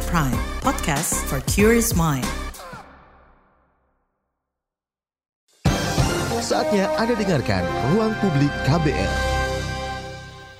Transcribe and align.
KBR 0.00 0.16
Prime, 0.16 0.40
podcast 0.64 1.12
for 1.28 1.44
curious 1.44 1.92
mind. 1.92 2.24
Saatnya 6.40 6.88
Anda 6.96 7.12
dengarkan 7.12 7.68
Ruang 7.92 8.16
Publik 8.24 8.48
KBR. 8.64 9.12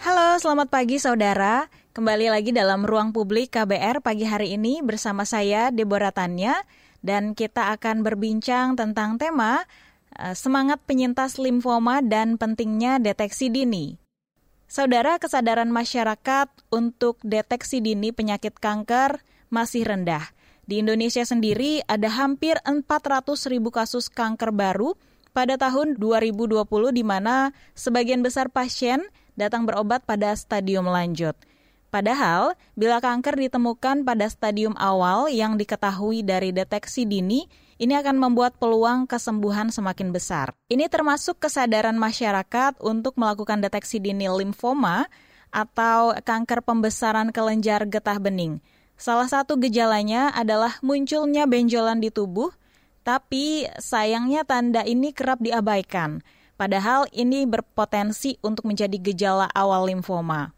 Halo, 0.04 0.37
selamat 0.37 0.69
pagi 0.69 1.01
saudara. 1.01 1.72
Kembali 1.97 2.29
lagi 2.29 2.53
dalam 2.53 2.85
Ruang 2.85 3.17
Publik 3.17 3.56
KBR 3.56 4.04
pagi 4.04 4.29
hari 4.29 4.61
ini 4.61 4.85
bersama 4.85 5.24
saya 5.24 5.72
Deborah 5.72 6.13
Tanya 6.13 6.61
dan 7.01 7.33
kita 7.33 7.72
akan 7.81 8.04
berbincang 8.04 8.77
tentang 8.77 9.17
tema 9.17 9.65
uh, 10.21 10.37
semangat 10.37 10.85
penyintas 10.85 11.41
limfoma 11.41 12.04
dan 12.04 12.37
pentingnya 12.37 13.01
deteksi 13.01 13.49
dini. 13.49 13.97
Saudara, 14.69 15.17
kesadaran 15.17 15.72
masyarakat 15.72 16.52
untuk 16.68 17.16
deteksi 17.24 17.80
dini 17.80 18.12
penyakit 18.12 18.60
kanker 18.60 19.30
masih 19.50 19.84
rendah. 19.84 20.24
Di 20.64 20.78
Indonesia 20.80 21.27
sendiri 21.27 21.82
ada 21.91 22.06
hampir 22.06 22.56
400 22.62 23.27
ribu 23.50 23.74
kasus 23.74 24.06
kanker 24.06 24.54
baru 24.54 24.95
pada 25.34 25.58
tahun 25.58 25.98
2020 25.98 26.62
di 26.95 27.02
mana 27.02 27.50
sebagian 27.74 28.22
besar 28.22 28.50
pasien 28.50 29.02
datang 29.34 29.66
berobat 29.66 30.06
pada 30.06 30.30
stadium 30.34 30.86
lanjut. 30.86 31.34
Padahal, 31.91 32.55
bila 32.78 33.02
kanker 33.02 33.34
ditemukan 33.34 34.06
pada 34.06 34.30
stadium 34.30 34.78
awal 34.78 35.27
yang 35.27 35.58
diketahui 35.58 36.22
dari 36.22 36.55
deteksi 36.55 37.02
dini, 37.02 37.50
ini 37.82 37.98
akan 37.98 38.14
membuat 38.14 38.55
peluang 38.62 39.10
kesembuhan 39.10 39.74
semakin 39.74 40.14
besar. 40.14 40.55
Ini 40.70 40.86
termasuk 40.86 41.42
kesadaran 41.42 41.98
masyarakat 41.98 42.78
untuk 42.78 43.19
melakukan 43.19 43.58
deteksi 43.58 43.98
dini 43.98 44.30
limfoma 44.30 45.10
atau 45.50 46.14
kanker 46.14 46.62
pembesaran 46.62 47.34
kelenjar 47.34 47.91
getah 47.91 48.22
bening. 48.22 48.62
Salah 49.01 49.33
satu 49.33 49.56
gejalanya 49.56 50.29
adalah 50.29 50.77
munculnya 50.84 51.48
benjolan 51.48 52.05
di 52.05 52.12
tubuh, 52.12 52.53
tapi 53.01 53.65
sayangnya 53.81 54.45
tanda 54.45 54.84
ini 54.84 55.17
kerap 55.17 55.41
diabaikan. 55.41 56.20
Padahal 56.61 57.09
ini 57.17 57.48
berpotensi 57.48 58.37
untuk 58.45 58.69
menjadi 58.69 59.01
gejala 59.01 59.48
awal 59.56 59.89
limfoma. 59.89 60.53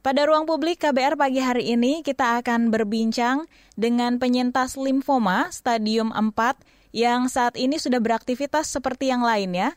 Pada 0.00 0.24
ruang 0.24 0.48
publik 0.48 0.80
KBR 0.80 1.20
pagi 1.20 1.44
hari 1.44 1.76
ini 1.76 2.00
kita 2.00 2.40
akan 2.40 2.72
berbincang 2.72 3.44
dengan 3.76 4.16
penyintas 4.16 4.80
limfoma 4.80 5.52
stadium 5.52 6.08
4 6.16 6.56
yang 6.96 7.28
saat 7.28 7.52
ini 7.60 7.76
sudah 7.76 8.00
beraktivitas 8.00 8.72
seperti 8.72 9.12
yang 9.12 9.20
lainnya. 9.20 9.76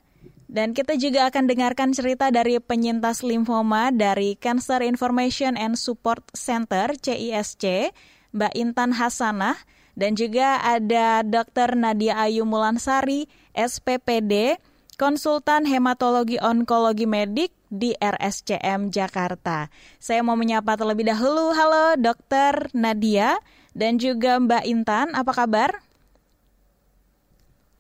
Dan 0.52 0.75
kita 0.75 0.99
juga 0.99 1.31
akan 1.31 1.47
dengarkan 1.47 1.95
cerita 1.95 2.27
dari 2.27 2.59
penyintas 2.59 3.23
limfoma 3.23 3.88
dari 3.88 4.35
Cancer 4.35 4.83
Information 4.83 5.55
and 5.55 5.80
Support 5.80 6.27
Center 6.35 6.91
CISC, 6.99 7.95
Mbak 8.35 8.53
Intan 8.59 8.91
Hasanah, 8.91 9.55
dan 9.95 10.19
juga 10.19 10.59
ada 10.59 11.23
Dr. 11.23 11.79
Nadia 11.79 12.19
Ayu 12.19 12.44
Mulansari, 12.44 13.31
SPPD, 13.55 14.59
konsultan 14.99 15.63
hematologi 15.63 16.35
onkologi 16.44 17.07
medik 17.07 17.55
di 17.72 17.95
RSCM 17.95 18.91
Jakarta. 18.91 19.72
Saya 20.03 20.19
mau 20.19 20.35
menyapa 20.35 20.75
terlebih 20.75 21.07
dahulu. 21.07 21.55
Halo 21.55 21.95
Dokter 21.95 22.67
Nadia 22.75 23.39
dan 23.72 24.03
juga 24.03 24.35
Mbak 24.35 24.63
Intan, 24.67 25.16
apa 25.16 25.31
kabar? 25.31 25.79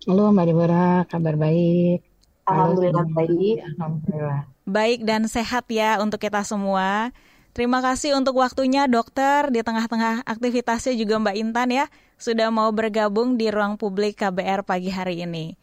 Halo 0.07 0.31
Mbak 0.31 0.45
Deborah, 0.47 1.03
kabar 1.11 1.35
baik. 1.35 2.10
Alhamdulillah 2.45 3.05
baik. 3.11 3.57
Alhamdulillah. 3.75 4.39
Baik 4.65 4.99
dan 5.05 5.25
sehat 5.27 5.65
ya 5.69 6.01
untuk 6.01 6.21
kita 6.21 6.41
semua. 6.45 7.11
Terima 7.51 7.83
kasih 7.83 8.15
untuk 8.15 8.39
waktunya 8.39 8.87
dokter 8.87 9.51
di 9.51 9.59
tengah-tengah 9.59 10.23
aktivitasnya 10.23 10.95
juga 10.95 11.19
Mbak 11.19 11.35
Intan 11.35 11.69
ya 11.69 11.85
sudah 12.15 12.47
mau 12.47 12.71
bergabung 12.71 13.35
di 13.35 13.51
ruang 13.51 13.75
publik 13.75 14.23
KBR 14.23 14.63
pagi 14.63 14.87
hari 14.87 15.27
ini. 15.27 15.59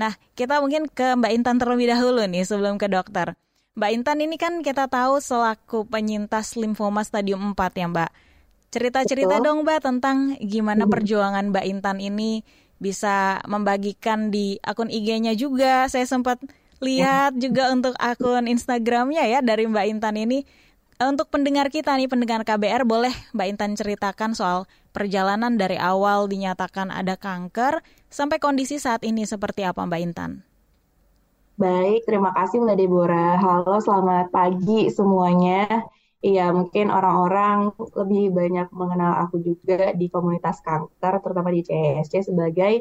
Nah, 0.00 0.16
kita 0.32 0.64
mungkin 0.64 0.88
ke 0.88 1.18
Mbak 1.20 1.32
Intan 1.36 1.60
terlebih 1.60 1.92
dahulu 1.92 2.24
nih 2.24 2.48
sebelum 2.48 2.80
ke 2.80 2.88
dokter. 2.88 3.36
Mbak 3.76 3.90
Intan 4.00 4.18
ini 4.24 4.40
kan 4.40 4.64
kita 4.64 4.88
tahu 4.88 5.20
selaku 5.20 5.84
penyintas 5.84 6.56
limfoma 6.56 7.04
stadium 7.04 7.52
4 7.52 7.80
ya 7.80 7.86
Mbak. 7.92 8.10
Cerita-cerita 8.70 9.42
dong 9.44 9.66
Mbak 9.66 9.78
tentang 9.82 10.38
gimana 10.40 10.88
hmm. 10.88 10.92
perjuangan 10.94 11.44
Mbak 11.52 11.64
Intan 11.68 11.98
ini 12.00 12.46
bisa 12.80 13.38
membagikan 13.44 14.32
di 14.32 14.56
akun 14.64 14.88
IG-nya 14.88 15.36
juga. 15.36 15.86
Saya 15.86 16.08
sempat 16.08 16.40
lihat 16.80 17.36
juga 17.36 17.68
untuk 17.70 17.92
akun 18.00 18.48
Instagramnya 18.48 19.28
ya 19.28 19.40
dari 19.44 19.68
Mbak 19.68 19.86
Intan 19.92 20.16
ini. 20.16 20.42
Untuk 21.00 21.32
pendengar 21.32 21.72
kita 21.72 21.96
nih, 21.96 22.12
pendengar 22.12 22.44
KBR, 22.44 22.84
boleh 22.84 23.12
Mbak 23.32 23.46
Intan 23.56 23.72
ceritakan 23.72 24.36
soal 24.36 24.68
perjalanan 24.92 25.56
dari 25.56 25.80
awal 25.80 26.28
dinyatakan 26.28 26.92
ada 26.92 27.16
kanker 27.16 27.80
sampai 28.12 28.36
kondisi 28.36 28.76
saat 28.76 29.00
ini 29.04 29.24
seperti 29.24 29.64
apa 29.64 29.80
Mbak 29.84 30.00
Intan? 30.00 30.44
Baik, 31.56 32.04
terima 32.08 32.32
kasih 32.36 32.64
Mbak 32.64 32.76
Deborah. 32.80 33.36
Halo, 33.40 33.80
selamat 33.80 34.32
pagi 34.32 34.88
semuanya. 34.92 35.68
Iya, 36.26 36.42
mungkin 36.58 36.86
orang-orang 36.96 37.58
lebih 38.00 38.22
banyak 38.38 38.66
mengenal 38.80 39.12
aku 39.24 39.36
juga 39.48 39.74
di 40.00 40.04
komunitas 40.14 40.56
kanker, 40.66 41.12
terutama 41.24 41.48
di 41.56 41.60
CSC 41.68 42.14
sebagai 42.28 42.72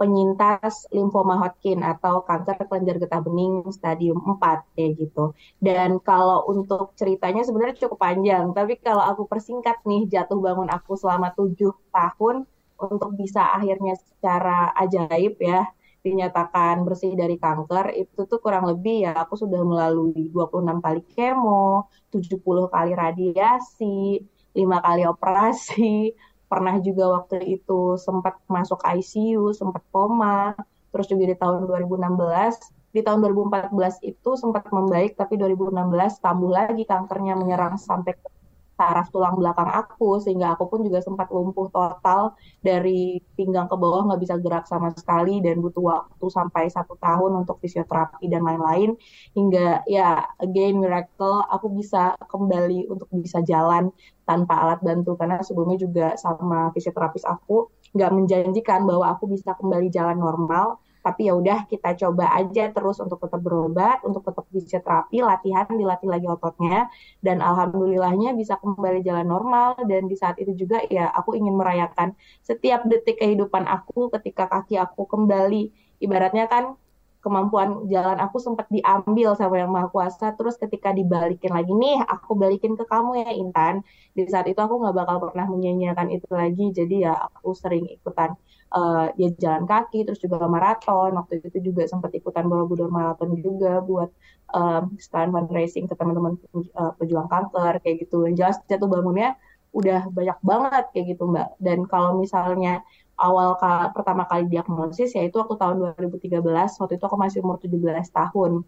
penyintas 0.00 0.74
limfoma 0.96 1.34
Hodgkin 1.42 1.80
atau 1.92 2.14
kanker 2.28 2.56
kelenjar 2.70 2.96
getah 3.02 3.20
bening 3.26 3.54
stadium 3.78 4.18
4 4.32 4.58
kayak 4.74 4.92
gitu. 5.02 5.20
Dan 5.66 5.90
kalau 6.08 6.38
untuk 6.52 6.84
ceritanya 7.00 7.42
sebenarnya 7.46 7.76
cukup 7.82 7.98
panjang, 8.06 8.44
tapi 8.58 8.72
kalau 8.86 9.02
aku 9.10 9.22
persingkat 9.32 9.76
nih 9.90 10.02
jatuh 10.14 10.38
bangun 10.46 10.70
aku 10.76 10.92
selama 11.02 11.28
tujuh 11.38 11.72
tahun 11.96 12.36
untuk 12.78 13.10
bisa 13.20 13.42
akhirnya 13.58 13.94
secara 13.98 14.70
ajaib 14.82 15.34
ya 15.50 15.66
dinyatakan 16.08 16.82
bersih 16.86 17.12
dari 17.12 17.36
kanker 17.36 17.92
itu 17.94 18.24
tuh 18.24 18.38
kurang 18.40 18.64
lebih 18.70 19.06
ya 19.08 19.12
aku 19.22 19.34
sudah 19.36 19.60
melalui 19.60 20.32
26 20.32 20.84
kali 20.84 21.02
kemo, 21.12 21.88
70 22.10 22.72
kali 22.74 22.92
radiasi, 22.96 24.24
5 24.56 24.86
kali 24.86 25.02
operasi, 25.04 26.16
pernah 26.50 26.80
juga 26.80 27.04
waktu 27.20 27.44
itu 27.60 28.00
sempat 28.00 28.40
masuk 28.48 28.80
ICU, 28.80 29.52
sempat 29.52 29.84
koma, 29.92 30.56
terus 30.92 31.06
juga 31.06 31.24
di 31.28 31.36
tahun 31.36 31.68
2016 31.68 32.78
di 32.88 33.04
tahun 33.04 33.20
2014 33.20 34.00
itu 34.00 34.30
sempat 34.40 34.64
membaik 34.72 35.12
tapi 35.12 35.36
2016 35.36 36.24
kambuh 36.24 36.48
lagi 36.48 36.88
kankernya 36.88 37.36
menyerang 37.36 37.76
sampai 37.76 38.16
ke 38.16 38.37
saraf 38.78 39.10
tulang 39.10 39.34
belakang 39.34 39.66
aku 39.80 40.22
sehingga 40.22 40.54
aku 40.54 40.64
pun 40.70 40.80
juga 40.86 41.02
sempat 41.02 41.26
lumpuh 41.34 41.66
total 41.74 42.38
dari 42.62 43.18
pinggang 43.34 43.66
ke 43.66 43.74
bawah 43.74 44.06
nggak 44.06 44.20
bisa 44.22 44.34
gerak 44.38 44.64
sama 44.70 44.94
sekali 44.94 45.42
dan 45.42 45.58
butuh 45.58 45.82
waktu 45.82 46.26
sampai 46.30 46.70
satu 46.70 46.94
tahun 47.02 47.42
untuk 47.42 47.58
fisioterapi 47.58 48.24
dan 48.30 48.46
lain-lain. 48.46 48.94
Hingga 49.34 49.82
ya 49.90 50.22
again 50.38 50.78
miracle 50.78 51.42
aku 51.50 51.66
bisa 51.74 52.14
kembali 52.30 52.86
untuk 52.86 53.10
bisa 53.10 53.42
jalan 53.42 53.90
tanpa 54.28 54.54
alat 54.62 54.80
bantu 54.84 55.18
karena 55.18 55.42
sebelumnya 55.42 55.78
juga 55.80 56.06
sama 56.14 56.70
fisioterapis 56.70 57.24
aku 57.26 57.72
nggak 57.96 58.12
menjanjikan 58.14 58.84
bahwa 58.86 59.16
aku 59.16 59.24
bisa 59.32 59.56
kembali 59.56 59.88
jalan 59.90 60.20
normal 60.20 60.78
tapi 61.04 61.28
ya 61.28 61.34
udah 61.38 61.58
kita 61.70 61.94
coba 61.96 62.34
aja 62.38 62.70
terus 62.74 62.96
untuk 62.98 63.18
tetap 63.22 63.40
berobat, 63.40 64.02
untuk 64.04 64.22
tetap 64.26 64.44
fisioterapi, 64.50 65.18
latihan, 65.24 65.66
dilatih 65.70 66.08
lagi 66.10 66.26
ototnya, 66.26 66.90
dan 67.24 67.38
alhamdulillahnya 67.40 68.34
bisa 68.34 68.58
kembali 68.60 69.00
jalan 69.06 69.26
normal, 69.26 69.78
dan 69.90 70.10
di 70.10 70.16
saat 70.18 70.36
itu 70.42 70.52
juga 70.54 70.82
ya 70.88 71.10
aku 71.14 71.38
ingin 71.38 71.54
merayakan 71.56 72.14
setiap 72.44 72.84
detik 72.90 73.20
kehidupan 73.22 73.64
aku 73.66 74.10
ketika 74.18 74.50
kaki 74.50 74.76
aku 74.80 75.06
kembali, 75.08 75.70
ibaratnya 76.04 76.46
kan 76.50 76.76
kemampuan 77.18 77.90
jalan 77.90 78.18
aku 78.22 78.38
sempat 78.38 78.70
diambil 78.70 79.34
sama 79.34 79.58
yang 79.58 79.70
maha 79.74 79.90
kuasa. 79.90 80.32
Terus 80.38 80.54
ketika 80.54 80.94
dibalikin 80.94 81.50
lagi 81.50 81.72
nih 81.74 81.98
aku 82.06 82.38
balikin 82.38 82.78
ke 82.78 82.84
kamu 82.86 83.26
ya 83.26 83.30
Intan. 83.34 83.82
Di 84.14 84.22
saat 84.30 84.46
itu 84.46 84.58
aku 84.58 84.78
nggak 84.78 84.96
bakal 84.96 85.16
pernah 85.26 85.46
menyanyiakan 85.50 86.08
itu 86.14 86.28
lagi. 86.30 86.70
Jadi 86.70 86.94
ya 87.04 87.12
aku 87.18 87.52
sering 87.58 87.84
ikutan 87.90 88.38
uh, 88.72 89.08
ya 89.16 89.28
jalan 89.40 89.64
kaki 89.64 90.04
terus 90.04 90.20
juga 90.20 90.44
maraton. 90.44 91.16
Waktu 91.16 91.44
itu 91.44 91.72
juga 91.72 91.88
sempat 91.88 92.12
ikutan 92.12 92.48
Borobudur 92.48 92.92
maraton 92.92 93.36
juga 93.40 93.80
buat 93.80 94.12
um, 94.52 94.96
sekalian 95.00 95.32
fundraising 95.32 95.88
ke 95.88 95.94
teman-teman 95.96 96.36
uh, 96.76 96.92
pejuang 97.00 97.28
kanker 97.28 97.80
kayak 97.80 98.04
gitu. 98.04 98.28
Yang 98.28 98.36
jelas 98.40 98.56
jatuh 98.68 98.88
bangunnya 98.88 99.36
udah 99.72 100.08
banyak 100.08 100.38
banget 100.40 100.84
kayak 100.92 101.06
gitu 101.16 101.24
mbak. 101.28 101.48
Dan 101.60 101.84
kalau 101.88 102.16
misalnya 102.20 102.84
awal 103.18 103.58
ka, 103.58 103.90
pertama 103.92 104.24
kali 104.28 104.46
diagnosis 104.46 105.12
yaitu 105.18 105.42
waktu 105.42 105.58
tahun 105.58 105.76
2013 105.98 106.40
waktu 106.78 106.94
itu 106.96 107.04
aku 107.04 107.18
masih 107.18 107.38
umur 107.44 107.60
17 107.60 108.08
tahun. 108.12 108.64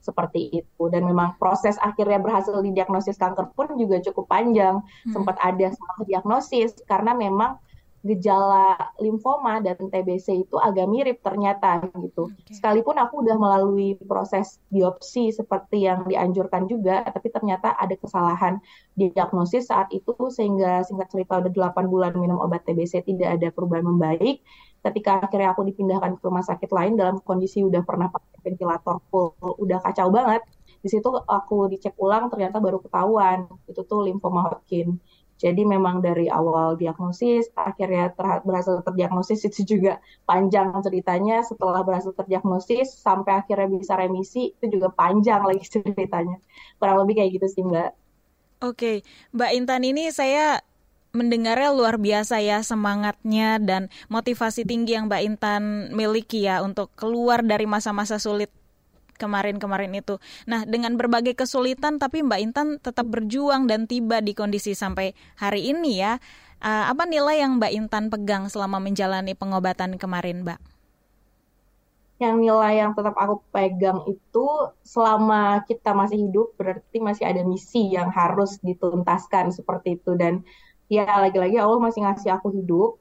Seperti 0.00 0.64
itu. 0.64 0.82
Dan 0.88 1.04
memang 1.04 1.36
proses 1.36 1.76
akhirnya 1.76 2.20
berhasil 2.20 2.56
didiagnosis 2.56 3.20
kanker 3.20 3.52
pun 3.52 3.68
juga 3.76 4.00
cukup 4.00 4.28
panjang. 4.28 4.80
Hmm. 4.80 5.12
sempat 5.12 5.36
ada 5.40 5.72
salah 5.72 6.04
diagnosis 6.08 6.72
karena 6.88 7.12
memang 7.12 7.60
gejala 8.00 8.96
limfoma 8.96 9.60
dan 9.60 9.76
TBC 9.76 10.48
itu 10.48 10.56
agak 10.56 10.88
mirip 10.88 11.20
ternyata 11.20 11.84
gitu. 12.00 12.32
Okay. 12.32 12.56
Sekalipun 12.56 12.96
aku 12.96 13.20
udah 13.20 13.36
melalui 13.36 13.92
proses 14.08 14.56
biopsi 14.72 15.28
seperti 15.28 15.84
yang 15.84 16.08
dianjurkan 16.08 16.64
juga, 16.64 17.04
tapi 17.04 17.28
ternyata 17.28 17.76
ada 17.76 17.92
kesalahan 18.00 18.56
diagnosis 18.96 19.68
saat 19.68 19.92
itu 19.92 20.16
sehingga 20.32 20.80
singkat 20.80 21.12
cerita 21.12 21.44
udah 21.44 21.52
8 21.52 21.92
bulan 21.92 22.16
minum 22.16 22.40
obat 22.40 22.64
TBC 22.64 23.04
tidak 23.04 23.36
ada 23.36 23.48
perubahan 23.52 23.84
membaik. 23.84 24.40
Ketika 24.80 25.20
akhirnya 25.20 25.52
aku 25.52 25.68
dipindahkan 25.68 26.16
ke 26.16 26.24
rumah 26.24 26.40
sakit 26.40 26.72
lain 26.72 26.96
dalam 26.96 27.20
kondisi 27.20 27.60
udah 27.60 27.84
pernah 27.84 28.08
pakai 28.08 28.40
ventilator 28.40 28.96
full, 29.12 29.36
udah 29.60 29.76
kacau 29.84 30.08
banget. 30.08 30.40
Di 30.80 30.88
situ 30.88 31.12
aku 31.12 31.68
dicek 31.68 31.92
ulang 32.00 32.32
ternyata 32.32 32.56
baru 32.56 32.80
ketahuan 32.80 33.44
itu 33.68 33.84
tuh 33.84 34.08
limfoma 34.08 34.48
Hodgkin 34.48 34.96
jadi 35.40 35.64
memang 35.64 36.04
dari 36.04 36.28
awal 36.28 36.76
diagnosis, 36.76 37.48
akhirnya 37.56 38.12
ter 38.12 38.44
berhasil 38.44 38.84
terdiagnosis 38.84 39.40
itu 39.48 39.64
juga 39.64 39.96
panjang 40.28 40.68
ceritanya. 40.84 41.40
Setelah 41.40 41.80
berhasil 41.80 42.12
terdiagnosis 42.12 42.92
sampai 42.92 43.40
akhirnya 43.40 43.72
bisa 43.72 43.96
remisi 43.96 44.52
itu 44.52 44.76
juga 44.76 44.92
panjang 44.92 45.40
lagi 45.40 45.64
ceritanya. 45.72 46.36
Kurang 46.76 47.08
lebih 47.08 47.24
kayak 47.24 47.40
gitu 47.40 47.46
sih 47.48 47.64
Mbak. 47.64 47.90
Oke, 48.60 49.00
Mbak 49.32 49.50
Intan 49.56 49.82
ini 49.88 50.12
saya 50.12 50.60
mendengarnya 51.16 51.72
luar 51.72 51.96
biasa 51.96 52.38
ya 52.44 52.60
semangatnya 52.60 53.56
dan 53.58 53.88
motivasi 54.12 54.68
tinggi 54.68 54.94
yang 54.94 55.08
Mbak 55.08 55.22
Intan 55.24 55.62
miliki 55.96 56.44
ya 56.44 56.60
untuk 56.60 56.92
keluar 57.00 57.40
dari 57.40 57.64
masa-masa 57.64 58.20
sulit 58.20 58.52
kemarin-kemarin 59.20 59.92
itu. 59.92 60.16
Nah, 60.48 60.64
dengan 60.64 60.96
berbagai 60.96 61.36
kesulitan 61.36 62.00
tapi 62.00 62.24
Mbak 62.24 62.40
Intan 62.40 62.68
tetap 62.80 63.04
berjuang 63.12 63.68
dan 63.68 63.84
tiba 63.84 64.24
di 64.24 64.32
kondisi 64.32 64.72
sampai 64.72 65.12
hari 65.36 65.68
ini 65.68 66.00
ya. 66.00 66.16
Uh, 66.60 66.92
apa 66.92 67.04
nilai 67.04 67.40
yang 67.40 67.60
Mbak 67.60 67.72
Intan 67.72 68.04
pegang 68.08 68.48
selama 68.48 68.80
menjalani 68.80 69.36
pengobatan 69.36 70.00
kemarin, 70.00 70.44
Mbak? 70.44 70.60
Yang 72.20 72.36
nilai 72.36 72.72
yang 72.84 72.92
tetap 72.92 73.16
aku 73.16 73.40
pegang 73.48 74.04
itu 74.04 74.46
selama 74.84 75.64
kita 75.64 75.96
masih 75.96 76.28
hidup 76.28 76.52
berarti 76.60 77.00
masih 77.00 77.24
ada 77.24 77.40
misi 77.44 77.96
yang 77.96 78.12
harus 78.12 78.60
dituntaskan 78.60 79.56
seperti 79.56 79.96
itu 79.96 80.16
dan 80.20 80.44
ya 80.92 81.08
lagi-lagi 81.08 81.56
Allah 81.56 81.80
masih 81.80 82.04
ngasih 82.04 82.36
aku 82.36 82.52
hidup 82.52 83.00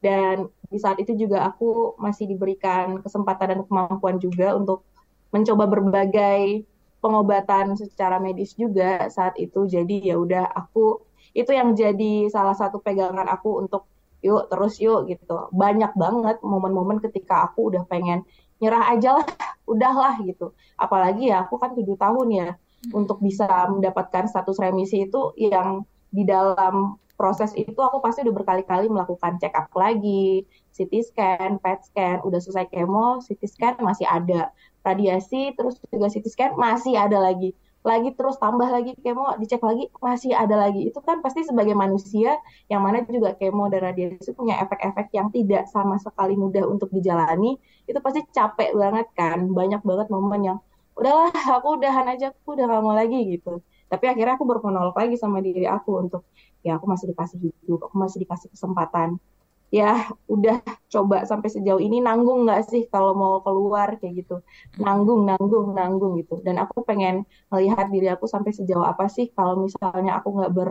dan 0.00 0.48
di 0.72 0.78
saat 0.80 0.96
itu 1.02 1.12
juga 1.16 1.44
aku 1.44 1.96
masih 2.00 2.24
diberikan 2.28 3.04
kesempatan 3.04 3.46
dan 3.56 3.60
kemampuan 3.68 4.16
juga 4.16 4.56
untuk 4.56 4.86
mencoba 5.30 5.64
berbagai 5.66 6.66
pengobatan 7.00 7.74
secara 7.78 8.20
medis 8.20 8.54
juga 8.54 9.08
saat 9.08 9.34
itu. 9.40 9.66
Jadi 9.66 10.10
ya 10.10 10.20
udah 10.20 10.50
aku 10.52 11.00
itu 11.32 11.50
yang 11.54 11.72
jadi 11.78 12.28
salah 12.28 12.54
satu 12.54 12.82
pegangan 12.82 13.26
aku 13.30 13.62
untuk 13.62 13.86
yuk 14.20 14.50
terus 14.52 14.78
yuk 14.82 15.08
gitu. 15.08 15.48
Banyak 15.54 15.96
banget 15.96 16.36
momen-momen 16.44 17.00
ketika 17.00 17.48
aku 17.48 17.72
udah 17.72 17.86
pengen 17.88 18.26
nyerah 18.60 18.92
aja 18.92 19.22
lah 19.22 19.26
udahlah 19.72 20.20
gitu. 20.26 20.52
Apalagi 20.76 21.32
ya 21.32 21.46
aku 21.46 21.56
kan 21.56 21.72
tujuh 21.72 21.96
tahun 21.96 22.28
ya. 22.30 22.50
Hmm. 22.80 23.04
untuk 23.04 23.20
bisa 23.20 23.44
mendapatkan 23.68 24.24
status 24.24 24.56
remisi 24.56 25.04
itu 25.04 25.36
yang 25.36 25.84
di 26.08 26.24
dalam 26.24 26.96
proses 27.20 27.52
itu 27.52 27.76
aku 27.76 28.00
pasti 28.00 28.24
udah 28.24 28.32
berkali-kali 28.32 28.88
melakukan 28.88 29.36
check 29.36 29.52
up 29.52 29.68
lagi, 29.76 30.48
CT 30.72 30.92
scan, 31.12 31.60
PET 31.60 31.80
scan, 31.92 32.16
udah 32.24 32.40
selesai 32.40 32.72
kemo, 32.72 33.20
CT 33.20 33.42
scan 33.44 33.74
masih 33.84 34.08
ada, 34.08 34.48
radiasi, 34.80 35.52
terus 35.52 35.76
juga 35.92 36.08
CT 36.08 36.26
scan 36.32 36.50
masih 36.56 36.96
ada 36.96 37.20
lagi, 37.20 37.52
lagi 37.84 38.16
terus 38.16 38.40
tambah 38.40 38.64
lagi 38.72 38.96
kemo, 39.04 39.36
dicek 39.36 39.60
lagi 39.60 39.92
masih 40.00 40.32
ada 40.32 40.56
lagi. 40.56 40.88
Itu 40.88 41.04
kan 41.04 41.20
pasti 41.20 41.44
sebagai 41.44 41.76
manusia 41.76 42.40
yang 42.72 42.80
mana 42.80 43.04
juga 43.04 43.36
kemo 43.36 43.68
dan 43.68 43.92
radiasi 43.92 44.32
punya 44.32 44.56
efek-efek 44.64 45.12
yang 45.12 45.28
tidak 45.28 45.68
sama 45.68 46.00
sekali 46.00 46.40
mudah 46.40 46.64
untuk 46.64 46.88
dijalani, 46.88 47.60
itu 47.84 47.98
pasti 48.00 48.24
capek 48.32 48.72
banget 48.72 49.06
kan, 49.12 49.44
banyak 49.52 49.84
banget 49.84 50.08
momen 50.08 50.40
yang 50.40 50.58
udahlah 50.96 51.32
aku 51.56 51.76
udahan 51.76 52.06
aja, 52.12 52.32
aku 52.32 52.56
udah 52.56 52.64
gak 52.64 52.82
mau 52.84 52.96
lagi 52.96 53.18
gitu. 53.36 53.60
Tapi 53.90 54.04
akhirnya 54.10 54.34
aku 54.38 54.46
bermonolog 54.50 54.94
lagi 55.00 55.16
sama 55.18 55.38
diri 55.46 55.66
aku 55.76 55.90
untuk 56.02 56.22
ya 56.66 56.70
aku 56.78 56.86
masih 56.92 57.06
dikasih 57.12 57.38
hidup 57.42 57.80
aku 57.86 57.96
masih 58.04 58.18
dikasih 58.22 58.48
kesempatan. 58.54 59.18
Ya 59.70 60.10
udah 60.34 60.56
coba 60.90 61.16
sampai 61.30 61.48
sejauh 61.54 61.78
ini 61.78 62.02
nanggung 62.06 62.42
nggak 62.46 62.60
sih 62.70 62.82
kalau 62.92 63.12
mau 63.14 63.34
keluar 63.46 63.88
kayak 64.02 64.14
gitu? 64.26 64.34
Nanggung 64.82 65.20
nanggung 65.30 65.66
nanggung 65.78 66.12
gitu. 66.20 66.34
Dan 66.46 66.56
aku 66.62 66.82
pengen 66.88 67.14
melihat 67.52 67.86
diri 67.94 68.06
aku 68.14 68.26
sampai 68.26 68.50
sejauh 68.58 68.82
apa 68.92 69.06
sih 69.06 69.30
kalau 69.36 69.54
misalnya 69.64 70.18
aku 70.18 70.28
nggak 70.36 70.50
ber 70.56 70.70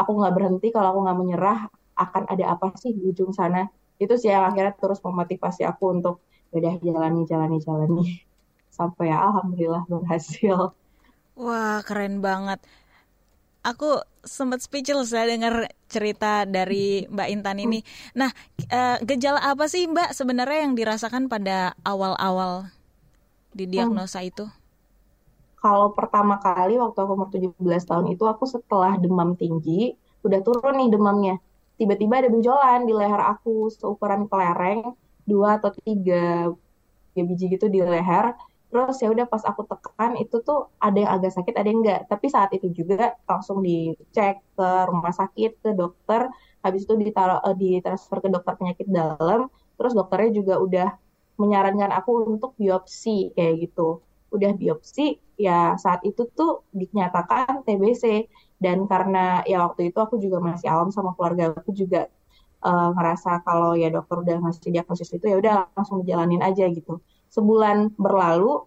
aku 0.00 0.10
nggak 0.18 0.32
berhenti 0.36 0.66
kalau 0.74 0.88
aku 0.92 1.00
nggak 1.08 1.18
menyerah 1.20 1.58
akan 2.04 2.22
ada 2.32 2.44
apa 2.52 2.66
sih 2.82 2.90
di 2.96 3.00
ujung 3.10 3.32
sana? 3.32 3.64
Itu 4.02 4.14
sih 4.20 4.28
yang 4.34 4.44
akhirnya 4.48 4.72
terus 4.76 5.00
memotivasi 5.06 5.62
aku 5.70 5.84
untuk 5.96 6.14
ya 6.52 6.54
udah 6.60 6.74
jalani 6.84 7.20
jalani 7.30 7.56
jalani. 7.64 8.02
Sampai 8.78 9.04
ya 9.12 9.16
alhamdulillah 9.24 9.82
berhasil 9.88 10.74
wah 11.34 11.82
keren 11.82 12.18
banget 12.18 12.62
aku 13.64 14.04
sempat 14.22 14.60
speechless 14.60 15.10
ya 15.10 15.24
dengar 15.24 15.72
cerita 15.88 16.44
dari 16.44 17.08
Mbak 17.08 17.28
Intan 17.32 17.58
ini. 17.58 17.80
Nah, 18.12 18.28
uh, 18.68 19.00
gejala 19.00 19.40
apa 19.40 19.66
sih 19.66 19.88
Mbak 19.88 20.12
sebenarnya 20.12 20.68
yang 20.68 20.76
dirasakan 20.76 21.26
pada 21.32 21.72
awal-awal 21.82 22.68
di 23.56 23.64
diagnosa 23.64 24.20
hmm. 24.20 24.30
itu? 24.30 24.44
Kalau 25.64 25.96
pertama 25.96 26.36
kali 26.36 26.76
waktu 26.76 26.98
aku 27.00 27.12
umur 27.16 27.28
17 27.32 27.56
tahun 27.88 28.06
itu 28.12 28.24
aku 28.28 28.44
setelah 28.44 29.00
demam 29.00 29.32
tinggi, 29.32 29.96
udah 30.20 30.44
turun 30.44 30.76
nih 30.76 30.92
demamnya. 30.92 31.40
Tiba-tiba 31.80 32.20
ada 32.20 32.28
benjolan 32.28 32.84
di 32.84 32.92
leher 32.92 33.18
aku 33.18 33.72
seukuran 33.72 34.28
kelereng, 34.28 34.92
dua 35.24 35.56
atau 35.56 35.72
tiga 35.72 36.52
ya 37.16 37.22
biji 37.24 37.48
gitu 37.48 37.72
di 37.72 37.80
leher 37.80 38.36
terus 38.74 38.98
ya 38.98 39.06
udah 39.14 39.30
pas 39.30 39.38
aku 39.46 39.62
tekan 39.70 40.18
itu 40.18 40.42
tuh 40.42 40.66
ada 40.82 40.98
yang 40.98 41.12
agak 41.14 41.30
sakit 41.38 41.54
ada 41.54 41.68
yang 41.70 41.78
enggak. 41.86 42.10
Tapi 42.10 42.26
saat 42.26 42.50
itu 42.50 42.66
juga 42.74 43.14
langsung 43.30 43.62
dicek 43.62 44.42
ke 44.58 44.68
rumah 44.90 45.14
sakit 45.14 45.62
ke 45.62 45.70
dokter. 45.78 46.26
Habis 46.66 46.82
itu 46.90 46.94
ditaruh 46.98 47.38
uh, 47.38 47.54
ditransfer 47.54 48.18
ke 48.18 48.28
dokter 48.34 48.58
penyakit 48.58 48.90
dalam. 48.90 49.46
Terus 49.78 49.94
dokternya 49.94 50.30
juga 50.34 50.54
udah 50.58 50.88
menyarankan 51.38 51.94
aku 51.94 52.26
untuk 52.34 52.58
biopsi 52.58 53.30
kayak 53.38 53.70
gitu. 53.70 54.02
Udah 54.34 54.50
biopsi 54.58 55.22
ya 55.38 55.78
saat 55.78 56.02
itu 56.02 56.26
tuh 56.34 56.66
dinyatakan 56.74 57.62
TBC 57.62 58.26
dan 58.58 58.90
karena 58.90 59.46
ya 59.46 59.62
waktu 59.70 59.94
itu 59.94 59.98
aku 60.02 60.18
juga 60.18 60.42
masih 60.42 60.66
awam 60.66 60.90
sama 60.90 61.14
keluarga 61.14 61.54
aku 61.54 61.70
juga 61.70 62.10
uh, 62.66 62.90
ngerasa 62.94 63.42
kalau 63.46 63.78
ya 63.78 63.90
dokter 63.94 64.16
udah 64.22 64.36
ngasih 64.42 64.70
diagnosis 64.74 65.10
itu 65.14 65.26
ya 65.30 65.36
udah 65.42 65.54
langsung 65.74 66.02
dijalanin 66.02 66.42
aja 66.42 66.66
gitu 66.70 66.98
sebulan 67.34 67.98
berlalu 67.98 68.62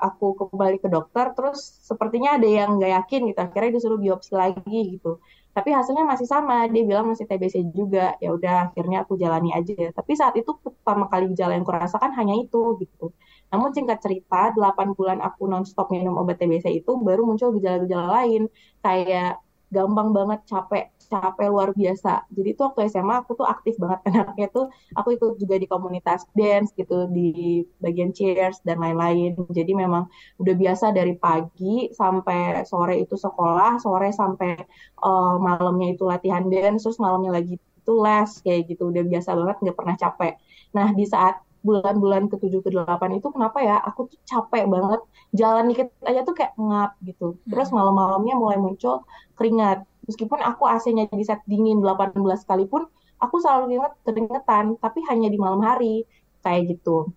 aku 0.00 0.26
kembali 0.48 0.80
ke 0.80 0.88
dokter 0.88 1.36
terus 1.36 1.60
sepertinya 1.84 2.40
ada 2.40 2.48
yang 2.48 2.80
nggak 2.80 2.92
yakin 3.04 3.20
gitu 3.28 3.40
akhirnya 3.44 3.70
disuruh 3.76 4.00
biopsi 4.00 4.32
lagi 4.32 4.96
gitu. 4.96 5.20
Tapi 5.50 5.74
hasilnya 5.74 6.06
masih 6.06 6.30
sama 6.30 6.70
dia 6.70 6.86
bilang 6.86 7.10
masih 7.10 7.26
TBC 7.26 7.74
juga. 7.74 8.14
Ya 8.22 8.30
udah 8.32 8.70
akhirnya 8.70 9.02
aku 9.02 9.18
jalani 9.18 9.50
aja. 9.50 9.90
Tapi 9.90 10.12
saat 10.14 10.38
itu 10.38 10.56
pertama 10.62 11.10
kali 11.10 11.26
gejala 11.34 11.58
yang 11.58 11.66
kurasakan 11.66 12.14
hanya 12.16 12.38
itu 12.38 12.78
gitu. 12.78 13.10
Namun 13.50 13.74
singkat 13.74 13.98
cerita 13.98 14.54
8 14.54 14.94
bulan 14.94 15.18
aku 15.18 15.50
nonstop 15.50 15.90
minum 15.90 16.14
obat 16.22 16.38
TBC 16.38 16.70
itu 16.70 16.94
baru 17.02 17.26
muncul 17.26 17.50
gejala-gejala 17.58 18.22
lain. 18.22 18.46
Kayak 18.78 19.42
gampang 19.74 20.14
banget 20.14 20.40
capek 20.46 20.84
capek 21.10 21.50
luar 21.50 21.74
biasa. 21.74 22.30
Jadi 22.30 22.54
tuh 22.54 22.70
waktu 22.70 22.86
SMA 22.86 23.26
aku 23.26 23.34
tuh 23.34 23.46
aktif 23.46 23.74
banget 23.82 24.00
anaknya 24.08 24.46
tuh 24.54 24.66
aku 24.94 25.18
ikut 25.18 25.36
juga 25.42 25.58
di 25.58 25.66
komunitas 25.66 26.24
dance 26.38 26.70
gitu 26.78 27.10
di 27.10 27.60
bagian 27.82 28.14
cheers 28.14 28.62
dan 28.62 28.78
lain-lain. 28.78 29.34
Jadi 29.50 29.74
memang 29.74 30.06
udah 30.38 30.54
biasa 30.54 30.94
dari 30.94 31.18
pagi 31.18 31.90
sampai 31.90 32.62
sore 32.62 33.02
itu 33.02 33.18
sekolah, 33.18 33.82
sore 33.82 34.14
sampai 34.14 34.54
uh, 35.02 35.36
malamnya 35.42 35.98
itu 35.98 36.06
latihan 36.06 36.46
dance, 36.46 36.86
terus 36.86 37.02
malamnya 37.02 37.42
lagi 37.42 37.58
itu 37.58 37.92
les 37.98 38.30
kayak 38.46 38.70
gitu. 38.70 38.94
Udah 38.94 39.02
biasa 39.02 39.34
banget 39.34 39.56
nggak 39.66 39.76
pernah 39.76 39.96
capek. 39.98 40.32
Nah 40.78 40.88
di 40.94 41.04
saat 41.04 41.42
bulan-bulan 41.60 42.32
ke-7 42.32 42.64
ke-8 42.64 43.20
itu 43.20 43.28
kenapa 43.28 43.60
ya 43.60 43.76
aku 43.84 44.08
tuh 44.08 44.16
capek 44.24 44.64
banget 44.64 45.00
jalan 45.36 45.68
dikit 45.68 45.92
aja 46.08 46.24
tuh 46.24 46.32
kayak 46.32 46.56
ngap 46.56 46.96
gitu. 47.04 47.36
Terus 47.46 47.68
hmm. 47.68 47.76
malam-malamnya 47.76 48.34
mulai 48.40 48.56
muncul 48.56 49.04
keringat 49.36 49.84
meskipun 50.06 50.40
aku 50.40 50.64
AC-nya 50.68 51.08
di 51.10 51.24
set 51.24 51.40
dingin 51.44 51.80
18 51.82 52.16
sekalipun 52.42 52.88
aku 53.20 53.36
selalu 53.38 53.76
inget 53.78 53.92
keringetan 54.02 54.74
tapi 54.80 55.04
hanya 55.08 55.28
di 55.28 55.38
malam 55.38 55.60
hari. 55.60 56.04
Kayak 56.40 56.76
gitu. 56.76 57.12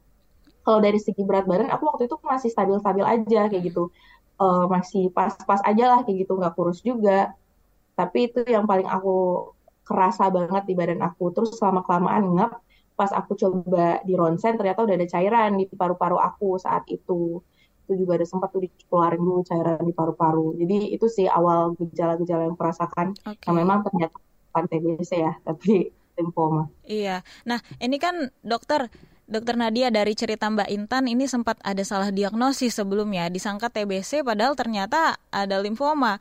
Kalau 0.67 0.79
dari 0.83 0.99
segi 0.99 1.23
berat 1.23 1.47
badan 1.47 1.71
aku 1.71 1.87
waktu 1.87 2.11
itu 2.11 2.15
masih 2.23 2.51
stabil-stabil 2.51 3.05
aja 3.07 3.47
kayak 3.47 3.63
gitu. 3.71 3.87
Uh, 4.35 4.67
masih 4.67 5.07
pas-pas 5.15 5.63
aja 5.63 5.83
lah 5.87 5.99
kayak 6.03 6.27
gitu. 6.27 6.35
Nggak 6.35 6.53
kurus 6.59 6.83
juga. 6.83 7.31
Tapi 7.95 8.31
itu 8.31 8.43
yang 8.43 8.67
paling 8.67 8.87
aku 8.87 9.47
kerasa 9.87 10.27
banget 10.27 10.63
di 10.67 10.73
badan 10.75 10.99
aku. 10.99 11.31
Terus 11.31 11.55
selama 11.55 11.87
kelamaan 11.87 12.35
ngap 12.35 12.51
pas 12.93 13.09
aku 13.09 13.33
coba 13.33 14.03
di 14.05 14.13
ronsen 14.13 14.53
ternyata 14.53 14.85
udah 14.85 14.95
ada 15.01 15.07
cairan 15.09 15.57
di 15.57 15.65
paru-paru 15.65 16.13
aku 16.21 16.61
saat 16.61 16.85
itu 16.93 17.41
itu 17.83 17.93
juga 17.99 18.15
ada 18.15 18.25
sempat 18.27 18.49
tuh 18.55 18.63
dikeluarin 18.63 19.19
dulu 19.19 19.43
cairan 19.43 19.83
di 19.83 19.93
paru-paru. 19.93 20.55
Jadi 20.55 20.95
itu 20.95 21.05
sih 21.11 21.27
awal 21.27 21.75
gejala-gejala 21.75 22.47
yang 22.47 22.55
merasakan 22.55 23.11
okay. 23.27 23.45
yang 23.51 23.57
memang 23.59 23.83
ternyata 23.83 24.15
bukan 24.51 24.63
TBC 24.71 25.11
ya, 25.19 25.33
tapi 25.43 25.91
limfoma. 26.17 26.69
Iya. 26.87 27.25
Nah, 27.43 27.59
ini 27.81 27.97
kan 27.99 28.31
dokter 28.45 28.87
Dokter 29.23 29.55
Nadia 29.55 29.87
dari 29.87 30.19
cerita 30.19 30.51
Mbak 30.51 30.67
Intan 30.67 31.07
ini 31.07 31.31
sempat 31.31 31.55
ada 31.63 31.79
salah 31.87 32.11
diagnosis 32.11 32.75
sebelumnya, 32.75 33.31
disangka 33.31 33.71
TBC 33.71 34.19
padahal 34.19 34.53
ternyata 34.53 35.15
ada 35.31 35.63
limfoma. 35.63 36.19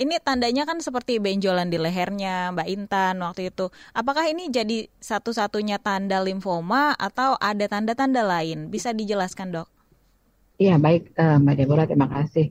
Ini 0.00 0.20
tandanya 0.20 0.64
kan 0.64 0.80
seperti 0.80 1.20
benjolan 1.20 1.68
di 1.68 1.76
lehernya 1.76 2.52
Mbak 2.56 2.68
Intan 2.72 3.20
waktu 3.20 3.52
itu. 3.52 3.68
Apakah 3.92 4.26
ini 4.32 4.48
jadi 4.48 4.88
satu-satunya 5.00 5.76
tanda 5.80 6.24
limfoma 6.24 6.96
atau 6.96 7.36
ada 7.36 7.68
tanda-tanda 7.68 8.24
lain? 8.24 8.72
Bisa 8.72 8.96
dijelaskan 8.96 9.52
dok? 9.52 9.77
Iya 10.58 10.74
baik 10.84 11.14
uh, 11.14 11.38
Mbak 11.42 11.54
Deborah 11.58 11.86
terima 11.86 12.08
kasih. 12.10 12.46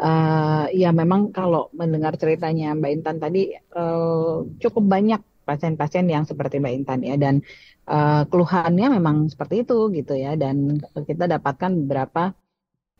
Uh, 0.00 0.64
ya 0.72 0.96
memang 0.96 1.28
kalau 1.28 1.68
mendengar 1.76 2.16
ceritanya 2.16 2.72
Mbak 2.72 2.90
Intan 2.96 3.16
tadi 3.20 3.52
uh, 3.76 4.48
cukup 4.56 4.84
banyak 4.88 5.20
pasien-pasien 5.44 6.08
yang 6.08 6.24
seperti 6.24 6.56
Mbak 6.56 6.74
Intan 6.78 7.00
ya 7.04 7.20
dan 7.20 7.44
uh, 7.84 8.24
keluhannya 8.24 8.96
memang 8.96 9.28
seperti 9.28 9.68
itu 9.68 9.92
gitu 9.92 10.16
ya 10.16 10.40
dan 10.40 10.80
kita 11.04 11.28
dapatkan 11.28 11.84
beberapa 11.84 12.32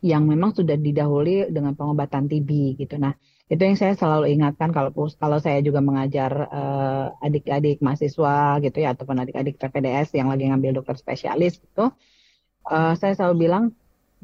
yang 0.05 0.29
memang 0.29 0.53
sudah 0.53 0.77
didahului 0.77 1.49
dengan 1.53 1.73
pengobatan 1.77 2.29
TB 2.29 2.81
gitu. 2.81 2.97
Nah, 3.01 3.17
itu 3.49 3.61
yang 3.61 3.77
saya 3.81 3.97
selalu 3.97 4.33
ingatkan 4.37 4.73
kalau 4.73 4.93
kalau 4.93 5.39
saya 5.41 5.61
juga 5.65 5.81
mengajar 5.81 6.33
uh, 6.53 7.25
adik-adik 7.25 7.81
mahasiswa 7.81 8.61
gitu 8.61 8.77
ya 8.81 8.93
ataupun 8.93 9.25
adik-adik 9.25 9.57
PPDS 9.57 10.17
yang 10.17 10.29
lagi 10.33 10.49
ngambil 10.49 10.81
dokter 10.81 10.97
spesialis 11.01 11.61
gitu. 11.61 11.93
Uh, 12.65 12.93
saya 13.01 13.17
selalu 13.17 13.49
bilang 13.49 13.65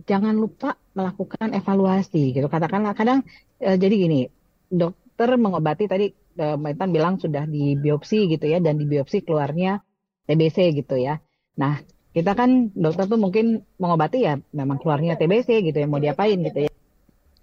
jangan 0.04 0.36
lupa 0.36 0.76
melakukan 0.92 1.56
evaluasi 1.56 2.36
gitu. 2.36 2.46
Katakanlah 2.52 2.92
kadang 2.92 3.24
uh, 3.64 3.76
jadi 3.76 3.94
gini, 3.96 4.20
dokter 4.68 5.40
mengobati 5.40 5.88
tadi 5.88 6.06
Mbak 6.36 6.70
Intan 6.76 6.90
bilang 6.92 7.14
sudah 7.16 7.48
di 7.48 7.80
biopsi 7.80 8.28
gitu 8.28 8.44
ya 8.44 8.60
dan 8.60 8.76
di 8.76 8.84
biopsi 8.84 9.24
keluarnya 9.24 9.80
TBC 10.28 10.76
gitu 10.76 11.00
ya. 11.00 11.16
Nah, 11.56 11.80
kita 12.12 12.36
kan 12.36 12.68
dokter 12.76 13.08
tuh 13.08 13.16
mungkin 13.16 13.64
mengobati 13.80 14.24
ya 14.24 14.36
memang 14.52 14.76
keluarnya 14.80 15.16
TBC 15.16 15.64
gitu 15.72 15.76
ya 15.80 15.88
mau 15.88 16.00
diapain 16.00 16.36
gitu 16.36 16.68
ya. 16.68 16.70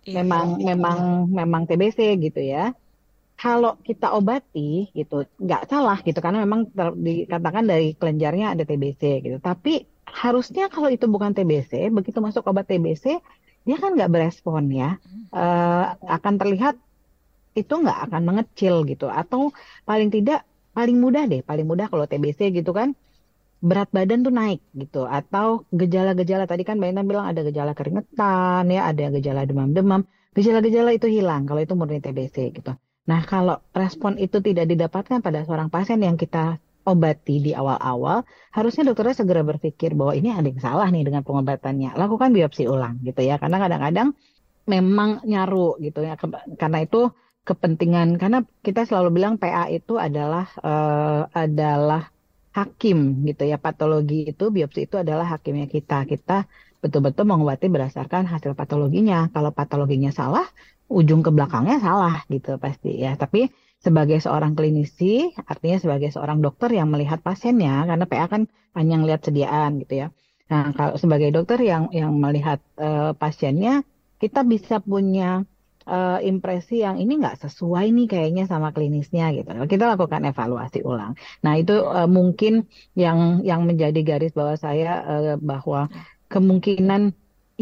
Iya. 0.05 0.21
Memang 0.21 0.61
memang 0.61 0.97
memang 1.29 1.61
TBC 1.65 2.21
gitu 2.21 2.41
ya. 2.41 2.73
Kalau 3.33 3.81
kita 3.81 4.13
obati 4.13 4.93
gitu 4.93 5.25
nggak 5.41 5.65
salah 5.65 5.97
gitu 6.05 6.21
karena 6.21 6.45
memang 6.45 6.69
ter, 6.69 6.93
dikatakan 6.93 7.65
dari 7.65 7.97
kelenjarnya 7.97 8.53
ada 8.53 8.63
TBC 8.65 9.25
gitu. 9.25 9.37
Tapi 9.41 9.89
harusnya 10.07 10.67
kalau 10.67 10.89
itu 10.91 11.05
bukan 11.09 11.31
TBC, 11.31 11.91
begitu 11.91 12.19
masuk 12.19 12.47
obat 12.49 12.67
TBC 12.69 13.19
dia 13.63 13.77
kan 13.79 13.95
nggak 13.95 14.11
berespon 14.11 14.67
ya, 14.67 14.99
uh, 15.31 15.95
akan 16.03 16.35
terlihat 16.35 16.75
itu 17.55 17.71
nggak 17.71 18.11
akan 18.11 18.21
mengecil 18.27 18.83
gitu 18.83 19.07
atau 19.07 19.55
paling 19.87 20.11
tidak 20.11 20.43
paling 20.75 20.99
mudah 20.99 21.23
deh, 21.29 21.39
paling 21.45 21.63
mudah 21.63 21.87
kalau 21.87 22.03
TBC 22.03 22.51
gitu 22.51 22.75
kan 22.75 22.91
berat 23.63 23.87
badan 23.95 24.27
tuh 24.27 24.33
naik 24.35 24.59
gitu 24.75 25.07
atau 25.07 25.63
gejala-gejala 25.71 26.43
tadi 26.43 26.67
kan 26.67 26.75
Mbak 26.75 26.89
Ina 26.91 27.03
bilang 27.07 27.25
ada 27.31 27.47
gejala 27.47 27.71
keringetan 27.71 28.67
ya, 28.67 28.91
ada 28.91 29.07
gejala 29.15 29.47
demam-demam. 29.47 30.03
Gejala-gejala 30.35 30.91
itu 30.91 31.07
hilang 31.07 31.47
kalau 31.47 31.63
itu 31.63 31.71
murni 31.77 32.03
TBC 32.03 32.51
gitu. 32.51 32.75
Nah, 33.03 33.21
kalau 33.23 33.59
respon 33.71 34.19
itu 34.19 34.39
tidak 34.39 34.67
didapatkan 34.67 35.19
pada 35.23 35.43
seorang 35.47 35.71
pasien 35.71 35.99
yang 36.03 36.19
kita 36.19 36.59
obati 36.83 37.39
di 37.39 37.51
awal-awal, 37.55 38.27
harusnya 38.51 38.91
dokternya 38.91 39.15
segera 39.23 39.41
berpikir 39.41 39.95
bahwa 39.95 40.13
ini 40.13 40.35
ada 40.35 40.47
yang 40.47 40.59
salah 40.59 40.87
nih 40.91 41.07
dengan 41.07 41.23
pengobatannya. 41.23 41.95
Lakukan 41.95 42.35
biopsi 42.35 42.67
ulang 42.67 42.99
gitu 43.03 43.23
ya. 43.23 43.39
Karena 43.39 43.57
kadang-kadang 43.63 44.15
memang 44.67 45.23
nyaru 45.23 45.79
gitu 45.79 46.03
ya. 46.03 46.19
Karena 46.59 46.79
itu 46.83 47.11
kepentingan 47.43 48.15
karena 48.15 48.39
kita 48.63 48.87
selalu 48.87 49.19
bilang 49.19 49.35
PA 49.35 49.67
itu 49.67 49.99
adalah 49.99 50.47
uh, 50.63 51.27
adalah 51.35 52.07
hakim 52.55 53.27
gitu 53.27 53.43
ya 53.43 53.59
patologi 53.59 54.31
itu 54.31 54.47
biopsi 54.47 54.87
itu 54.87 54.95
adalah 54.95 55.27
hakimnya 55.27 55.67
kita 55.67 56.07
kita 56.07 56.47
betul-betul 56.79 57.27
mengobati 57.27 57.67
berdasarkan 57.67 58.31
hasil 58.31 58.55
patologinya 58.55 59.27
kalau 59.35 59.51
patologinya 59.51 60.15
salah 60.15 60.47
ujung 60.87 61.19
ke 61.25 61.31
belakangnya 61.35 61.83
salah 61.83 62.23
gitu 62.31 62.55
pasti 62.61 63.03
ya 63.03 63.19
tapi 63.19 63.51
sebagai 63.83 64.17
seorang 64.23 64.55
klinisi 64.55 65.35
artinya 65.43 65.77
sebagai 65.83 66.09
seorang 66.15 66.39
dokter 66.39 66.71
yang 66.71 66.87
melihat 66.87 67.19
pasiennya 67.19 67.83
karena 67.83 68.05
PA 68.07 68.25
kan 68.31 68.41
hanya 68.73 68.95
lihat 69.03 69.21
sediaan 69.27 69.83
gitu 69.83 70.07
ya 70.07 70.07
nah 70.47 70.71
kalau 70.71 70.95
sebagai 70.95 71.29
dokter 71.35 71.59
yang 71.59 71.91
yang 71.91 72.15
melihat 72.15 72.59
uh, 72.79 73.11
pasiennya 73.15 73.83
kita 74.23 74.47
bisa 74.47 74.79
punya 74.79 75.43
uh, 75.87 76.19
impresi 76.23 76.83
yang 76.83 76.99
ini 76.99 77.19
nggak 77.19 77.43
sesuai 77.43 77.91
nih 77.91 78.07
kayaknya 78.07 78.43
sama 78.47 78.71
klinisnya 78.71 79.35
gitu. 79.35 79.51
Kita 79.67 79.83
lakukan 79.91 80.23
evaluasi 80.23 80.79
ulang. 80.83 81.19
Nah 81.43 81.53
itu 81.59 81.75
uh, 81.75 82.07
mungkin 82.07 82.67
yang 82.95 83.43
yang 83.43 83.67
menjadi 83.67 83.99
garis 84.03 84.31
bawah 84.31 84.55
saya 84.55 85.03
uh, 85.03 85.35
bahwa 85.39 85.91
kemungkinan 86.31 87.13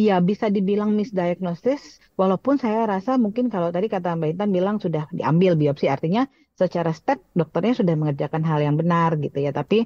Iya 0.01 0.15
bisa 0.29 0.46
dibilang 0.55 0.91
misdiagnosis, 1.00 1.81
walaupun 2.22 2.55
saya 2.63 2.81
rasa 2.93 3.12
mungkin 3.24 3.46
kalau 3.53 3.70
tadi 3.75 3.88
kata 3.96 4.17
Mbak 4.17 4.29
Intan 4.34 4.50
bilang 4.58 4.75
sudah 4.86 5.03
diambil 5.17 5.53
biopsi, 5.62 5.86
artinya 5.96 6.22
secara 6.62 6.91
step 7.00 7.20
dokternya 7.39 7.74
sudah 7.79 7.93
mengerjakan 8.01 8.41
hal 8.50 8.60
yang 8.65 8.75
benar 8.81 9.10
gitu 9.25 9.38
ya. 9.46 9.51
Tapi 9.60 9.86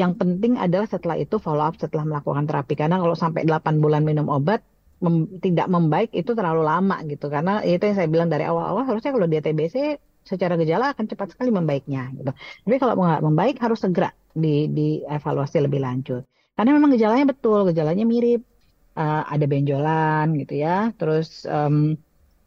yang 0.00 0.12
penting 0.20 0.52
adalah 0.64 0.84
setelah 0.94 1.16
itu 1.24 1.36
follow 1.40 1.64
up 1.64 1.74
setelah 1.80 2.04
melakukan 2.10 2.44
terapi, 2.50 2.74
karena 2.80 2.96
kalau 3.02 3.16
sampai 3.16 3.42
8 3.48 3.80
bulan 3.84 4.02
minum 4.04 4.26
obat, 4.36 4.60
mem, 5.04 5.40
tidak 5.40 5.66
membaik 5.70 6.10
itu 6.12 6.30
terlalu 6.38 6.62
lama 6.64 6.96
gitu 7.08 7.26
karena 7.34 7.52
itu 7.64 7.82
yang 7.88 7.96
saya 7.96 8.08
bilang 8.10 8.28
dari 8.32 8.44
awal-awal 8.50 8.84
harusnya 8.88 9.10
kalau 9.16 9.26
dia 9.28 9.40
TBC 9.44 9.76
secara 10.24 10.54
gejala 10.60 10.96
akan 10.96 11.04
cepat 11.08 11.36
sekali 11.36 11.50
membaiknya 11.52 12.12
gitu. 12.16 12.32
Tapi 12.64 12.76
kalau 12.82 12.94
nggak 13.00 13.22
membaik 13.24 13.56
harus 13.64 13.80
segera 13.84 14.10
di 14.32 14.68
dievaluasi 14.76 15.56
lebih 15.62 15.80
lanjut. 15.84 16.22
Karena 16.56 16.70
memang 16.76 16.90
gejalanya 16.94 17.26
betul, 17.32 17.68
gejalanya 17.70 18.04
mirip. 18.08 18.53
Uh, 18.94 19.26
ada 19.26 19.42
benjolan 19.50 20.38
gitu 20.38 20.54
ya, 20.62 20.94
terus 20.94 21.42
um, 21.50 21.98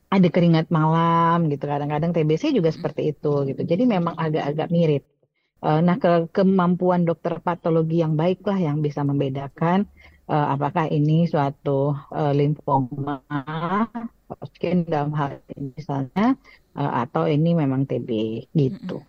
ada 0.08 0.28
keringat 0.32 0.72
malam 0.72 1.52
gitu. 1.52 1.68
Kadang-kadang 1.68 2.16
TBC 2.16 2.56
juga 2.56 2.72
seperti 2.72 3.12
itu 3.12 3.44
gitu. 3.52 3.62
Jadi 3.68 3.84
memang 3.84 4.16
agak-agak 4.16 4.72
mirip. 4.72 5.04
Uh, 5.60 5.82
nah 5.84 5.98
ke 6.00 6.30
kemampuan 6.32 7.04
dokter 7.04 7.42
patologi 7.44 8.00
yang 8.00 8.14
baik 8.16 8.46
lah 8.46 8.62
yang 8.62 8.80
bisa 8.80 9.02
membedakan 9.02 9.90
uh, 10.30 10.54
apakah 10.54 10.86
ini 10.88 11.26
suatu 11.26 11.98
uh, 12.14 12.34
limfoma 12.36 13.26
Hodgkin 14.28 14.86
dalam 14.86 15.16
hal 15.16 15.40
ini 15.56 15.74
misalnya 15.74 16.36
uh, 16.78 16.92
atau 17.04 17.26
ini 17.26 17.56
memang 17.58 17.88
TB 17.90 18.10
gitu. 18.54 19.02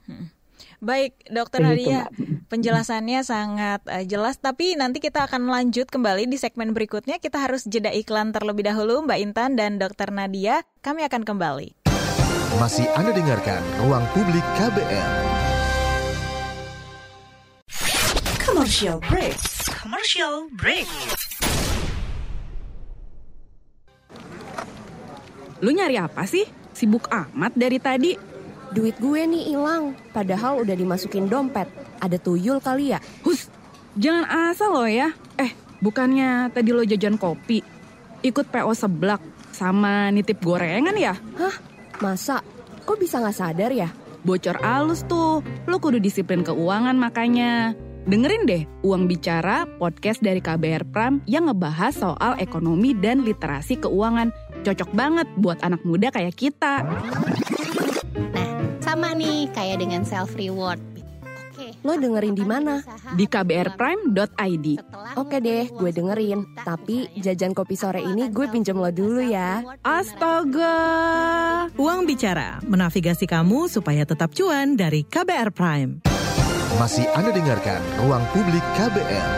Baik, 0.78 1.14
Dokter 1.28 1.60
Nadia, 1.64 2.06
penjelasannya 2.52 3.20
sangat 3.26 3.80
uh, 3.88 4.04
jelas. 4.06 4.38
Tapi 4.38 4.78
nanti 4.78 5.02
kita 5.02 5.26
akan 5.26 5.50
lanjut 5.50 5.90
kembali 5.90 6.30
di 6.30 6.38
segmen 6.38 6.72
berikutnya. 6.72 7.18
Kita 7.18 7.42
harus 7.42 7.66
jeda 7.66 7.90
iklan 7.90 8.30
terlebih 8.30 8.66
dahulu, 8.66 9.02
Mbak 9.06 9.18
Intan 9.18 9.56
dan 9.58 9.76
Dokter 9.76 10.08
Nadia. 10.14 10.62
Kami 10.80 11.02
akan 11.06 11.22
kembali. 11.26 11.68
Masih 12.58 12.88
Anda 12.96 13.14
dengarkan 13.14 13.60
Ruang 13.84 14.06
Publik 14.16 14.44
KBR. 14.58 15.12
Commercial 18.42 18.98
break 19.06 19.58
commercial 19.88 20.52
break. 20.52 20.84
Lu 25.64 25.70
nyari 25.72 25.96
apa 25.96 26.28
sih? 26.28 26.44
Sibuk 26.76 27.08
amat 27.08 27.56
dari 27.56 27.80
tadi. 27.80 28.27
Duit 28.68 28.96
gue 29.00 29.20
nih 29.25 29.56
hilang, 29.56 29.96
padahal 30.12 30.60
udah 30.60 30.76
dimasukin 30.76 31.25
dompet. 31.25 31.68
Ada 32.04 32.20
tuyul 32.20 32.60
kali 32.60 32.92
ya? 32.92 33.00
Hus, 33.25 33.48
jangan 33.96 34.52
asal 34.52 34.76
lo 34.76 34.84
ya. 34.84 35.16
Eh, 35.40 35.56
bukannya 35.80 36.52
tadi 36.52 36.70
lo 36.76 36.84
jajan 36.84 37.16
kopi, 37.16 37.64
ikut 38.20 38.46
PO 38.52 38.72
seblak 38.76 39.25
sama 39.56 40.12
nitip 40.12 40.44
gorengan 40.44 40.94
ya? 40.94 41.16
Hah? 41.16 41.56
Masa? 42.04 42.44
Kok 42.84 42.98
bisa 43.00 43.25
nggak 43.25 43.37
sadar 43.37 43.72
ya? 43.72 43.88
Bocor 44.20 44.60
alus 44.60 45.06
tuh, 45.08 45.40
lo 45.64 45.76
kudu 45.80 45.96
disiplin 45.96 46.44
keuangan 46.44 46.94
makanya. 46.98 47.72
Dengerin 48.08 48.48
deh 48.48 48.64
Uang 48.84 49.04
Bicara, 49.04 49.68
podcast 49.76 50.25
dari 50.25 50.40
KBR 50.40 50.88
Pram 50.88 51.20
yang 51.28 51.52
ngebahas 51.52 51.92
soal 51.92 52.40
ekonomi 52.40 52.96
dan 52.96 53.20
literasi 53.20 53.76
keuangan. 53.80 54.32
Cocok 54.64 54.90
banget 54.96 55.28
buat 55.37 55.60
anak 55.60 55.84
muda 55.84 56.08
kayak 56.08 56.32
kita. 56.32 56.88
Sama 58.88 59.12
nih 59.12 59.52
kayak 59.52 59.85
dengan 59.85 60.00
self 60.00 60.33
reward. 60.33 60.80
Oke. 61.52 61.76
Lo 61.85 61.92
dengerin 62.00 62.33
di 62.33 62.40
mana? 62.40 62.80
Di 63.12 63.28
kbrprime.id. 63.28 64.66
Oke 65.12 65.37
deh, 65.45 65.68
gue 65.68 65.90
dengerin. 65.92 66.57
Tapi 66.64 67.12
jajan 67.21 67.52
kopi 67.52 67.76
sore 67.76 68.00
ini 68.00 68.33
gue 68.33 68.49
pinjam 68.49 68.80
lo 68.80 68.88
dulu 68.88 69.21
ya. 69.21 69.61
Astaga. 69.85 70.73
Uang 71.76 72.09
Bicara, 72.09 72.64
menavigasi 72.64 73.28
kamu 73.28 73.68
supaya 73.68 74.09
tetap 74.09 74.33
cuan 74.33 74.73
dari 74.73 75.04
KBR 75.04 75.52
Prime. 75.52 76.00
Masih 76.80 77.04
Anda 77.12 77.37
dengarkan 77.37 77.85
Ruang 78.00 78.25
Publik 78.33 78.64
KBR. 78.73 79.28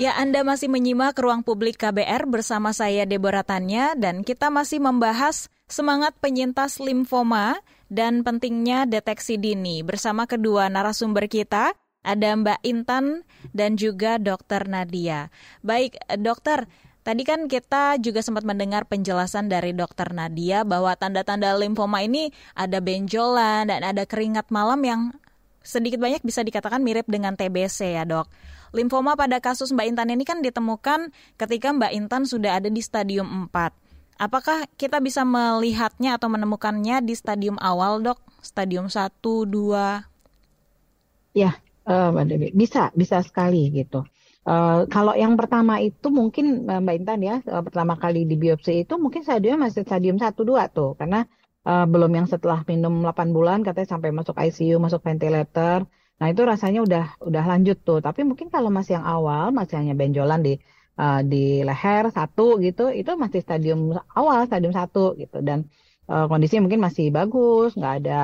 Ya, 0.00 0.16
Anda 0.16 0.40
masih 0.40 0.72
menyimak 0.72 1.20
Ruang 1.20 1.44
Publik 1.44 1.76
KBR 1.76 2.32
bersama 2.32 2.72
saya 2.72 3.04
Deborah 3.04 3.44
Tanya 3.44 3.92
dan 3.92 4.24
kita 4.24 4.48
masih 4.48 4.80
membahas 4.80 5.52
semangat 5.68 6.16
penyintas 6.18 6.80
limfoma 6.80 7.60
dan 7.92 8.24
pentingnya 8.24 8.88
deteksi 8.88 9.36
dini. 9.36 9.84
Bersama 9.84 10.24
kedua 10.24 10.72
narasumber 10.72 11.28
kita, 11.28 11.76
ada 12.02 12.28
Mbak 12.34 12.60
Intan 12.64 13.22
dan 13.52 13.76
juga 13.76 14.16
Dokter 14.16 14.64
Nadia. 14.66 15.28
Baik, 15.62 16.00
dokter, 16.18 16.66
Tadi 17.08 17.24
kan 17.24 17.48
kita 17.48 17.96
juga 18.04 18.20
sempat 18.20 18.44
mendengar 18.44 18.84
penjelasan 18.84 19.48
dari 19.48 19.72
dokter 19.72 20.12
Nadia 20.12 20.60
bahwa 20.60 20.92
tanda-tanda 20.92 21.56
limfoma 21.56 22.04
ini 22.04 22.28
ada 22.52 22.84
benjolan 22.84 23.72
dan 23.72 23.80
ada 23.80 24.04
keringat 24.04 24.52
malam 24.52 24.76
yang 24.84 25.00
sedikit 25.64 25.96
banyak 26.04 26.20
bisa 26.20 26.44
dikatakan 26.44 26.84
mirip 26.84 27.08
dengan 27.08 27.32
TBC 27.32 27.96
ya 27.96 28.04
dok. 28.04 28.28
Limfoma 28.76 29.16
pada 29.16 29.40
kasus 29.40 29.72
Mbak 29.72 29.86
Intan 29.88 30.12
ini 30.12 30.28
kan 30.28 30.44
ditemukan 30.44 31.08
ketika 31.40 31.72
Mbak 31.72 31.92
Intan 31.96 32.28
sudah 32.28 32.60
ada 32.60 32.68
di 32.68 32.84
stadium 32.84 33.48
4. 33.48 33.87
Apakah 34.18 34.66
kita 34.74 34.98
bisa 34.98 35.22
melihatnya 35.22 36.18
atau 36.18 36.26
menemukannya 36.26 37.06
di 37.06 37.14
stadium 37.14 37.54
awal 37.62 38.02
dok? 38.02 38.18
Stadium 38.42 38.90
1, 38.90 39.14
2? 39.22 41.38
Ya, 41.38 41.54
uh, 41.86 42.10
bisa, 42.50 42.90
bisa 42.98 43.22
sekali 43.22 43.70
gitu. 43.70 44.02
Uh, 44.42 44.90
kalau 44.90 45.14
yang 45.14 45.38
pertama 45.38 45.78
itu 45.78 46.10
mungkin 46.10 46.66
uh, 46.66 46.82
Mbak 46.82 46.94
Intan 47.04 47.20
ya 47.20 47.36
pertama 47.62 48.00
kali 48.00 48.24
di 48.24 48.32
biopsi 48.32 48.80
itu 48.80 48.96
mungkin 48.96 49.20
stadiumnya 49.20 49.68
masih 49.68 49.84
stadium 49.84 50.16
1 50.16 50.32
2 50.32 50.40
tuh 50.72 50.96
karena 50.96 51.28
uh, 51.68 51.84
belum 51.84 52.08
yang 52.16 52.24
setelah 52.24 52.64
minum 52.64 53.04
8 53.04 53.36
bulan 53.36 53.60
katanya 53.60 53.92
sampai 53.94 54.10
masuk 54.10 54.34
ICU, 54.34 54.80
masuk 54.80 55.04
ventilator. 55.04 55.84
Nah, 56.18 56.26
itu 56.26 56.42
rasanya 56.42 56.82
udah 56.82 57.04
udah 57.22 57.44
lanjut 57.46 57.78
tuh. 57.86 58.02
Tapi 58.02 58.26
mungkin 58.26 58.50
kalau 58.50 58.74
masih 58.74 58.98
yang 58.98 59.06
awal 59.06 59.54
masih 59.54 59.78
hanya 59.78 59.94
benjolan 59.94 60.42
di 60.42 60.58
uh, 60.98 61.20
di 61.22 61.62
leher 61.62 62.10
satu 62.10 62.58
gitu, 62.60 62.90
itu 62.90 63.10
masih 63.14 63.40
stadium 63.46 63.94
awal, 64.12 64.44
stadium 64.50 64.74
satu 64.74 65.14
gitu 65.16 65.38
dan 65.40 65.70
uh, 66.10 66.26
kondisinya 66.26 66.66
mungkin 66.66 66.82
masih 66.82 67.06
bagus, 67.14 67.78
nggak 67.78 67.94
ada 68.04 68.22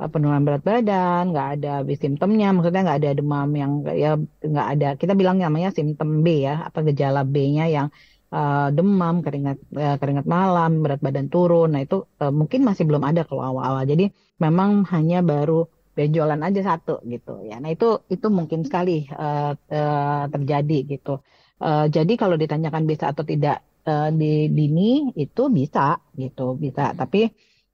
penurunan 0.00 0.40
berat 0.48 0.64
badan, 0.64 1.22
nggak 1.36 1.48
ada 1.60 1.72
simptomnya, 1.92 2.48
maksudnya 2.56 2.88
nggak 2.88 2.98
ada 3.04 3.10
demam 3.20 3.48
yang 3.52 3.72
ya 3.92 4.16
nggak 4.40 4.68
ada. 4.72 4.88
Kita 4.96 5.12
bilang 5.12 5.36
namanya 5.36 5.76
simptom 5.76 6.24
B 6.24 6.48
ya, 6.48 6.72
apa 6.72 6.80
gejala 6.88 7.20
B-nya 7.28 7.68
yang 7.68 7.92
uh, 8.32 8.72
demam, 8.72 9.20
keringat 9.20 9.60
uh, 9.76 9.96
keringat 10.00 10.24
malam, 10.24 10.80
berat 10.80 11.04
badan 11.04 11.28
turun. 11.28 11.76
Nah 11.76 11.84
itu 11.84 12.08
uh, 12.16 12.32
mungkin 12.32 12.64
masih 12.64 12.88
belum 12.88 13.04
ada 13.04 13.28
kalau 13.28 13.44
awal-awal. 13.44 13.84
Jadi 13.84 14.08
memang 14.40 14.88
hanya 14.88 15.20
baru 15.20 15.68
benjolan 15.92 16.40
aja 16.40 16.64
satu 16.64 17.04
gitu 17.04 17.44
ya. 17.44 17.60
Nah 17.60 17.68
itu 17.68 18.00
itu 18.08 18.26
mungkin 18.32 18.64
sekali 18.64 19.04
uh, 19.12 19.52
uh, 19.52 20.24
terjadi 20.32 20.96
gitu. 20.96 21.20
Uh, 21.60 21.86
jadi 21.92 22.12
kalau 22.16 22.36
ditanyakan 22.40 22.88
bisa 22.88 23.12
atau 23.12 23.22
tidak 23.22 23.60
uh, 23.84 24.08
di 24.08 24.48
dini 24.48 25.12
itu 25.14 25.52
bisa 25.52 26.00
gitu 26.16 26.56
bisa. 26.56 26.96
Tapi 26.96 27.30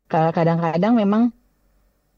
kadang-kadang 0.07 0.95
memang 0.95 1.23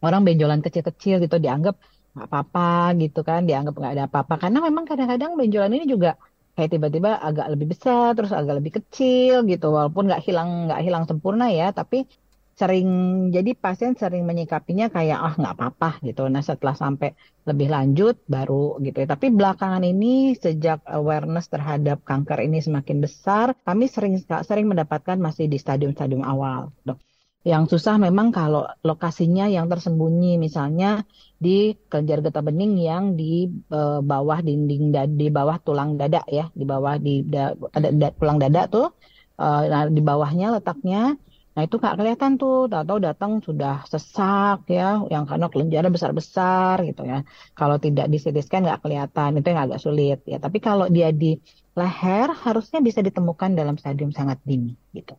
orang 0.05 0.23
benjolan 0.27 0.61
kecil-kecil 0.65 1.25
gitu 1.25 1.37
dianggap 1.41 1.77
nggak 2.15 2.29
apa-apa 2.29 2.99
gitu 2.99 3.21
kan 3.23 3.47
dianggap 3.49 3.75
nggak 3.79 3.93
ada 3.95 4.05
apa-apa 4.11 4.35
karena 4.43 4.59
memang 4.65 4.85
kadang-kadang 4.91 5.39
benjolan 5.39 5.71
ini 5.77 5.87
juga 5.87 6.19
kayak 6.59 6.71
tiba-tiba 6.75 7.11
agak 7.23 7.47
lebih 7.55 7.67
besar 7.73 8.19
terus 8.19 8.35
agak 8.35 8.59
lebih 8.59 8.83
kecil 8.83 9.47
gitu 9.47 9.71
walaupun 9.71 10.11
nggak 10.11 10.23
hilang 10.27 10.67
nggak 10.67 10.81
hilang 10.83 11.05
sempurna 11.07 11.47
ya 11.55 11.71
tapi 11.71 12.11
sering 12.59 12.89
jadi 13.37 13.51
pasien 13.55 13.95
sering 13.95 14.27
menyikapinya 14.27 14.87
kayak 14.91 15.19
ah 15.27 15.35
nggak 15.39 15.55
apa-apa 15.57 15.91
gitu 16.07 16.27
nah 16.27 16.43
setelah 16.43 16.75
sampai 16.75 17.15
lebih 17.49 17.69
lanjut 17.71 18.15
baru 18.27 18.83
gitu 18.83 18.97
ya 19.03 19.09
tapi 19.15 19.27
belakangan 19.31 19.87
ini 19.87 20.35
sejak 20.35 20.83
awareness 20.99 21.47
terhadap 21.55 22.03
kanker 22.03 22.39
ini 22.43 22.59
semakin 22.59 22.99
besar 22.99 23.47
kami 23.63 23.87
sering 23.87 24.19
sering 24.49 24.67
mendapatkan 24.67 25.17
masih 25.27 25.47
di 25.47 25.57
stadium-stadium 25.63 26.27
awal 26.27 26.75
dok 26.83 26.99
yang 27.47 27.71
susah 27.71 27.97
memang 28.03 28.35
kalau 28.35 28.67
lokasinya 28.83 29.47
yang 29.47 29.71
tersembunyi, 29.73 30.37
misalnya 30.37 31.07
di 31.39 31.73
kelenjar 31.87 32.19
getah 32.21 32.43
bening 32.43 32.75
yang 32.77 33.15
di 33.15 33.47
uh, 33.71 34.03
bawah 34.03 34.43
dinding 34.43 34.91
di 35.15 35.27
bawah 35.31 35.57
tulang 35.63 35.95
dada 35.95 36.27
ya, 36.27 36.51
di 36.51 36.65
bawah 36.67 36.99
di 36.99 37.23
da, 37.23 37.55
ada 37.73 37.89
da, 37.95 38.09
tulang 38.13 38.37
dada 38.43 38.67
tuh, 38.67 38.91
uh, 39.39 39.63
nah 39.71 39.87
di 39.87 40.03
bawahnya 40.03 40.59
letaknya. 40.59 41.15
Nah 41.59 41.67
itu 41.67 41.75
nggak 41.75 41.99
kelihatan 41.99 42.39
tuh, 42.39 42.71
tahu 42.71 43.03
datang 43.03 43.43
sudah 43.43 43.83
sesak 43.91 44.71
ya, 44.71 45.03
yang 45.11 45.27
karena 45.27 45.51
kelenjarnya 45.51 45.91
besar-besar 45.91 46.87
gitu 46.87 47.03
ya. 47.03 47.27
Kalau 47.59 47.83
tidak 47.83 48.07
di 48.07 48.23
CT 48.23 48.47
scan 48.47 48.63
nggak 48.63 48.87
kelihatan, 48.87 49.43
itu 49.43 49.47
yang 49.51 49.67
agak 49.67 49.83
sulit 49.83 50.23
ya. 50.23 50.39
Tapi 50.39 50.63
kalau 50.63 50.87
dia 50.87 51.11
di 51.11 51.35
leher 51.75 52.31
harusnya 52.31 52.79
bisa 52.79 53.03
ditemukan 53.03 53.59
dalam 53.59 53.75
stadium 53.75 54.15
sangat 54.15 54.39
dini 54.47 54.79
gitu. 54.95 55.19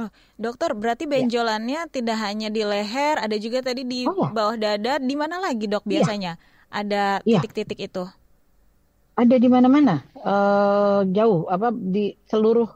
Oh, 0.00 0.08
dokter, 0.40 0.72
berarti 0.72 1.04
ya. 1.04 1.20
benjolannya 1.20 1.84
ya. 1.84 1.92
tidak 1.92 2.16
hanya 2.16 2.48
di 2.48 2.64
leher, 2.64 3.20
ada 3.20 3.36
juga 3.36 3.60
tadi 3.60 3.84
di 3.84 4.08
oh, 4.08 4.24
ya. 4.24 4.32
bawah 4.32 4.56
dada. 4.56 4.96
Di 4.96 5.14
mana 5.20 5.36
lagi, 5.36 5.68
dok? 5.68 5.84
Iya. 5.84 6.00
Biasanya 6.00 6.32
ya. 6.40 6.80
ada 6.80 7.04
titik-titik 7.20 7.76
ya. 7.76 7.92
itu? 7.92 8.04
Ada 9.20 9.36
di 9.36 9.48
mana-mana, 9.52 10.00
uh, 10.16 11.04
jauh. 11.12 11.44
Apa 11.44 11.76
di 11.76 12.16
seluruh 12.24 12.72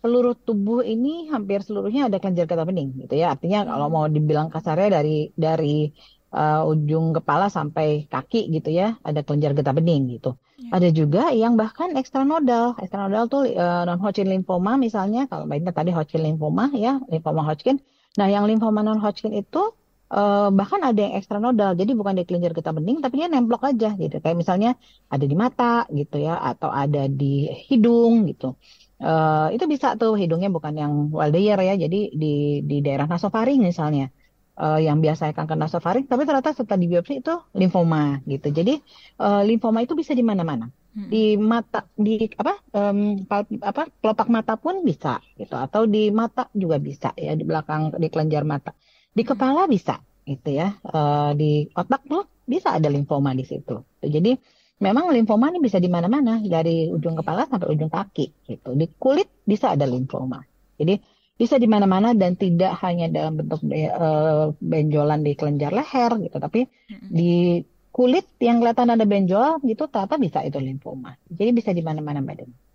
seluruh 0.00 0.32
tubuh 0.32 0.80
ini 0.80 1.28
hampir 1.28 1.60
seluruhnya 1.60 2.08
ada 2.08 2.16
kelenjar 2.16 2.48
getah 2.48 2.64
bening, 2.64 2.96
gitu 3.04 3.20
ya. 3.20 3.36
Artinya 3.36 3.64
hmm. 3.64 3.68
kalau 3.68 3.86
mau 3.92 4.04
dibilang 4.08 4.48
kasarnya 4.48 5.00
dari 5.00 5.28
dari 5.36 5.92
uh, 6.32 6.64
ujung 6.64 7.12
kepala 7.12 7.52
sampai 7.52 8.08
kaki 8.08 8.48
gitu 8.48 8.72
ya, 8.72 8.96
ada 9.04 9.20
kelenjar 9.20 9.52
getah 9.52 9.76
bening 9.76 10.08
gitu. 10.16 10.40
Ya. 10.60 10.80
Ada 10.80 10.88
juga 10.92 11.22
yang 11.32 11.56
bahkan 11.56 11.96
ekstranodal. 11.96 12.80
Ekstranodal 12.80 13.24
tuh 13.28 13.44
uh, 13.52 13.84
non-Hodgkin 13.88 14.28
lymphoma 14.28 14.76
misalnya, 14.76 15.28
kalau 15.28 15.44
baiknya 15.44 15.72
tadi 15.72 15.92
Hodgkin 15.92 16.20
lymphoma 16.24 16.72
ya, 16.72 17.00
lymphoma 17.08 17.44
Hodgkin. 17.44 17.80
Nah, 18.16 18.26
yang 18.28 18.44
lymphoma 18.44 18.84
non-Hodgkin 18.84 19.32
itu 19.36 19.72
uh, 20.12 20.48
bahkan 20.52 20.80
ada 20.84 21.00
yang 21.00 21.14
ekstranodal. 21.16 21.76
Jadi 21.80 21.92
bukan 21.96 22.18
di 22.20 22.24
kelenjar 22.28 22.52
getah 22.52 22.76
bening, 22.76 23.00
tapi 23.00 23.24
dia 23.24 23.28
nemplok 23.32 23.68
aja 23.68 23.96
gitu. 23.96 24.16
Kayak 24.20 24.36
misalnya 24.36 24.70
ada 25.08 25.24
di 25.24 25.36
mata 25.36 25.88
gitu 25.92 26.20
ya, 26.20 26.36
atau 26.40 26.68
ada 26.68 27.08
di 27.08 27.48
hidung 27.68 28.28
gitu. 28.28 28.56
Uh, 29.00 29.48
itu 29.56 29.64
bisa 29.64 29.96
tuh 29.96 30.12
hidungnya 30.12 30.52
bukan 30.52 30.76
yang 30.76 30.92
Waldeyer 31.08 31.56
ya, 31.56 31.74
jadi 31.80 32.12
di 32.12 32.60
di 32.60 32.76
daerah 32.84 33.08
nasofaring 33.08 33.64
misalnya 33.64 34.12
uh, 34.60 34.76
yang 34.76 35.00
biasanya 35.00 35.32
kanker 35.32 35.56
nasofaring, 35.56 36.04
tapi 36.04 36.28
ternyata 36.28 36.52
setelah 36.52 36.76
di 36.76 36.88
biopsi 36.92 37.24
itu 37.24 37.34
limfoma 37.56 38.20
gitu. 38.28 38.52
Jadi 38.52 38.76
uh, 39.16 39.40
limfoma 39.40 39.80
itu 39.80 39.96
bisa 39.96 40.12
di 40.12 40.20
mana-mana. 40.20 40.68
Hmm. 40.90 41.08
Di 41.08 41.38
mata 41.40 41.86
di 41.96 42.28
apa 42.36 42.60
um, 42.76 43.24
pal, 43.24 43.48
apa 43.64 43.88
kelopak 44.04 44.28
mata 44.28 44.60
pun 44.60 44.84
bisa 44.84 45.22
gitu 45.38 45.54
atau 45.56 45.88
di 45.88 46.12
mata 46.12 46.50
juga 46.52 46.76
bisa 46.76 47.16
ya 47.16 47.32
di 47.32 47.46
belakang 47.46 47.96
di 47.96 48.08
kelenjar 48.12 48.44
mata. 48.44 48.76
Di 49.16 49.24
hmm. 49.24 49.30
kepala 49.32 49.64
bisa 49.64 49.96
gitu 50.28 50.50
ya. 50.52 50.76
Uh, 50.84 51.32
di 51.32 51.72
otak 51.72 52.04
tuh 52.04 52.28
bisa 52.44 52.76
ada 52.76 52.92
limfoma 52.92 53.32
di 53.32 53.48
situ. 53.48 53.80
Jadi 54.02 54.59
memang 54.80 55.12
limfoma 55.12 55.52
ini 55.52 55.60
bisa 55.60 55.76
di 55.76 55.92
mana-mana 55.92 56.40
dari 56.40 56.88
ujung 56.88 57.14
kepala 57.20 57.44
sampai 57.46 57.68
ujung 57.68 57.92
kaki 57.92 58.48
gitu. 58.48 58.72
Di 58.74 58.88
kulit 58.96 59.28
bisa 59.44 59.76
ada 59.76 59.84
limfoma. 59.84 60.40
Jadi 60.80 60.96
bisa 61.36 61.56
di 61.56 61.68
mana-mana 61.68 62.12
dan 62.12 62.36
tidak 62.36 62.76
hanya 62.84 63.08
dalam 63.08 63.40
bentuk 63.40 63.64
uh, 63.64 64.52
benjolan 64.60 65.24
di 65.24 65.32
kelenjar 65.32 65.72
leher 65.72 66.20
gitu, 66.20 66.36
tapi 66.36 66.68
di 67.08 67.64
kulit 67.88 68.28
yang 68.44 68.60
kelihatan 68.60 68.92
ada 68.92 69.04
benjol 69.08 69.56
gitu, 69.64 69.88
ternyata 69.88 70.20
bisa 70.20 70.44
itu 70.44 70.60
limfoma. 70.60 71.16
Jadi 71.32 71.50
bisa 71.56 71.72
di 71.72 71.80
mana-mana 71.80 72.20
Mbak 72.20 72.68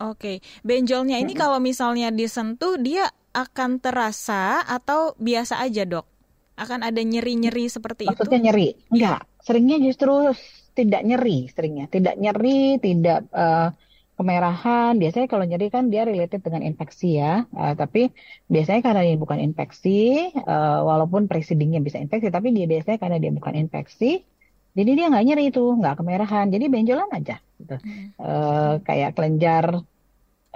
Oke, 0.00 0.40
benjolnya 0.64 1.20
ini 1.20 1.36
mm-hmm. 1.36 1.44
kalau 1.44 1.60
misalnya 1.60 2.08
disentuh 2.08 2.80
dia 2.80 3.04
akan 3.36 3.84
terasa 3.84 4.64
atau 4.64 5.12
biasa 5.20 5.60
aja 5.60 5.84
dok? 5.84 6.08
Akan 6.56 6.80
ada 6.80 7.04
nyeri-nyeri 7.04 7.68
seperti 7.68 8.08
Maksudnya 8.08 8.16
itu? 8.16 8.20
Maksudnya 8.20 8.40
nyeri? 8.48 8.68
Enggak, 8.88 9.20
seringnya 9.44 9.76
justru 9.76 10.32
tidak 10.80 11.02
nyeri, 11.04 11.38
seringnya. 11.52 11.86
Tidak 11.92 12.14
nyeri, 12.16 12.80
tidak 12.80 13.28
uh, 13.36 13.70
kemerahan. 14.16 14.96
Biasanya 14.96 15.28
kalau 15.28 15.44
nyeri 15.44 15.68
kan 15.68 15.92
dia 15.92 16.08
related 16.08 16.40
dengan 16.40 16.64
infeksi 16.64 17.20
ya. 17.20 17.44
Uh, 17.52 17.76
tapi 17.76 18.12
biasanya 18.48 18.80
karena 18.80 19.02
dia 19.04 19.16
bukan 19.20 19.38
infeksi 19.40 20.32
uh, 20.36 20.80
walaupun 20.84 21.28
precedingnya 21.28 21.80
bisa 21.84 21.96
infeksi 22.00 22.28
tapi 22.28 22.52
dia 22.56 22.68
biasanya 22.68 22.98
karena 23.00 23.16
dia 23.16 23.32
bukan 23.32 23.56
infeksi 23.56 24.24
jadi 24.70 24.90
dia 24.94 25.06
nggak 25.10 25.24
nyeri 25.26 25.44
itu 25.50 25.64
nggak 25.80 25.94
kemerahan. 25.98 26.46
Jadi 26.50 26.64
benjolan 26.70 27.10
aja 27.10 27.36
gitu. 27.58 27.76
hmm. 27.76 28.16
uh, 28.22 28.74
kayak 28.86 29.18
kelenjar 29.18 29.82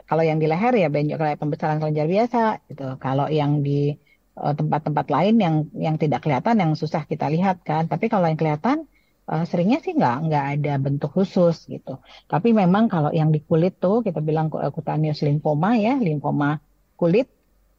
kalau 0.05 0.25
yang 0.27 0.39
di 0.43 0.47
leher 0.47 0.75
ya 0.77 0.89
benjol 0.93 1.17
kayak 1.17 1.39
pembesaran 1.41 1.79
kelenjar 1.81 2.07
biasa 2.07 2.43
gitu. 2.71 2.87
Kalau 3.03 3.27
yang 3.31 3.65
di 3.65 3.95
tempat-tempat 4.35 5.07
uh, 5.07 5.13
lain 5.15 5.35
yang 5.39 5.57
yang 5.79 5.97
tidak 5.99 6.27
kelihatan 6.27 6.59
yang 6.59 6.73
susah 6.79 7.07
kita 7.07 7.27
lihat 7.31 7.63
kan. 7.67 7.91
Tapi 7.91 8.07
kalau 8.07 8.31
yang 8.31 8.39
kelihatan 8.39 8.87
uh, 9.29 9.45
seringnya 9.49 9.79
sih 9.85 9.93
nggak 9.97 10.17
nggak 10.29 10.45
ada 10.59 10.73
bentuk 10.81 11.11
khusus 11.13 11.69
gitu. 11.69 12.01
Tapi 12.29 12.53
memang 12.53 12.89
kalau 12.89 13.11
yang 13.13 13.31
di 13.35 13.41
kulit 13.45 13.79
tuh 13.81 14.05
kita 14.07 14.21
bilang 14.21 14.51
cutaneous 14.51 15.21
lymphoma 15.25 15.77
ya, 15.77 15.97
limfoma 15.99 16.61
kulit 16.95 17.27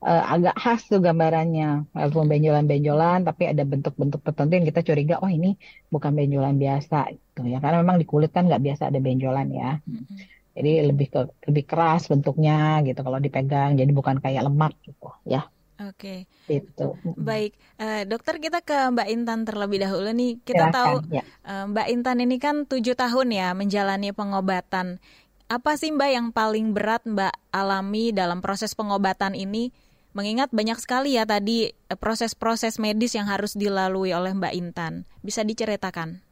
uh, 0.06 0.24
agak 0.34 0.56
khas 0.60 0.86
tuh 0.86 1.00
gambarannya, 1.02 1.90
walaupun 1.96 2.30
benjolan-benjolan, 2.30 3.26
tapi 3.26 3.50
ada 3.50 3.64
bentuk-bentuk 3.66 4.22
tertentu 4.22 4.54
yang 4.58 4.68
kita 4.68 4.82
curiga, 4.86 5.16
oh 5.24 5.32
ini 5.32 5.58
bukan 5.90 6.12
benjolan 6.14 6.60
biasa 6.60 7.10
gitu 7.16 7.42
ya, 7.50 7.58
karena 7.64 7.82
memang 7.82 7.98
di 7.98 8.06
kulit 8.06 8.30
kan 8.36 8.46
nggak 8.46 8.62
biasa 8.62 8.92
ada 8.94 9.00
benjolan 9.02 9.48
ya. 9.50 9.82
Mm-hmm. 9.82 10.18
Jadi 10.56 10.72
lebih 10.88 11.08
ke 11.12 11.20
lebih 11.52 11.64
keras 11.68 12.08
bentuknya 12.08 12.80
gitu 12.88 13.00
kalau 13.04 13.20
dipegang, 13.20 13.76
jadi 13.76 13.92
bukan 13.92 14.24
kayak 14.24 14.48
lemak 14.48 14.72
gitu 14.88 15.12
ya. 15.28 15.52
Oke. 15.76 16.24
Gitu. 16.48 16.96
Baik, 17.20 17.52
uh, 17.84 18.08
dokter 18.08 18.40
kita 18.40 18.64
ke 18.64 18.96
Mbak 18.96 19.08
Intan 19.12 19.44
terlebih 19.44 19.84
dahulu 19.84 20.08
nih. 20.16 20.40
Kita 20.40 20.72
Silahkan, 20.72 20.76
tahu 20.76 20.96
ya. 21.12 21.24
uh, 21.44 21.66
Mbak 21.68 21.88
Intan 21.92 22.18
ini 22.24 22.38
kan 22.40 22.64
tujuh 22.64 22.96
tahun 22.96 23.28
ya 23.36 23.52
menjalani 23.52 24.16
pengobatan. 24.16 25.04
Apa 25.52 25.76
sih 25.76 25.92
Mbak 25.92 26.10
yang 26.16 26.28
paling 26.32 26.72
berat 26.72 27.04
Mbak 27.04 27.36
alami 27.52 28.16
dalam 28.16 28.40
proses 28.40 28.72
pengobatan 28.72 29.36
ini? 29.36 29.76
Mengingat 30.16 30.56
banyak 30.56 30.80
sekali 30.80 31.20
ya 31.20 31.28
tadi 31.28 31.68
eh, 31.68 31.98
proses-proses 32.00 32.80
medis 32.80 33.12
yang 33.20 33.28
harus 33.28 33.52
dilalui 33.52 34.16
oleh 34.16 34.32
Mbak 34.32 34.54
Intan. 34.56 35.04
Bisa 35.20 35.44
diceritakan? 35.44 36.24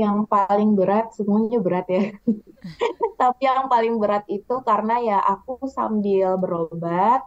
Yang 0.00 0.28
paling 0.32 0.76
berat, 0.76 1.12
semuanya 1.12 1.60
berat 1.60 1.86
ya. 1.92 2.08
Tapi 3.20 3.42
yang 3.44 3.68
paling 3.68 4.00
berat 4.00 4.24
itu 4.32 4.60
karena 4.64 4.96
ya 5.00 5.18
aku 5.20 5.68
sambil 5.68 6.36
berobat, 6.40 7.20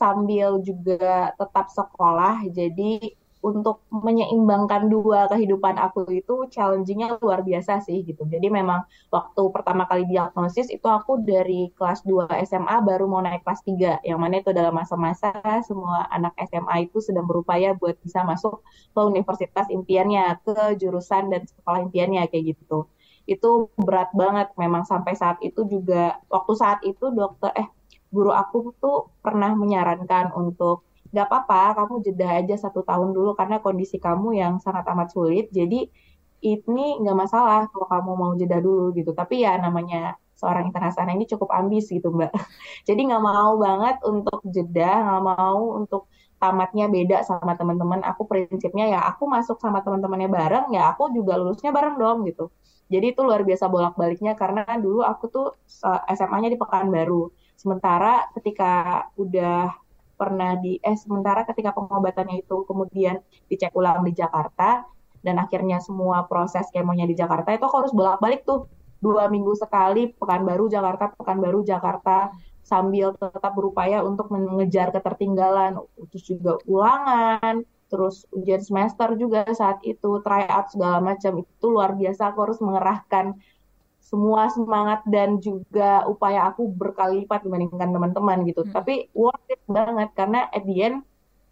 sambil 0.00 0.48
juga 0.68 1.34
tetap 1.40 1.66
sekolah. 1.78 2.34
Jadi 2.58 3.18
untuk 3.38 3.86
menyeimbangkan 3.94 4.90
dua 4.90 5.30
kehidupan 5.30 5.78
aku 5.78 6.10
itu 6.10 6.34
challengingnya 6.50 7.22
luar 7.22 7.40
biasa 7.46 7.78
sih 7.86 8.02
gitu. 8.02 8.26
Jadi 8.26 8.50
memang 8.50 8.82
waktu 9.14 9.42
pertama 9.54 9.86
kali 9.86 10.02
diagnosis 10.10 10.66
itu 10.74 10.86
aku 10.90 11.22
dari 11.22 11.70
kelas 11.78 12.02
2 12.02 12.26
SMA 12.42 12.76
baru 12.82 13.06
mau 13.06 13.22
naik 13.22 13.46
kelas 13.46 13.62
3. 13.62 14.02
Yang 14.02 14.18
mana 14.18 14.34
itu 14.42 14.50
dalam 14.50 14.74
masa-masa 14.74 15.30
semua 15.62 16.10
anak 16.10 16.34
SMA 16.50 16.90
itu 16.90 16.98
sedang 16.98 17.26
berupaya 17.30 17.78
buat 17.78 17.94
bisa 18.02 18.26
masuk 18.26 18.58
ke 18.94 19.00
universitas 19.06 19.66
impiannya, 19.70 20.42
ke 20.42 20.74
jurusan 20.80 21.30
dan 21.30 21.42
sekolah 21.46 21.86
impiannya 21.86 22.26
kayak 22.30 22.58
gitu. 22.58 22.90
Itu 23.28 23.70
berat 23.78 24.10
banget 24.18 24.50
memang 24.58 24.82
sampai 24.82 25.14
saat 25.14 25.38
itu 25.46 25.62
juga 25.68 26.18
waktu 26.26 26.52
saat 26.58 26.80
itu 26.82 27.12
dokter 27.14 27.54
eh 27.54 27.68
guru 28.14 28.30
aku 28.32 28.56
tuh 28.82 28.96
pernah 29.24 29.50
menyarankan 29.52 30.32
untuk 30.40 30.88
nggak 31.12 31.26
apa-apa 31.28 31.60
kamu 31.78 31.94
jeda 32.04 32.26
aja 32.38 32.54
satu 32.68 32.80
tahun 32.84 33.16
dulu 33.16 33.32
karena 33.38 33.56
kondisi 33.64 33.96
kamu 33.96 34.28
yang 34.40 34.52
sangat 34.64 34.84
amat 34.92 35.08
sulit 35.16 35.48
jadi 35.48 35.88
ini 36.42 37.02
nggak 37.02 37.16
masalah 37.22 37.66
kalau 37.70 37.86
kamu 37.92 38.10
mau 38.14 38.32
jeda 38.40 38.58
dulu 38.62 38.94
gitu. 38.98 39.10
Tapi 39.10 39.42
ya 39.44 39.58
namanya 39.58 40.14
seorang 40.38 40.70
internasional 40.70 41.10
ini 41.18 41.26
cukup 41.26 41.50
ambis 41.50 41.90
gitu 41.90 42.08
mbak. 42.14 42.30
Jadi 42.88 43.00
nggak 43.10 43.22
mau 43.22 43.52
banget 43.58 43.96
untuk 44.06 44.38
jeda 44.46 45.02
nggak 45.04 45.22
mau 45.26 45.60
untuk 45.78 46.02
tamatnya 46.38 46.86
beda 46.86 47.16
sama 47.26 47.52
teman-teman. 47.58 48.00
Aku 48.06 48.22
prinsipnya 48.30 48.84
ya 48.94 49.00
aku 49.10 49.26
masuk 49.26 49.58
sama 49.58 49.82
teman-temannya 49.84 50.30
bareng 50.30 50.66
ya 50.76 50.94
aku 50.94 51.10
juga 51.16 51.34
lulusnya 51.40 51.70
bareng 51.74 51.94
dong 51.98 52.18
gitu. 52.30 52.54
Jadi 52.88 53.06
itu 53.12 53.20
luar 53.26 53.42
biasa 53.44 53.64
bolak-baliknya 53.68 54.32
karena 54.38 54.62
dulu 54.80 55.04
aku 55.04 55.24
tuh 55.28 55.46
SMA-nya 56.16 56.48
di 56.54 56.56
Pekanbaru 56.56 57.28
sementara 57.58 58.30
ketika 58.38 59.04
udah 59.18 59.74
pernah 60.14 60.54
di 60.58 60.78
eh 60.82 60.94
sementara 60.98 61.42
ketika 61.46 61.74
pengobatannya 61.74 62.42
itu 62.42 62.62
kemudian 62.66 63.22
dicek 63.50 63.74
ulang 63.74 64.02
di 64.06 64.14
Jakarta 64.14 64.86
dan 65.22 65.42
akhirnya 65.42 65.82
semua 65.82 66.26
proses 66.30 66.66
kemonya 66.70 67.06
di 67.06 67.18
Jakarta 67.18 67.50
itu 67.54 67.66
aku 67.66 67.86
harus 67.86 67.94
bolak-balik 67.94 68.46
tuh. 68.46 68.70
Dua 68.98 69.30
minggu 69.30 69.54
sekali 69.54 70.10
Pekanbaru 70.10 70.66
Jakarta 70.66 71.14
Pekanbaru 71.14 71.62
Jakarta 71.62 72.34
sambil 72.66 73.14
tetap 73.14 73.54
berupaya 73.54 74.02
untuk 74.02 74.26
mengejar 74.34 74.90
ketertinggalan. 74.90 75.78
Terus 76.10 76.24
juga 76.26 76.58
ulangan 76.66 77.62
terus 77.88 78.28
ujian 78.36 78.60
semester 78.60 79.16
juga 79.16 79.48
saat 79.54 79.80
itu 79.86 80.18
tryout 80.22 80.74
segala 80.74 80.98
macam. 80.98 81.46
Itu 81.46 81.66
luar 81.70 81.94
biasa 81.94 82.34
aku 82.34 82.38
harus 82.42 82.58
mengerahkan 82.58 83.38
semua 84.08 84.48
semangat 84.48 85.04
dan 85.04 85.36
juga 85.36 86.08
upaya 86.08 86.48
aku 86.48 86.64
berkali 86.72 87.28
lipat 87.28 87.44
dibandingkan 87.44 87.92
teman-teman 87.92 88.48
gitu. 88.48 88.64
Hmm. 88.64 88.72
Tapi 88.72 89.12
worth 89.12 89.44
it 89.52 89.60
banget 89.68 90.08
karena 90.16 90.48
at 90.48 90.64
the 90.64 90.76
end 90.80 91.04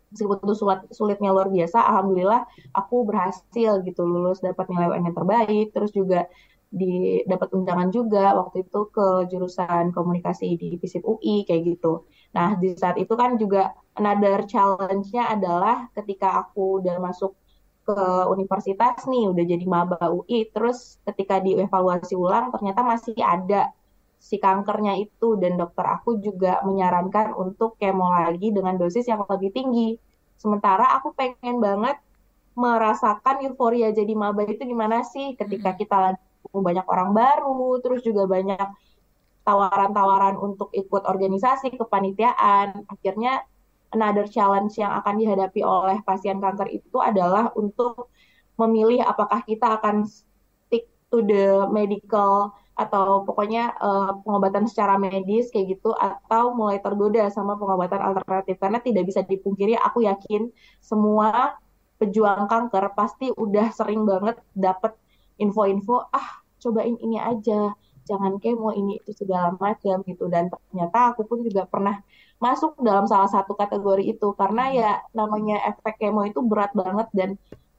meskipun 0.08 0.40
itu 0.40 0.54
sulit, 0.56 0.80
sulitnya 0.88 1.30
luar 1.36 1.52
biasa, 1.52 1.76
alhamdulillah 1.84 2.48
aku 2.72 3.04
berhasil 3.04 3.84
gitu 3.84 4.02
lulus 4.08 4.40
dapat 4.40 4.72
nilai 4.72 4.96
UN 4.96 5.12
yang 5.12 5.16
terbaik, 5.16 5.66
terus 5.76 5.92
juga 5.92 6.24
di 6.66 7.22
dapat 7.28 7.52
undangan 7.54 7.92
juga 7.94 8.34
waktu 8.34 8.66
itu 8.66 8.80
ke 8.90 9.30
jurusan 9.30 9.94
komunikasi 9.94 10.58
di 10.58 10.80
FISIP 10.80 11.04
UI 11.04 11.44
kayak 11.44 11.76
gitu. 11.76 12.08
Nah 12.32 12.56
di 12.56 12.72
saat 12.74 12.96
itu 12.96 13.12
kan 13.14 13.36
juga 13.36 13.76
another 13.94 14.48
challenge-nya 14.48 15.30
adalah 15.30 15.92
ketika 15.92 16.42
aku 16.42 16.80
udah 16.82 16.96
masuk 16.98 17.36
ke 17.86 18.02
universitas 18.34 19.06
nih 19.06 19.30
udah 19.30 19.44
jadi 19.46 19.64
maba 19.64 20.10
UI 20.10 20.50
terus 20.50 20.98
ketika 21.06 21.38
dievaluasi 21.38 22.18
ulang 22.18 22.50
ternyata 22.50 22.82
masih 22.82 23.14
ada 23.22 23.70
si 24.18 24.36
kankernya 24.42 24.98
itu. 24.98 25.38
Dan 25.38 25.54
dokter 25.60 25.86
aku 25.86 26.18
juga 26.18 26.60
menyarankan 26.66 27.32
untuk 27.38 27.78
kemo 27.78 28.10
lagi 28.10 28.50
dengan 28.50 28.74
dosis 28.74 29.06
yang 29.06 29.22
lebih 29.24 29.54
tinggi. 29.54 29.94
Sementara 30.36 30.98
aku 30.98 31.14
pengen 31.14 31.62
banget 31.62 31.96
merasakan 32.56 33.44
euforia 33.44 33.92
jadi 33.92 34.12
maba 34.16 34.42
itu 34.48 34.64
gimana 34.64 35.04
sih 35.04 35.36
ketika 35.36 35.76
kita 35.76 35.96
lagi 35.96 36.22
banyak 36.50 36.86
orang 36.88 37.12
baru 37.12 37.84
terus 37.84 38.00
juga 38.00 38.24
banyak 38.24 38.64
tawaran-tawaran 39.44 40.34
untuk 40.40 40.72
ikut 40.74 41.06
organisasi 41.06 41.78
kepanitiaan. 41.78 42.82
Akhirnya 42.90 43.46
another 43.94 44.26
challenge 44.26 44.78
yang 44.78 44.90
akan 44.98 45.18
dihadapi 45.20 45.60
oleh 45.62 45.98
pasien 46.02 46.38
kanker 46.42 46.70
itu 46.70 46.98
adalah 46.98 47.52
untuk 47.54 48.10
memilih 48.56 49.04
apakah 49.04 49.44
kita 49.44 49.78
akan 49.78 50.08
stick 50.08 50.88
to 51.12 51.20
the 51.22 51.68
medical 51.70 52.56
atau 52.76 53.24
pokoknya 53.24 53.72
uh, 53.80 54.20
pengobatan 54.20 54.68
secara 54.68 55.00
medis 55.00 55.48
kayak 55.48 55.80
gitu 55.80 55.96
atau 55.96 56.52
mulai 56.52 56.76
tergoda 56.80 57.24
sama 57.32 57.56
pengobatan 57.56 58.00
alternatif. 58.04 58.60
Karena 58.60 58.78
tidak 58.80 59.08
bisa 59.08 59.24
dipungkiri 59.24 59.76
aku 59.80 60.04
yakin 60.04 60.52
semua 60.80 61.56
pejuang 61.96 62.44
kanker 62.44 62.92
pasti 62.92 63.32
udah 63.32 63.72
sering 63.72 64.04
banget 64.04 64.36
dapet 64.52 64.92
info-info 65.40 66.04
ah 66.12 66.44
cobain 66.60 66.96
ini 67.00 67.16
aja 67.16 67.72
jangan 68.08 68.38
kemo 68.42 68.70
ini 68.72 69.02
itu 69.02 69.10
segala 69.12 69.52
macam 69.58 70.00
gitu. 70.06 70.24
Dan 70.30 70.48
ternyata 70.48 70.98
aku 71.12 71.26
pun 71.28 71.38
juga 71.42 71.66
pernah 71.66 72.00
masuk 72.38 72.78
dalam 72.80 73.04
salah 73.10 73.30
satu 73.30 73.52
kategori 73.58 74.04
itu. 74.16 74.28
Karena 74.38 74.62
ya 74.70 74.90
namanya 75.12 75.56
efek 75.70 75.98
kemo 76.00 76.22
itu 76.30 76.40
berat 76.46 76.72
banget 76.72 77.08
dan 77.12 77.30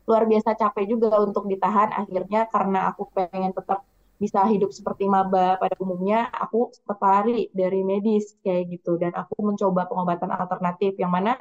luar 0.08 0.24
biasa 0.28 0.56
capek 0.60 0.86
juga 0.88 1.08
untuk 1.24 1.48
ditahan. 1.52 1.90
Akhirnya 1.96 2.48
karena 2.52 2.92
aku 2.92 3.08
pengen 3.16 3.52
tetap 3.56 3.88
bisa 4.18 4.42
hidup 4.50 4.74
seperti 4.74 5.06
maba 5.06 5.62
pada 5.62 5.78
umumnya, 5.78 6.26
aku 6.34 6.74
tertarik 6.90 7.54
dari 7.54 7.86
medis 7.86 8.34
kayak 8.42 8.64
gitu. 8.74 8.98
Dan 8.98 9.14
aku 9.14 9.36
mencoba 9.46 9.88
pengobatan 9.88 10.34
alternatif 10.34 10.98
yang 10.98 11.14
mana 11.14 11.38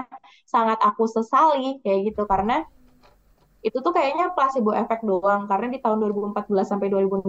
sangat 0.46 0.78
aku 0.84 1.08
sesali 1.08 1.80
kayak 1.82 2.12
gitu. 2.12 2.22
Karena 2.28 2.62
itu 3.66 3.82
tuh 3.82 3.90
kayaknya 3.90 4.30
placebo 4.30 4.70
efek 4.70 5.02
doang 5.02 5.50
karena 5.50 5.66
di 5.74 5.82
tahun 5.82 5.98
2014 5.98 6.38
sampai 6.62 6.86
2016 6.86 7.26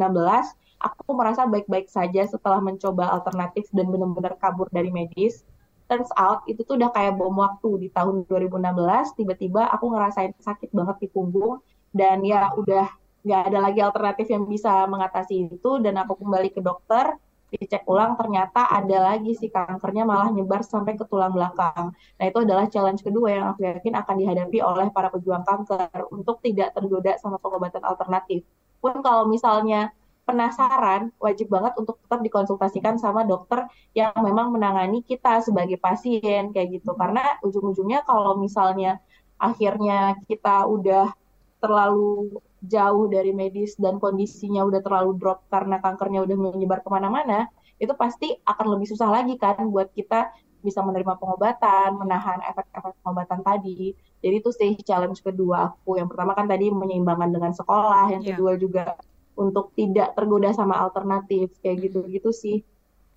aku 0.77 1.09
merasa 1.17 1.49
baik-baik 1.49 1.89
saja 1.89 2.21
setelah 2.29 2.61
mencoba 2.61 3.09
alternatif 3.09 3.65
dan 3.73 3.89
benar-benar 3.89 4.37
kabur 4.37 4.69
dari 4.69 4.93
medis. 4.93 5.41
Turns 5.89 6.13
out 6.13 6.45
itu 6.45 6.61
tuh 6.61 6.77
udah 6.77 6.93
kayak 6.93 7.17
bom 7.17 7.33
waktu 7.41 7.69
di 7.81 7.89
tahun 7.89 8.29
2016 8.29 9.17
tiba-tiba 9.17 9.65
aku 9.73 9.97
ngerasain 9.97 10.37
sakit 10.37 10.69
banget 10.77 10.97
di 11.01 11.07
punggung 11.09 11.57
dan 11.89 12.21
ya 12.21 12.53
udah 12.53 12.85
nggak 13.25 13.41
ada 13.49 13.59
lagi 13.59 13.79
alternatif 13.81 14.29
yang 14.29 14.45
bisa 14.45 14.85
mengatasi 14.85 15.49
itu 15.49 15.71
dan 15.81 15.97
aku 15.97 16.21
kembali 16.21 16.53
ke 16.53 16.61
dokter 16.61 17.17
dicek 17.47 17.87
ulang 17.87 18.19
ternyata 18.19 18.67
ada 18.67 19.13
lagi 19.13 19.31
si 19.31 19.47
kankernya 19.47 20.03
malah 20.03 20.29
nyebar 20.35 20.61
sampai 20.67 20.99
ke 20.99 21.07
tulang 21.07 21.31
belakang. 21.31 21.95
Nah 21.95 22.25
itu 22.27 22.39
adalah 22.43 22.67
challenge 22.67 23.01
kedua 23.03 23.29
yang 23.31 23.45
aku 23.55 23.63
yakin 23.63 23.93
akan 23.95 24.15
dihadapi 24.19 24.59
oleh 24.59 24.87
para 24.91 25.07
pejuang 25.07 25.47
kanker 25.47 26.11
untuk 26.11 26.43
tidak 26.43 26.75
tergoda 26.75 27.15
sama 27.19 27.39
pengobatan 27.39 27.83
alternatif. 27.87 28.43
Pun 28.83 28.99
kalau 28.99 29.25
misalnya 29.31 29.95
penasaran, 30.27 31.15
wajib 31.23 31.47
banget 31.47 31.71
untuk 31.79 32.03
tetap 32.03 32.19
dikonsultasikan 32.19 32.99
sama 32.99 33.23
dokter 33.23 33.63
yang 33.95 34.11
memang 34.19 34.51
menangani 34.51 34.99
kita 34.99 35.39
sebagai 35.39 35.79
pasien 35.79 36.51
kayak 36.51 36.83
gitu. 36.83 36.91
Karena 36.99 37.39
ujung-ujungnya 37.39 38.03
kalau 38.03 38.35
misalnya 38.35 38.99
akhirnya 39.39 40.19
kita 40.27 40.67
udah 40.67 41.15
terlalu 41.63 42.43
jauh 42.65 43.05
dari 43.11 43.31
medis 43.35 43.77
dan 43.77 44.01
kondisinya 44.01 44.65
udah 44.65 44.81
terlalu 44.81 45.17
drop 45.21 45.45
karena 45.51 45.77
kankernya 45.77 46.25
udah 46.25 46.37
menyebar 46.37 46.81
ke 46.81 46.89
mana-mana, 46.89 47.45
itu 47.77 47.93
pasti 47.93 48.33
akan 48.45 48.77
lebih 48.77 48.87
susah 48.89 49.09
lagi 49.13 49.37
kan 49.37 49.69
buat 49.69 49.93
kita 49.93 50.33
bisa 50.65 50.81
menerima 50.81 51.21
pengobatan, 51.21 52.01
menahan 52.01 52.41
efek-efek 52.49 52.97
pengobatan 53.05 53.45
tadi. 53.45 53.93
Jadi 54.19 54.35
itu 54.41 54.49
sih 54.49 54.73
challenge 54.81 55.21
kedua 55.21 55.69
aku. 55.69 56.01
Yang 56.01 56.17
pertama 56.17 56.33
kan 56.33 56.49
tadi 56.49 56.73
menyeimbangkan 56.73 57.29
dengan 57.29 57.53
sekolah, 57.53 58.09
yang 58.09 58.25
yeah. 58.25 58.33
kedua 58.33 58.57
juga 58.57 58.97
untuk 59.37 59.71
tidak 59.77 60.17
tergoda 60.17 60.49
sama 60.51 60.81
alternatif 60.81 61.53
kayak 61.61 61.87
gitu-gitu 61.87 62.33
sih 62.33 62.65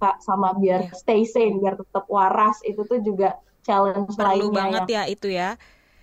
kak 0.01 0.21
sama 0.25 0.57
biar 0.57 0.89
yeah. 0.89 0.97
stay 0.97 1.25
sane 1.25 1.61
biar 1.61 1.77
tetap 1.81 2.05
waras 2.09 2.61
itu 2.65 2.85
tuh 2.85 3.01
juga 3.01 3.41
challenge 3.65 4.17
perlu 4.17 4.49
lainnya 4.53 4.57
banget 4.57 4.87
ya 4.89 5.03
itu 5.09 5.29
ya 5.33 5.57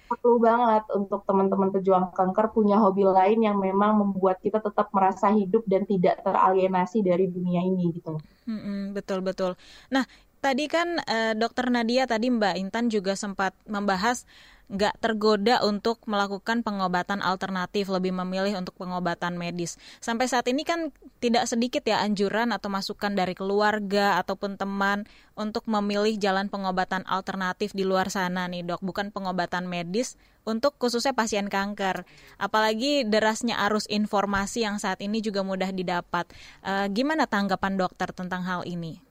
perlu 0.07 0.39
banget 0.39 0.87
untuk 0.95 1.27
teman-teman 1.27 1.69
pejuang 1.75 2.15
kanker 2.15 2.55
punya 2.55 2.79
hobi 2.79 3.03
lain 3.03 3.43
yang 3.43 3.59
memang 3.59 3.99
membuat 3.99 4.39
kita 4.39 4.63
tetap 4.63 4.87
merasa 4.95 5.29
hidup 5.29 5.67
dan 5.67 5.83
tidak 5.83 6.23
teralienasi 6.23 7.03
dari 7.03 7.27
dunia 7.27 7.61
ini 7.61 7.91
gitu. 7.91 8.17
Hmm, 8.47 8.95
betul 8.95 9.19
betul. 9.21 9.59
Nah 9.91 10.07
tadi 10.39 10.65
kan 10.71 11.03
uh, 11.03 11.33
Dokter 11.35 11.67
Nadia 11.67 12.07
tadi 12.07 12.31
Mbak 12.31 12.55
Intan 12.57 12.87
juga 12.87 13.19
sempat 13.19 13.51
membahas 13.67 14.23
nggak 14.67 14.99
tergoda 14.99 15.63
untuk 15.63 16.03
melakukan 16.11 16.59
pengobatan 16.59 17.23
alternatif, 17.23 17.87
lebih 17.87 18.11
memilih 18.11 18.59
untuk 18.59 18.75
pengobatan 18.75 19.39
medis. 19.39 19.79
Sampai 20.03 20.27
saat 20.27 20.43
ini 20.51 20.67
kan 20.67 20.91
tidak 21.23 21.47
sedikit 21.47 21.87
ya 21.87 22.03
anjuran 22.03 22.51
atau 22.51 22.67
masukan 22.67 23.15
dari 23.15 23.31
keluarga 23.31 24.19
ataupun 24.19 24.59
teman 24.59 25.07
untuk 25.39 25.63
memilih 25.71 26.19
jalan 26.19 26.51
pengobatan 26.51 27.07
alternatif 27.07 27.71
di 27.71 27.87
luar 27.87 28.11
sana 28.11 28.51
nih 28.51 28.67
dok, 28.67 28.83
bukan 28.83 29.15
pengobatan 29.15 29.71
medis 29.71 30.19
untuk 30.43 30.75
khususnya 30.75 31.15
pasien 31.15 31.47
kanker. 31.47 32.03
Apalagi 32.35 33.07
derasnya 33.07 33.55
arus 33.71 33.87
informasi 33.87 34.67
yang 34.67 34.83
saat 34.83 34.99
ini 34.99 35.23
juga 35.23 35.47
mudah 35.47 35.71
didapat. 35.71 36.27
E, 36.63 36.91
gimana 36.91 37.23
tanggapan 37.23 37.79
dokter 37.79 38.11
tentang 38.11 38.43
hal 38.43 38.67
ini? 38.67 39.06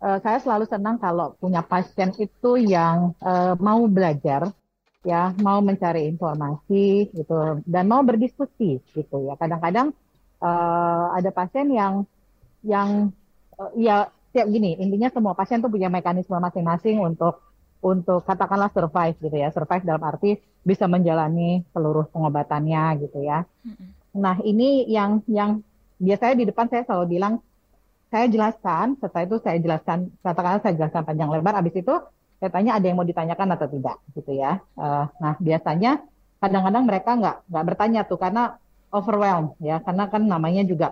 Uh, 0.00 0.18
saya 0.24 0.40
selalu 0.40 0.64
senang 0.66 0.96
kalau 0.98 1.36
punya 1.38 1.60
pasien 1.64 2.10
itu 2.18 2.56
yang 2.56 3.12
uh, 3.22 3.54
mau 3.60 3.84
belajar, 3.86 4.50
ya, 5.04 5.32
mau 5.40 5.60
mencari 5.64 6.08
informasi 6.10 7.12
gitu, 7.14 7.64
dan 7.64 7.84
mau 7.88 8.00
berdiskusi 8.04 8.80
gitu 8.92 9.16
ya. 9.24 9.36
Kadang-kadang 9.36 9.92
uh, 10.42 11.14
ada 11.14 11.30
pasien 11.32 11.72
yang 11.72 12.04
yang 12.60 13.12
uh, 13.56 13.72
ya 13.76 14.12
siap 14.32 14.46
gini, 14.48 14.76
intinya 14.78 15.08
semua 15.08 15.32
pasien 15.34 15.60
tuh 15.60 15.72
punya 15.72 15.88
mekanisme 15.88 16.36
masing-masing 16.36 17.00
untuk 17.00 17.40
untuk 17.80 18.28
katakanlah 18.28 18.68
survive 18.76 19.16
gitu 19.16 19.36
ya, 19.36 19.48
survive 19.50 19.88
dalam 19.88 20.04
arti 20.04 20.36
bisa 20.60 20.84
menjalani 20.84 21.64
seluruh 21.72 22.12
pengobatannya 22.12 23.08
gitu 23.08 23.24
ya. 23.24 23.48
Nah 24.12 24.36
ini 24.44 24.84
yang 24.84 25.24
yang 25.24 25.64
biasanya 25.96 26.34
di 26.36 26.44
depan 26.52 26.68
saya 26.68 26.84
selalu 26.84 27.16
bilang 27.16 27.34
saya 28.10 28.26
jelaskan, 28.26 28.98
setelah 28.98 29.22
itu 29.22 29.36
saya 29.38 29.58
jelaskan, 29.62 30.10
katakanlah 30.18 30.60
saya 30.60 30.74
jelaskan 30.74 31.02
panjang 31.06 31.30
lebar, 31.30 31.54
habis 31.54 31.78
itu 31.78 31.94
saya 32.42 32.50
tanya 32.50 32.76
ada 32.76 32.84
yang 32.90 32.98
mau 32.98 33.06
ditanyakan 33.06 33.54
atau 33.54 33.70
tidak, 33.70 33.96
gitu 34.18 34.34
ya. 34.34 34.58
Uh, 34.74 35.06
nah 35.22 35.38
biasanya 35.38 36.02
kadang-kadang 36.42 36.84
mereka 36.90 37.10
nggak 37.14 37.36
nggak 37.46 37.64
bertanya 37.70 38.00
tuh 38.02 38.18
karena 38.18 38.58
overwhelmed 38.90 39.54
ya, 39.62 39.78
karena 39.86 40.10
kan 40.10 40.22
namanya 40.26 40.66
juga 40.66 40.90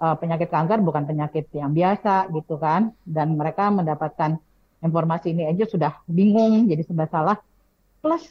uh, 0.00 0.16
penyakit 0.16 0.48
kanker 0.48 0.80
bukan 0.80 1.04
penyakit 1.04 1.44
yang 1.52 1.76
biasa 1.76 2.32
gitu 2.32 2.56
kan, 2.56 2.96
dan 3.04 3.36
mereka 3.36 3.68
mendapatkan 3.68 4.40
informasi 4.80 5.36
ini 5.36 5.52
aja 5.52 5.68
sudah 5.68 5.92
bingung, 6.08 6.64
jadi 6.70 6.80
serba 6.88 7.04
salah. 7.12 7.36
Plus 8.00 8.24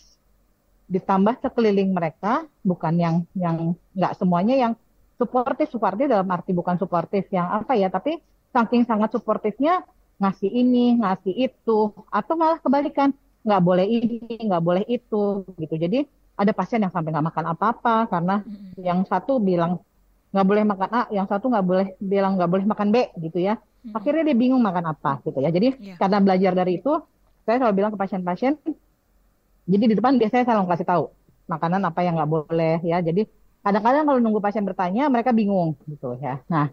ditambah 0.85 1.41
sekeliling 1.41 1.93
mereka 1.93 2.45
bukan 2.61 2.93
yang 2.97 3.15
yang 3.33 3.73
nggak 3.97 4.13
semuanya 4.17 4.55
yang 4.57 4.73
suportif 5.15 5.71
suportif 5.71 6.05
dalam 6.11 6.27
arti 6.27 6.51
bukan 6.51 6.75
suportif 6.75 7.27
yang 7.31 7.47
apa 7.47 7.75
ya 7.75 7.87
tapi 7.87 8.19
saking 8.51 8.83
sangat 8.87 9.11
suportifnya 9.15 9.83
ngasih 10.19 10.47
ini 10.47 10.99
ngasih 10.99 11.33
itu 11.35 11.91
atau 12.07 12.33
malah 12.39 12.59
kebalikan 12.63 13.11
nggak 13.45 13.61
boleh 13.61 13.85
ini 13.85 14.41
nggak 14.47 14.63
boleh 14.63 14.83
itu 14.87 15.43
gitu. 15.59 15.75
Jadi 15.75 16.07
ada 16.35 16.51
pasien 16.51 16.83
yang 16.83 16.91
sampai 16.91 17.11
nggak 17.13 17.27
makan 17.31 17.45
apa-apa 17.55 17.95
karena 18.11 18.35
mm-hmm. 18.41 18.81
yang 18.81 18.99
satu 19.07 19.39
bilang 19.39 19.79
nggak 20.35 20.47
boleh 20.47 20.63
makan 20.67 20.89
A 20.91 21.01
yang 21.11 21.27
satu 21.27 21.47
nggak 21.47 21.65
boleh 21.67 21.87
bilang 21.99 22.35
nggak 22.35 22.51
boleh 22.51 22.65
makan 22.67 22.87
B 22.91 23.11
gitu 23.21 23.39
ya. 23.43 23.59
Akhirnya 23.93 24.25
dia 24.25 24.35
bingung 24.35 24.63
makan 24.63 24.91
apa 24.91 25.21
gitu 25.23 25.39
ya. 25.39 25.51
Jadi 25.53 25.75
yeah. 25.79 25.97
karena 25.99 26.17
belajar 26.19 26.51
dari 26.57 26.81
itu 26.81 26.91
saya 27.45 27.61
selalu 27.61 27.75
bilang 27.77 27.91
ke 27.93 27.99
pasien-pasien 28.01 28.57
jadi 29.65 29.83
di 29.89 29.95
depan 29.97 30.17
biasanya 30.17 30.43
saya 30.45 30.57
selalu 30.57 30.69
kasih 30.73 30.87
tahu 30.89 31.03
makanan 31.45 31.81
apa 31.85 31.99
yang 32.01 32.17
nggak 32.17 32.31
boleh 32.31 32.77
ya. 32.81 32.97
Jadi 33.03 33.29
kadang-kadang 33.65 34.05
kalau 34.05 34.19
nunggu 34.21 34.37
pasien 34.37 34.61
bertanya 34.61 35.09
mereka 35.09 35.33
bingung 35.33 35.73
gitu 35.89 36.13
ya. 36.21 36.37
Nah, 36.45 36.69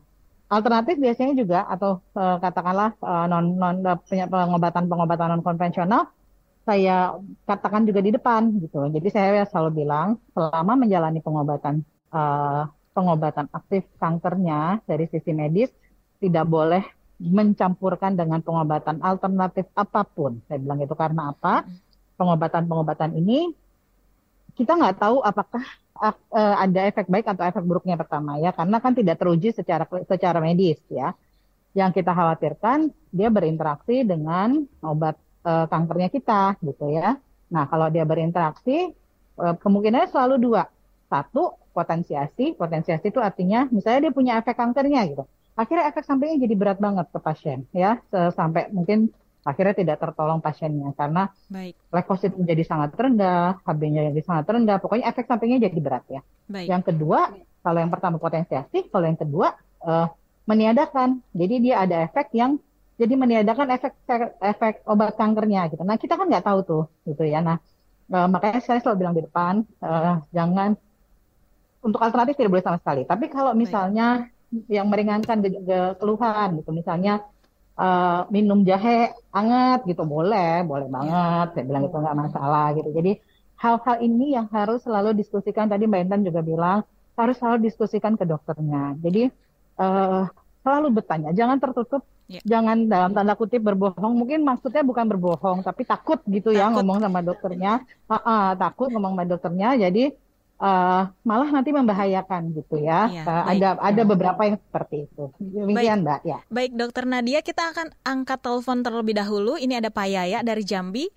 alternatif 0.52 1.00
biasanya 1.00 1.32
juga 1.32 1.64
atau 1.64 2.04
uh, 2.12 2.36
katakanlah 2.36 2.92
uh, 3.00 3.24
non 3.24 3.56
non 3.56 3.80
pengobatan 4.04 4.84
pengobatan 4.92 5.28
non 5.32 5.40
konvensional 5.40 6.12
saya 6.62 7.16
katakan 7.48 7.88
juga 7.88 8.04
di 8.04 8.12
depan 8.14 8.52
gitu. 8.60 8.86
Jadi 8.92 9.08
saya 9.08 9.42
selalu 9.48 9.82
bilang 9.82 10.20
selama 10.36 10.78
menjalani 10.78 11.18
pengobatan 11.24 11.82
uh, 12.12 12.68
pengobatan 12.92 13.48
aktif 13.50 13.88
kankernya 13.96 14.84
dari 14.84 15.08
sisi 15.08 15.32
medis 15.32 15.72
tidak 16.20 16.46
boleh 16.46 16.84
mencampurkan 17.18 18.14
dengan 18.14 18.44
pengobatan 18.44 19.00
alternatif 19.02 19.66
apa 19.74 20.04
pun. 20.06 20.38
Saya 20.46 20.60
bilang 20.60 20.78
itu 20.84 20.94
karena 20.94 21.34
apa? 21.34 21.66
Pengobatan-pengobatan 22.20 23.18
ini 23.18 23.50
kita 24.52 24.72
nggak 24.76 24.96
tahu 25.00 25.24
apakah 25.24 25.64
uh, 26.02 26.56
ada 26.58 26.80
efek 26.90 27.06
baik 27.08 27.26
atau 27.30 27.44
efek 27.46 27.64
buruknya 27.64 27.96
pertama 27.96 28.36
ya. 28.36 28.50
Karena 28.52 28.82
kan 28.82 28.92
tidak 28.92 29.16
teruji 29.22 29.54
secara 29.54 29.86
secara 30.04 30.38
medis 30.42 30.80
ya. 30.92 31.14
Yang 31.72 32.02
kita 32.02 32.12
khawatirkan 32.12 32.92
dia 33.08 33.32
berinteraksi 33.32 34.04
dengan 34.04 34.60
obat 34.84 35.16
uh, 35.46 35.64
kankernya 35.70 36.12
kita 36.12 36.60
gitu 36.60 36.92
ya. 36.92 37.16
Nah 37.48 37.64
kalau 37.68 37.88
dia 37.88 38.04
berinteraksi 38.04 38.92
uh, 39.40 39.54
kemungkinannya 39.56 40.08
selalu 40.10 40.36
dua. 40.42 40.64
Satu 41.08 41.56
potensiasi 41.72 42.56
potensiasi 42.56 43.08
itu 43.08 43.20
artinya 43.20 43.68
misalnya 43.72 44.08
dia 44.08 44.12
punya 44.12 44.32
efek 44.40 44.56
kankernya 44.56 45.00
gitu. 45.08 45.24
Akhirnya 45.52 45.92
efek 45.92 46.04
sampingnya 46.04 46.48
jadi 46.48 46.54
berat 46.56 46.78
banget 46.80 47.08
ke 47.12 47.18
pasien 47.20 47.64
ya. 47.76 48.00
Sampai 48.32 48.72
mungkin 48.72 49.12
akhirnya 49.42 49.74
tidak 49.74 49.96
tertolong 49.98 50.38
pasiennya 50.38 50.94
karena 50.94 51.30
Baik. 51.50 51.74
leukosit 51.90 52.32
menjadi 52.38 52.62
sangat 52.62 52.94
rendah, 52.94 53.58
HB-nya 53.66 54.14
jadi 54.14 54.22
sangat 54.22 54.46
rendah, 54.48 54.76
pokoknya 54.78 55.10
efek 55.10 55.26
sampingnya 55.26 55.66
jadi 55.66 55.78
berat 55.82 56.04
ya. 56.06 56.20
Baik. 56.46 56.66
Yang 56.70 56.82
kedua, 56.94 57.34
kalau 57.62 57.78
yang 57.78 57.90
pertama 57.90 58.16
potensiasi, 58.22 58.86
kalau 58.90 59.06
yang 59.06 59.18
kedua 59.18 59.54
uh, 59.82 60.06
meniadakan. 60.46 61.22
Jadi 61.34 61.54
dia 61.62 61.82
ada 61.86 62.06
efek 62.06 62.34
yang 62.34 62.58
jadi 62.98 63.14
meniadakan 63.18 63.66
efek 63.74 63.92
efek 64.38 64.74
obat 64.86 65.14
kankernya 65.18 65.70
gitu. 65.72 65.82
Nah 65.82 65.98
kita 65.98 66.14
kan 66.14 66.26
nggak 66.28 66.46
tahu 66.46 66.58
tuh 66.62 66.84
gitu 67.06 67.26
ya. 67.26 67.42
Nah 67.42 67.58
uh, 68.12 68.28
makanya 68.30 68.62
saya 68.62 68.78
selalu 68.82 68.98
bilang 69.06 69.14
di 69.16 69.22
depan 69.26 69.54
uh, 69.82 70.22
jangan 70.30 70.76
untuk 71.82 71.98
alternatif 71.98 72.38
tidak 72.38 72.52
boleh 72.58 72.66
sama 72.66 72.78
sekali. 72.78 73.02
Tapi 73.06 73.26
kalau 73.26 73.52
misalnya 73.58 74.26
Baik. 74.50 74.70
yang 74.70 74.86
meringankan 74.86 75.38
keluhan 75.98 76.48
gitu, 76.62 76.70
misalnya 76.70 77.26
uh, 77.78 78.28
minum 78.28 78.64
jahe 78.66 79.12
hangat 79.32 79.84
gitu. 79.88 80.02
Boleh 80.04 80.64
boleh 80.66 80.88
iya. 80.88 80.94
banget. 80.94 81.46
Saya 81.56 81.64
bilang 81.68 81.82
itu 81.88 81.96
nggak 81.96 82.18
masalah 82.18 82.66
gitu. 82.76 82.90
Jadi 82.92 83.12
hal-hal 83.60 83.96
ini 84.02 84.26
yang 84.36 84.46
harus 84.50 84.80
selalu 84.82 85.14
diskusikan. 85.16 85.70
Tadi 85.70 85.84
Mbak 85.86 86.00
Intan 86.08 86.22
juga 86.26 86.40
bilang 86.42 86.78
harus 87.16 87.36
selalu 87.38 87.68
diskusikan 87.68 88.16
ke 88.18 88.24
dokternya. 88.24 88.96
Jadi 88.98 89.28
uh, 89.78 90.26
selalu 90.64 90.88
bertanya. 91.02 91.30
Jangan 91.32 91.58
tertutup. 91.60 92.02
Yeah. 92.30 92.38
jangan 92.48 92.88
dalam 92.88 93.12
tanda 93.12 93.34
kutip 93.36 93.60
berbohong. 93.60 94.14
Mungkin 94.14 94.40
maksudnya 94.46 94.80
bukan 94.86 95.04
berbohong 95.04 95.60
tapi 95.66 95.84
takut 95.84 96.22
gitu 96.24 96.54
ya 96.54 96.70
takut. 96.70 96.72
ya 96.72 96.74
ngomong 96.80 96.98
sama 97.02 97.20
dokternya. 97.20 97.72
Uh, 98.08 98.14
uh, 98.14 98.46
takut 98.56 98.88
ngomong 98.88 99.12
sama 99.18 99.24
dokternya. 99.28 99.68
Jadi 99.76 100.16
uh, 100.62 101.02
malah 101.26 101.50
nanti 101.50 101.74
membahayakan 101.74 102.54
gitu 102.54 102.78
ya. 102.78 103.10
ya 103.10 103.24
uh, 103.26 103.44
ada 103.50 103.76
ada 103.82 104.02
beberapa 104.06 104.40
yang 104.46 104.56
seperti 104.62 105.10
itu. 105.10 105.24
Demikian 105.42 106.06
Mbak 106.06 106.20
ya. 106.22 106.38
Baik 106.48 106.72
Dokter 106.78 107.04
Nadia, 107.04 107.42
kita 107.42 107.74
akan 107.74 107.90
angkat 108.06 108.38
telepon 108.40 108.86
terlebih 108.86 109.18
dahulu. 109.18 109.58
Ini 109.58 109.82
ada 109.82 109.90
Pak 109.90 110.06
Yaya 110.06 110.38
dari 110.46 110.62
Jambi. 110.62 111.10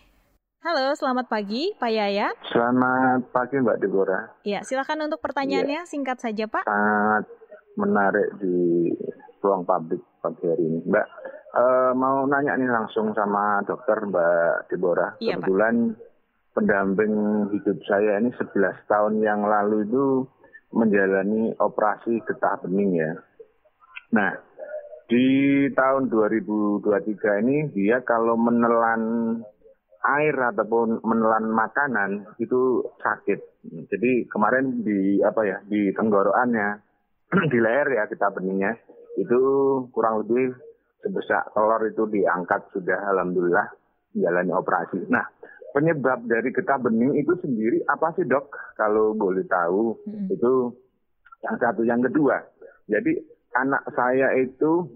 Halo, 0.65 0.97
selamat 0.97 1.29
pagi 1.29 1.77
Pak 1.77 1.91
Yaya. 1.93 2.33
Selamat 2.49 3.29
pagi 3.29 3.61
Mbak 3.61 3.77
Deborah. 3.85 4.33
Ya, 4.41 4.65
silakan 4.65 5.05
untuk 5.05 5.21
pertanyaannya 5.21 5.85
ya. 5.85 5.89
singkat 5.89 6.17
saja 6.17 6.49
Pak. 6.49 6.65
Sangat 6.65 7.29
menarik 7.77 8.33
di 8.41 8.89
ruang 9.45 9.61
publik 9.61 10.01
pagi 10.25 10.41
hari 10.41 10.65
ini. 10.65 10.79
Mbak, 10.89 11.07
uh, 11.53 11.91
mau 11.93 12.25
nanya 12.25 12.57
nih 12.57 12.65
langsung 12.65 13.13
sama 13.13 13.61
dokter 13.69 14.09
Mbak 14.09 14.73
Deborah. 14.73 15.11
Iya, 15.21 15.37
Kebetulan 15.37 15.93
Pak 15.93 16.04
pendamping 16.55 17.13
hidup 17.51 17.77
saya 17.83 18.23
ini 18.23 18.31
11 18.31 18.87
tahun 18.87 19.19
yang 19.19 19.43
lalu 19.43 19.83
itu 19.83 20.23
menjalani 20.71 21.51
operasi 21.59 22.23
getah 22.23 22.55
bening 22.63 22.95
ya. 22.95 23.11
Nah, 24.15 24.31
di 25.11 25.27
tahun 25.75 26.07
2023 26.07 27.43
ini 27.45 27.57
dia 27.75 28.01
kalau 28.07 28.39
menelan 28.39 29.03
air 30.05 30.35
ataupun 30.37 31.03
menelan 31.03 31.51
makanan 31.51 32.39
itu 32.39 32.85
sakit. 33.03 33.39
Jadi 33.91 34.29
kemarin 34.31 34.85
di 34.85 35.19
apa 35.21 35.41
ya 35.43 35.57
di 35.65 35.91
tenggorokannya 35.91 36.69
di 37.51 37.57
leher 37.57 37.89
ya 37.89 38.03
kita 38.05 38.31
beningnya 38.31 38.77
itu 39.17 39.41
kurang 39.89 40.25
lebih 40.25 40.53
sebesar 41.01 41.49
telur 41.53 41.81
itu 41.85 42.05
diangkat 42.09 42.69
sudah 42.73 42.99
alhamdulillah 43.13 43.67
jalani 44.13 44.53
operasi. 44.53 45.05
Nah 45.09 45.25
penyebab 45.75 46.23
dari 46.23 46.55
getah 46.55 46.79
bening 46.79 47.19
itu 47.19 47.35
sendiri 47.43 47.83
apa 47.91 48.15
sih 48.15 48.23
dok? 48.23 48.47
Kalau 48.79 49.11
boleh 49.11 49.43
tahu 49.43 49.99
hmm. 50.07 50.31
itu 50.31 50.71
yang 51.43 51.55
satu, 51.59 51.81
yang 51.83 51.99
kedua. 51.99 52.39
Jadi 52.87 53.19
anak 53.59 53.83
saya 53.91 54.31
itu 54.39 54.87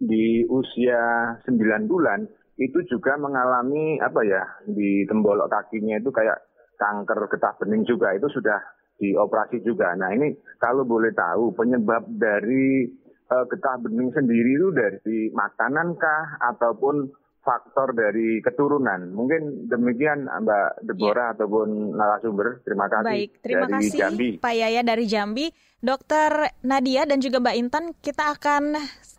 di 0.00 0.48
usia 0.48 1.36
9 1.44 1.90
bulan 1.92 2.24
itu 2.56 2.80
juga 2.88 3.18
mengalami 3.18 3.98
apa 3.98 4.24
ya 4.24 4.42
di 4.64 5.04
tembolok 5.04 5.50
kakinya 5.50 5.98
itu 5.98 6.08
kayak 6.14 6.38
kanker 6.78 7.26
getah 7.30 7.54
bening 7.58 7.82
juga 7.86 8.14
itu 8.14 8.30
sudah 8.30 8.58
dioperasi 8.98 9.62
juga. 9.66 9.90
Nah 9.98 10.14
ini 10.14 10.38
kalau 10.62 10.86
boleh 10.86 11.10
tahu 11.14 11.50
penyebab 11.54 12.06
dari 12.14 12.86
uh, 13.30 13.44
getah 13.50 13.76
bening 13.82 14.10
sendiri 14.14 14.54
itu 14.54 14.70
dari 14.70 15.18
makanan 15.34 15.98
kah 15.98 16.38
ataupun 16.54 17.10
faktor 17.44 17.92
dari 17.92 18.40
keturunan. 18.40 19.12
Mungkin 19.12 19.68
demikian 19.68 20.26
Mbak 20.26 20.88
Deborah 20.88 21.30
ya. 21.30 21.34
ataupun 21.38 21.94
narasumber. 21.94 22.64
Terima 22.64 22.88
kasih. 22.88 23.06
Baik, 23.06 23.30
terima 23.44 23.66
dari 23.68 23.72
kasih 23.76 23.98
Jambi. 24.00 24.28
Pak 24.40 24.54
Yaya 24.56 24.82
dari 24.82 25.04
Jambi. 25.04 25.46
Dokter 25.84 26.48
Nadia 26.64 27.04
dan 27.04 27.20
juga 27.20 27.44
Mbak 27.44 27.56
Intan, 27.60 27.84
kita 28.00 28.32
akan 28.32 28.72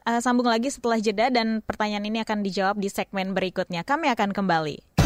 uh, 0.10 0.18
sambung 0.18 0.50
lagi 0.50 0.74
setelah 0.74 0.98
jeda 0.98 1.30
dan 1.30 1.62
pertanyaan 1.62 2.10
ini 2.10 2.26
akan 2.26 2.42
dijawab 2.42 2.82
di 2.82 2.90
segmen 2.90 3.38
berikutnya. 3.38 3.86
Kami 3.86 4.10
akan 4.10 4.34
kembali. 4.34 4.98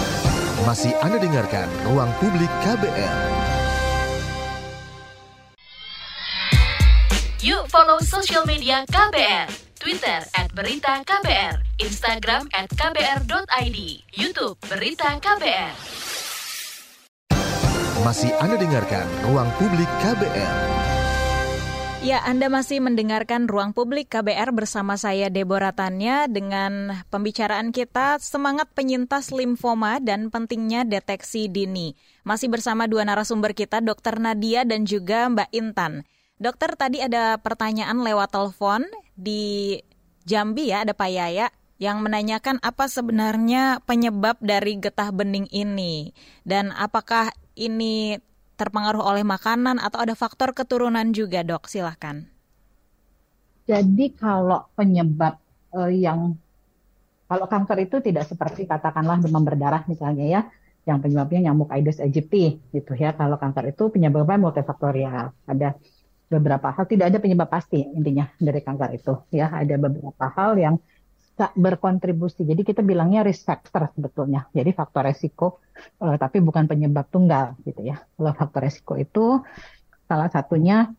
Masih 0.64 0.96
Anda 1.04 1.20
dengarkan 1.20 1.68
Ruang 1.84 2.12
Publik 2.24 2.48
KBR. 2.64 3.16
Yuk 7.40 7.72
follow 7.72 8.00
social 8.04 8.44
media 8.44 8.84
KBR. 8.88 9.69
Twitter 9.80 10.20
at 10.36 10.52
Berita 10.52 11.00
KBR, 11.08 11.56
Instagram 11.80 12.52
at 12.52 12.68
KBR.id, 12.68 13.80
Youtube 14.12 14.60
Berita 14.68 15.16
KBR. 15.24 15.72
Masih 18.04 18.28
Anda 18.44 18.60
dengarkan 18.60 19.08
Ruang 19.24 19.48
Publik 19.56 19.88
KBR. 20.04 20.56
Ya, 22.04 22.20
Anda 22.28 22.52
masih 22.52 22.84
mendengarkan 22.84 23.48
Ruang 23.48 23.72
Publik 23.72 24.12
KBR 24.12 24.52
bersama 24.52 25.00
saya 25.00 25.32
Deborah 25.32 25.72
Tanya 25.72 26.28
dengan 26.28 27.00
pembicaraan 27.08 27.72
kita 27.72 28.20
semangat 28.20 28.68
penyintas 28.76 29.32
limfoma 29.32 30.04
dan 30.04 30.28
pentingnya 30.28 30.84
deteksi 30.84 31.48
dini. 31.48 31.96
Masih 32.28 32.52
bersama 32.52 32.84
dua 32.92 33.08
narasumber 33.08 33.56
kita, 33.56 33.80
Dr. 33.80 34.20
Nadia 34.20 34.68
dan 34.68 34.84
juga 34.84 35.32
Mbak 35.32 35.50
Intan. 35.56 36.04
Dokter 36.40 36.76
tadi 36.76 37.00
ada 37.04 37.36
pertanyaan 37.40 38.00
lewat 38.00 38.32
telepon 38.32 38.84
di 39.20 39.76
Jambi 40.24 40.72
ya, 40.72 40.88
ada 40.88 40.96
Pak 40.96 41.12
Yaya 41.12 41.52
yang 41.80 42.00
menanyakan 42.04 42.60
apa 42.64 42.88
sebenarnya 42.88 43.84
penyebab 43.84 44.40
dari 44.44 44.80
getah 44.80 45.12
bening 45.16 45.48
ini 45.52 46.12
dan 46.44 46.76
apakah 46.76 47.32
ini 47.56 48.20
terpengaruh 48.60 49.00
oleh 49.00 49.24
makanan 49.24 49.80
atau 49.80 50.04
ada 50.04 50.12
faktor 50.16 50.52
keturunan 50.52 51.16
juga 51.16 51.44
dok 51.48 51.72
silahkan. 51.72 52.28
Jadi 53.64 54.12
kalau 54.20 54.68
penyebab 54.76 55.40
uh, 55.72 55.88
yang 55.88 56.36
kalau 57.30 57.46
kanker 57.48 57.78
itu 57.86 58.04
tidak 58.04 58.28
seperti 58.28 58.68
katakanlah 58.68 59.22
demam 59.24 59.46
berdarah 59.46 59.86
misalnya 59.88 60.26
ya, 60.28 60.42
yang 60.90 61.00
penyebabnya 61.00 61.48
nyamuk 61.48 61.70
Aedes 61.70 62.02
aegypti 62.02 62.60
gitu 62.74 62.98
ya. 62.98 63.14
Kalau 63.14 63.38
kanker 63.38 63.70
itu 63.70 63.94
penyebabnya 63.94 64.42
multifaktorial. 64.42 65.32
Ada 65.46 65.78
beberapa 66.30 66.72
hal. 66.72 66.86
Tidak 66.86 67.06
ada 67.10 67.18
penyebab 67.18 67.50
pasti 67.50 67.82
intinya 67.82 68.30
dari 68.38 68.62
kanker 68.62 68.90
itu 68.96 69.14
ya. 69.34 69.50
Ada 69.50 69.76
beberapa 69.76 70.26
hal 70.38 70.56
yang 70.56 70.76
berkontribusi. 71.56 72.44
Jadi 72.44 72.68
kita 72.68 72.82
bilangnya 72.84 73.24
risk 73.24 73.48
factor 73.48 73.88
sebetulnya. 73.96 74.52
Jadi 74.52 74.76
faktor 74.76 75.08
resiko 75.08 75.64
uh, 76.04 76.20
tapi 76.20 76.44
bukan 76.44 76.68
penyebab 76.68 77.08
tunggal 77.08 77.56
gitu 77.64 77.88
ya. 77.88 78.04
Kalau 78.20 78.36
faktor 78.36 78.68
resiko 78.68 78.94
itu 79.00 79.40
salah 80.10 80.28
satunya 80.28 80.92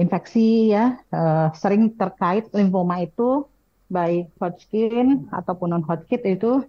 infeksi 0.00 0.72
ya 0.72 0.96
uh, 1.12 1.52
sering 1.52 1.92
terkait 2.00 2.48
limfoma 2.56 3.04
itu 3.04 3.44
baik 3.92 4.32
Hodgkin 4.40 5.28
ataupun 5.28 5.76
non 5.76 5.84
Hodgkin 5.84 6.24
itu 6.24 6.64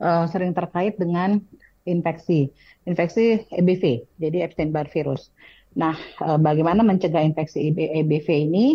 uh, 0.00 0.24
sering 0.32 0.56
terkait 0.56 0.96
dengan 0.96 1.36
infeksi. 1.84 2.48
Infeksi 2.88 3.44
EBV 3.52 4.08
jadi 4.16 4.48
Epstein-Barr 4.48 4.88
virus 4.88 5.28
Nah, 5.78 5.96
eh, 5.98 6.38
bagaimana 6.38 6.84
mencegah 6.84 7.24
infeksi 7.24 7.72
EBV 7.72 8.28
ini 8.28 8.66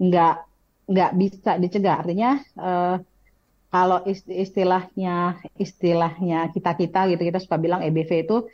nggak 0.00 0.34
nggak 0.90 1.10
bisa 1.16 1.50
dicegah. 1.60 1.96
Artinya 2.02 2.30
eh, 2.40 2.96
kalau 3.70 4.02
istilahnya 4.26 5.38
istilahnya 5.54 6.50
kita 6.50 6.74
kita 6.74 7.00
gitu 7.14 7.22
kita 7.22 7.38
suka 7.38 7.56
bilang 7.56 7.86
EBV 7.86 8.26
itu 8.26 8.50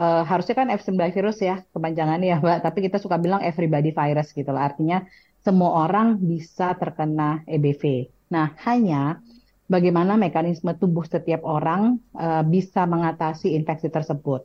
uh, 0.00 0.22
harusnya 0.26 0.54
kan 0.58 0.68
F9 0.74 0.98
virus 1.12 1.38
ya 1.38 1.62
kepanjangannya 1.72 2.28
ya 2.34 2.38
Mbak, 2.42 2.58
tapi 2.66 2.78
kita 2.86 2.98
suka 3.00 3.16
bilang 3.16 3.40
everybody 3.46 3.94
virus 3.94 4.34
gitu 4.34 4.50
lah. 4.52 4.72
Artinya 4.72 5.04
semua 5.46 5.86
orang 5.86 6.18
bisa 6.18 6.74
terkena 6.74 7.46
EBV. 7.46 8.10
Nah, 8.34 8.58
hanya 8.66 9.22
bagaimana 9.70 10.18
mekanisme 10.18 10.74
tubuh 10.74 11.06
setiap 11.06 11.46
orang 11.46 12.02
uh, 12.18 12.42
bisa 12.42 12.84
mengatasi 12.84 13.54
infeksi 13.54 13.86
tersebut. 13.86 14.42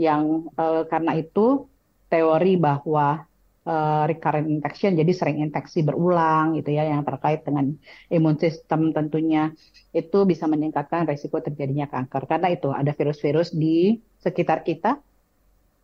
Yang 0.00 0.48
karena 0.88 1.12
itu 1.12 1.68
teori 2.10 2.58
bahwa 2.58 3.22
uh, 3.64 4.04
recurrent 4.10 4.50
infection, 4.50 4.98
jadi 4.98 5.12
sering 5.14 5.38
infeksi 5.40 5.86
berulang 5.86 6.58
gitu 6.58 6.74
ya, 6.74 6.90
yang 6.90 7.06
terkait 7.06 7.46
dengan 7.46 7.70
imun 8.10 8.36
sistem 8.36 8.90
tentunya 8.90 9.54
itu 9.94 10.26
bisa 10.26 10.50
meningkatkan 10.50 11.06
resiko 11.06 11.38
terjadinya 11.38 11.86
kanker. 11.86 12.26
Karena 12.26 12.50
itu 12.50 12.68
ada 12.74 12.90
virus-virus 12.90 13.54
di 13.54 14.02
sekitar 14.20 14.66
kita 14.66 14.98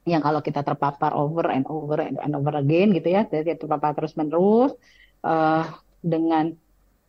yang 0.07 0.23
kalau 0.23 0.39
kita 0.39 0.63
terpapar 0.63 1.15
over 1.19 1.51
and 1.51 1.67
over 1.67 1.99
and, 1.99 2.35
over 2.35 2.55
again 2.63 2.95
gitu 2.95 3.11
ya, 3.11 3.27
jadi 3.27 3.59
terpapar 3.59 3.91
terus 3.99 4.15
menerus 4.15 4.71
uh, 5.27 5.67
dengan 5.99 6.55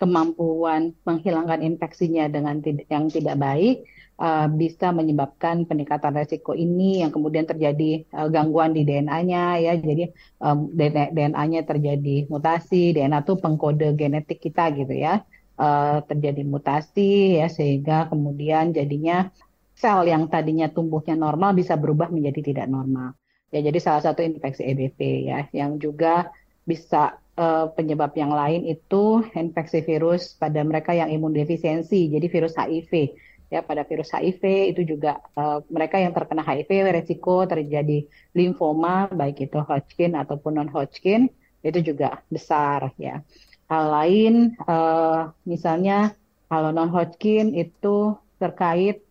kemampuan 0.01 0.93
menghilangkan 1.06 1.62
infeksinya 1.62 2.30
dengan 2.30 2.62
yang 2.89 3.10
tidak 3.10 3.38
baik, 3.38 3.86
uh, 4.17 4.47
bisa 4.51 4.89
menyebabkan 4.91 5.63
peningkatan 5.69 6.13
resiko 6.17 6.58
ini 6.58 7.06
yang 7.06 7.13
kemudian 7.13 7.45
terjadi 7.45 8.06
uh, 8.13 8.27
gangguan 8.27 8.73
di 8.73 8.84
DNA-nya 8.84 9.62
ya. 9.62 9.73
Jadi 9.77 10.12
um, 10.41 10.69
DNA-nya 10.73 11.63
terjadi 11.63 12.27
mutasi 12.27 12.93
DNA 12.93 13.23
itu 13.23 13.34
pengkode 13.38 13.88
genetik 13.93 14.41
kita 14.41 14.73
gitu 14.73 14.93
ya. 14.93 15.23
Uh, 15.58 16.06
terjadi 16.06 16.45
mutasi 16.45 17.41
ya 17.41 17.49
sehingga 17.49 18.06
kemudian 18.13 18.77
jadinya 18.77 19.34
sel 19.73 20.06
yang 20.06 20.30
tadinya 20.30 20.69
tumbuhnya 20.69 21.17
normal 21.17 21.58
bisa 21.58 21.73
berubah 21.73 22.13
menjadi 22.13 22.53
tidak 22.53 22.67
normal. 22.69 23.17
Ya 23.49 23.65
jadi 23.65 23.80
salah 23.82 24.03
satu 24.06 24.21
infeksi 24.21 24.62
EBV 24.62 24.99
ya 25.25 25.39
yang 25.56 25.82
juga 25.82 26.30
bisa 26.67 27.17
uh, 27.39 27.71
penyebab 27.71 28.12
yang 28.19 28.34
lain 28.34 28.67
itu 28.67 29.23
infeksi 29.32 29.82
virus 29.82 30.36
pada 30.36 30.60
mereka 30.67 30.91
yang 30.91 31.08
imun 31.08 31.32
defisiensi 31.32 32.12
jadi 32.12 32.27
virus 32.27 32.60
HIV 32.60 33.15
ya 33.47 33.63
pada 33.63 33.88
virus 33.88 34.12
HIV 34.12 34.75
itu 34.75 34.81
juga 34.95 35.23
uh, 35.39 35.63
mereka 35.71 35.95
yang 35.99 36.12
terkena 36.12 36.43
HIV 36.43 36.69
resiko 36.91 37.47
terjadi 37.47 38.03
limfoma 38.36 39.07
baik 39.07 39.47
itu 39.47 39.57
Hodgkin 39.63 40.19
ataupun 40.19 40.60
non 40.60 40.69
Hodgkin 40.71 41.31
itu 41.63 41.79
juga 41.93 42.21
besar 42.27 42.91
ya. 42.99 43.23
Hal 43.67 43.86
lain 43.91 44.55
uh, 44.67 45.31
misalnya 45.47 46.15
kalau 46.51 46.75
non 46.75 46.91
Hodgkin 46.91 47.55
itu 47.55 48.15
terkait 48.39 49.03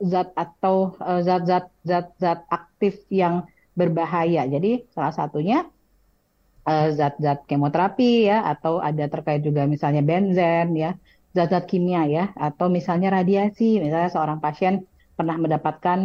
zat 0.00 0.32
atau 0.36 0.96
zat-zat 1.00 1.68
uh, 1.68 1.72
zat-zat 1.84 2.40
aktif 2.52 3.00
yang 3.08 3.48
berbahaya. 3.72 4.44
Jadi 4.44 4.84
salah 4.92 5.12
satunya 5.12 5.64
zat-zat 6.68 7.44
uh, 7.44 7.46
kemoterapi 7.48 8.28
ya 8.28 8.44
atau 8.48 8.80
ada 8.80 9.04
terkait 9.08 9.44
juga 9.44 9.68
misalnya 9.68 10.00
benzen 10.00 10.72
ya 10.72 10.96
zat-zat 11.36 11.64
kimia 11.70 12.06
ya. 12.06 12.24
Atau 12.38 12.66
misalnya 12.70 13.08
radiasi. 13.12 13.82
Misalnya 13.82 14.10
seorang 14.14 14.38
pasien 14.44 14.86
pernah 15.18 15.36
mendapatkan 15.38 15.98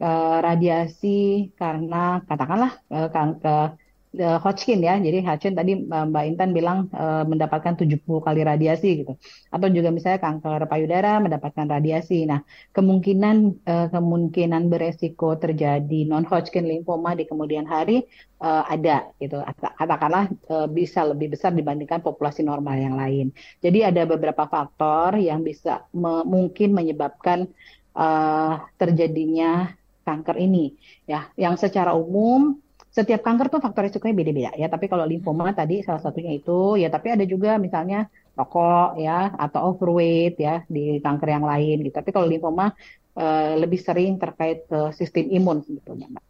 uh, 0.00 0.38
radiasi 0.44 1.50
karena 1.60 2.22
katakanlah 2.28 2.72
uh, 2.92 3.08
kanker 3.12 3.76
uh, 4.20 4.38
Hodgkin 4.40 4.80
ya. 4.80 4.96
Jadi 4.96 5.24
Hodgkin 5.24 5.54
tadi 5.56 5.72
uh, 5.76 6.06
Mbak 6.08 6.24
Intan 6.28 6.50
bilang 6.56 6.88
uh, 6.92 7.24
mendapatkan 7.28 7.76
70 7.76 8.02
kali 8.04 8.40
radiasi 8.42 9.04
gitu. 9.04 9.12
Atau 9.52 9.68
juga 9.72 9.92
misalnya 9.92 10.20
kanker 10.20 10.66
payudara 10.66 11.20
mendapatkan 11.20 11.66
radiasi. 11.68 12.24
Nah, 12.24 12.40
kemungkinan 12.72 13.36
uh, 13.64 13.86
kemungkinan 13.92 14.68
beresiko 14.72 15.36
terjadi 15.36 16.08
non 16.08 16.24
Hodgkin 16.24 16.66
lymphoma 16.66 17.12
di 17.14 17.24
kemudian 17.28 17.68
hari 17.68 18.04
uh, 18.40 18.64
ada 18.66 19.08
gitu. 19.20 19.40
Katakanlah 19.60 20.32
uh, 20.50 20.68
bisa 20.68 21.04
lebih 21.04 21.36
besar 21.36 21.52
dibandingkan 21.52 22.00
populasi 22.00 22.44
normal 22.44 22.76
yang 22.76 22.96
lain. 22.96 23.32
Jadi 23.60 23.84
ada 23.84 24.02
beberapa 24.04 24.48
faktor 24.48 25.20
yang 25.20 25.44
bisa 25.44 25.86
me 25.92 26.24
mungkin 26.26 26.72
menyebabkan 26.72 27.48
uh, 27.96 28.64
terjadinya 28.76 29.72
kanker 30.06 30.38
ini 30.38 30.78
ya 31.02 31.26
yang 31.34 31.58
secara 31.58 31.90
umum 31.90 32.62
setiap 32.96 33.20
kanker 33.20 33.52
tuh 33.52 33.60
faktor 33.60 33.84
risikonya 33.84 34.16
beda-beda 34.16 34.52
ya. 34.56 34.72
Tapi 34.72 34.88
kalau 34.88 35.04
limfoma 35.04 35.52
tadi 35.52 35.84
salah 35.84 36.00
satunya 36.00 36.32
itu 36.32 36.80
ya. 36.80 36.88
Tapi 36.88 37.12
ada 37.12 37.28
juga 37.28 37.60
misalnya 37.60 38.08
rokok 38.32 38.96
ya 38.96 39.36
atau 39.36 39.76
overweight 39.76 40.40
ya 40.40 40.64
di 40.64 40.96
kanker 41.04 41.28
yang 41.28 41.44
lain 41.44 41.84
gitu. 41.84 41.92
Tapi 41.92 42.08
kalau 42.08 42.24
limfoma 42.24 42.72
uh, 43.20 43.52
lebih 43.60 43.76
sering 43.76 44.16
terkait 44.16 44.64
ke 44.64 44.96
sistem 44.96 45.28
imun 45.28 45.60
sebetulnya, 45.60 46.08
Mbak. 46.08 46.24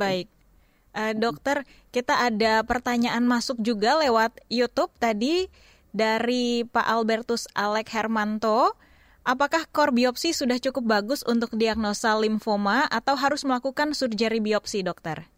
Baik. 0.00 0.28
Uh, 0.92 1.12
dokter, 1.12 1.64
kita 1.92 2.24
ada 2.24 2.64
pertanyaan 2.64 3.24
masuk 3.28 3.60
juga 3.60 3.96
lewat 4.00 4.32
YouTube 4.48 4.92
tadi 4.96 5.52
dari 5.92 6.64
Pak 6.64 6.88
Albertus 6.88 7.44
Alek 7.52 7.92
Hermanto. 7.92 8.76
Apakah 9.22 9.68
kor 9.70 9.92
biopsi 9.92 10.34
sudah 10.34 10.56
cukup 10.58 10.88
bagus 10.88 11.20
untuk 11.22 11.54
diagnosa 11.54 12.16
limfoma 12.16 12.88
atau 12.88 13.14
harus 13.14 13.46
melakukan 13.46 13.94
surgery 13.94 14.42
biopsi, 14.42 14.82
dokter? 14.82 15.31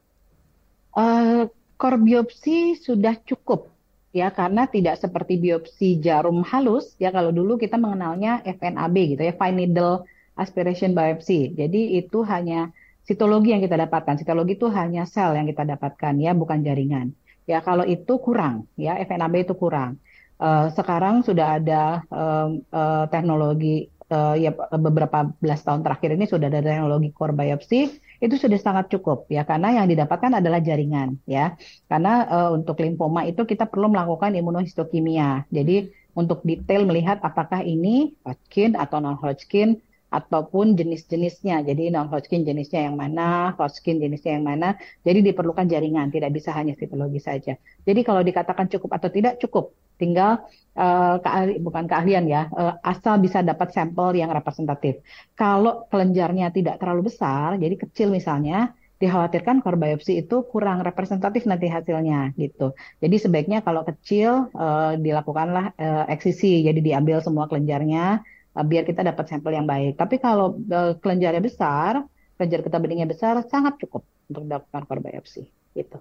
Uh, 0.94 1.46
core 1.74 1.98
biopsi 2.00 2.78
sudah 2.78 3.18
cukup 3.22 3.70
ya 4.14 4.30
karena 4.30 4.70
tidak 4.70 5.02
seperti 5.02 5.42
biopsi 5.42 5.98
jarum 5.98 6.46
halus 6.46 6.94
ya 7.02 7.10
kalau 7.10 7.34
dulu 7.34 7.58
kita 7.58 7.74
mengenalnya 7.74 8.40
FNAB 8.46 9.18
gitu 9.18 9.22
ya 9.26 9.34
fine 9.34 9.58
needle 9.58 10.06
aspiration 10.38 10.94
biopsy. 10.94 11.54
Jadi 11.54 11.98
itu 11.98 12.22
hanya 12.26 12.70
sitologi 13.06 13.54
yang 13.54 13.62
kita 13.62 13.78
dapatkan. 13.78 14.18
Sitologi 14.22 14.58
itu 14.58 14.70
hanya 14.70 15.06
sel 15.06 15.34
yang 15.34 15.46
kita 15.46 15.62
dapatkan 15.66 16.14
ya 16.18 16.34
bukan 16.34 16.62
jaringan. 16.62 17.14
Ya 17.44 17.60
kalau 17.60 17.84
itu 17.84 18.18
kurang 18.22 18.70
ya 18.78 18.98
FNAB 19.02 19.46
itu 19.46 19.54
kurang. 19.54 19.98
Uh, 20.34 20.66
sekarang 20.74 21.22
sudah 21.22 21.62
ada 21.62 22.02
uh, 22.10 22.50
uh, 22.74 23.04
teknologi 23.06 23.86
uh, 24.10 24.34
ya 24.34 24.50
beberapa 24.74 25.30
belas 25.38 25.62
tahun 25.62 25.86
terakhir 25.86 26.18
ini 26.18 26.26
sudah 26.26 26.50
ada 26.50 26.58
teknologi 26.58 27.14
core 27.14 27.34
biopsy 27.38 28.02
itu 28.24 28.34
sudah 28.40 28.56
sangat 28.56 28.88
cukup 28.92 29.28
ya. 29.28 29.44
Karena 29.44 29.68
yang 29.76 29.86
didapatkan 29.92 30.40
adalah 30.40 30.60
jaringan 30.64 31.20
ya. 31.28 31.54
Karena 31.90 32.24
uh, 32.24 32.50
untuk 32.56 32.80
limfoma 32.80 33.28
itu 33.28 33.44
kita 33.44 33.68
perlu 33.68 33.92
melakukan 33.92 34.32
imunohistokimia 34.32 35.44
jadi 35.52 35.92
untuk 36.16 36.40
detail 36.48 36.88
melihat 36.88 37.20
apakah 37.20 37.60
ini 37.66 38.16
Hodgkin 38.24 38.78
atau 38.78 39.02
non 39.02 39.18
Hodgkin 39.20 39.82
ataupun 40.14 40.78
jenis-jenisnya. 40.78 41.66
Jadi 41.66 41.90
non-Hodgkin 41.90 42.46
jenisnya 42.46 42.86
yang 42.86 42.94
mana, 42.94 43.52
Hodgkin 43.58 43.98
jenisnya 43.98 44.38
yang 44.38 44.46
mana. 44.46 44.78
Jadi 45.02 45.18
diperlukan 45.26 45.66
jaringan, 45.66 46.14
tidak 46.14 46.30
bisa 46.30 46.54
hanya 46.54 46.78
sitologi 46.78 47.18
saja. 47.18 47.58
Jadi 47.82 48.00
kalau 48.06 48.22
dikatakan 48.22 48.70
cukup 48.70 48.90
atau 48.94 49.10
tidak 49.10 49.42
cukup, 49.42 49.74
tinggal 49.98 50.46
uh, 50.78 51.18
keahli, 51.18 51.58
bukan 51.58 51.84
keahlian 51.90 52.24
ya, 52.30 52.46
uh, 52.54 52.74
asal 52.82 53.18
bisa 53.18 53.42
dapat 53.42 53.74
sampel 53.74 54.14
yang 54.14 54.30
representatif. 54.30 55.02
Kalau 55.34 55.90
kelenjarnya 55.90 56.54
tidak 56.54 56.78
terlalu 56.78 57.10
besar, 57.10 57.58
jadi 57.58 57.74
kecil 57.74 58.14
misalnya, 58.14 58.74
dikhawatirkan 58.94 59.60
core 59.60 59.76
biopsi 59.76 60.22
itu 60.22 60.46
kurang 60.48 60.80
representatif 60.80 61.44
nanti 61.50 61.66
hasilnya 61.66 62.32
gitu. 62.38 62.72
Jadi 63.02 63.16
sebaiknya 63.18 63.58
kalau 63.60 63.82
kecil 63.82 64.48
uh, 64.54 64.94
dilakukanlah 64.96 65.74
uh, 65.76 66.04
eksisi, 66.08 66.62
jadi 66.62 66.78
diambil 66.78 67.18
semua 67.20 67.50
kelenjarnya, 67.50 68.22
uh, 68.54 68.64
biar 68.64 68.86
kita 68.86 69.02
dapat 69.02 69.26
sampel 69.26 69.58
yang 69.58 69.66
baik. 69.66 69.98
Tapi 69.98 70.22
kalau 70.22 70.56
uh, 70.56 70.94
kelenjarnya 70.98 71.42
besar, 71.42 72.06
kelenjar 72.38 72.62
kita 72.62 72.78
beningnya 72.78 73.10
besar, 73.10 73.42
sangat 73.50 73.78
cukup 73.82 74.06
untuk 74.30 74.46
dilakukan 74.46 74.82
core 74.86 75.02
biopsi. 75.02 75.42
Gitu. 75.74 75.98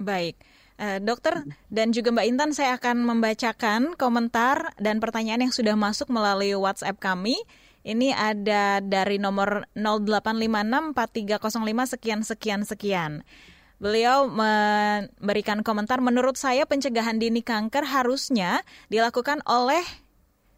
Baik. 0.00 0.36
Uh, 0.80 0.96
dokter 1.00 1.44
dan 1.68 1.92
juga 1.92 2.10
Mbak 2.12 2.26
Intan, 2.32 2.50
saya 2.56 2.80
akan 2.80 3.04
membacakan 3.04 3.92
komentar 3.96 4.72
dan 4.80 5.04
pertanyaan 5.04 5.48
yang 5.48 5.54
sudah 5.54 5.76
masuk 5.76 6.08
melalui 6.08 6.56
WhatsApp 6.56 7.00
kami. 7.00 7.36
Ini 7.82 8.14
ada 8.14 8.78
dari 8.78 9.18
nomor 9.18 9.66
08564305 9.74 11.98
sekian 11.98 12.22
sekian 12.22 12.62
sekian. 12.62 13.12
Beliau 13.82 14.30
memberikan 14.30 15.66
komentar, 15.66 15.98
menurut 15.98 16.38
saya 16.38 16.62
pencegahan 16.62 17.18
dini 17.18 17.42
kanker 17.42 17.82
harusnya 17.82 18.62
dilakukan 18.86 19.42
oleh 19.42 19.82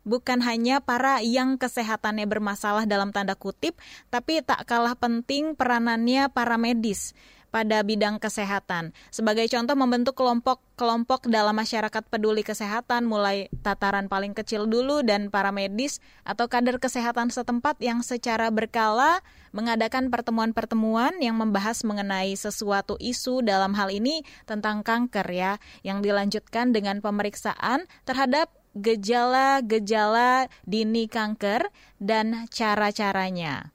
bukan 0.04 0.44
hanya 0.44 0.78
para 0.84 1.18
yang 1.24 1.56
kesehatannya 1.56 2.28
bermasalah 2.28 2.84
dalam 2.84 3.10
tanda 3.10 3.34
kutip, 3.34 3.76
tapi 4.12 4.44
tak 4.44 4.68
kalah 4.68 4.94
penting 4.94 5.56
peranannya 5.58 6.30
para 6.30 6.60
medis 6.60 7.16
pada 7.54 7.86
bidang 7.86 8.18
kesehatan. 8.18 8.90
Sebagai 9.14 9.46
contoh 9.46 9.78
membentuk 9.78 10.18
kelompok-kelompok 10.18 11.30
dalam 11.30 11.54
masyarakat 11.54 12.02
peduli 12.10 12.42
kesehatan 12.42 13.06
mulai 13.06 13.46
tataran 13.62 14.10
paling 14.10 14.34
kecil 14.34 14.66
dulu 14.66 15.06
dan 15.06 15.30
para 15.30 15.54
medis 15.54 16.02
atau 16.26 16.50
kader 16.50 16.82
kesehatan 16.82 17.30
setempat 17.30 17.78
yang 17.78 18.02
secara 18.02 18.50
berkala 18.50 19.22
mengadakan 19.54 20.10
pertemuan-pertemuan 20.10 21.22
yang 21.22 21.38
membahas 21.38 21.86
mengenai 21.86 22.34
sesuatu 22.34 22.98
isu 22.98 23.46
dalam 23.46 23.70
hal 23.78 23.86
ini 23.94 24.26
tentang 24.50 24.82
kanker 24.82 25.30
ya 25.30 25.62
yang 25.86 26.02
dilanjutkan 26.02 26.74
dengan 26.74 26.98
pemeriksaan 26.98 27.86
terhadap 28.02 28.50
gejala-gejala 28.74 30.50
dini 30.66 31.06
kanker 31.06 31.70
dan 32.02 32.50
cara-caranya. 32.50 33.74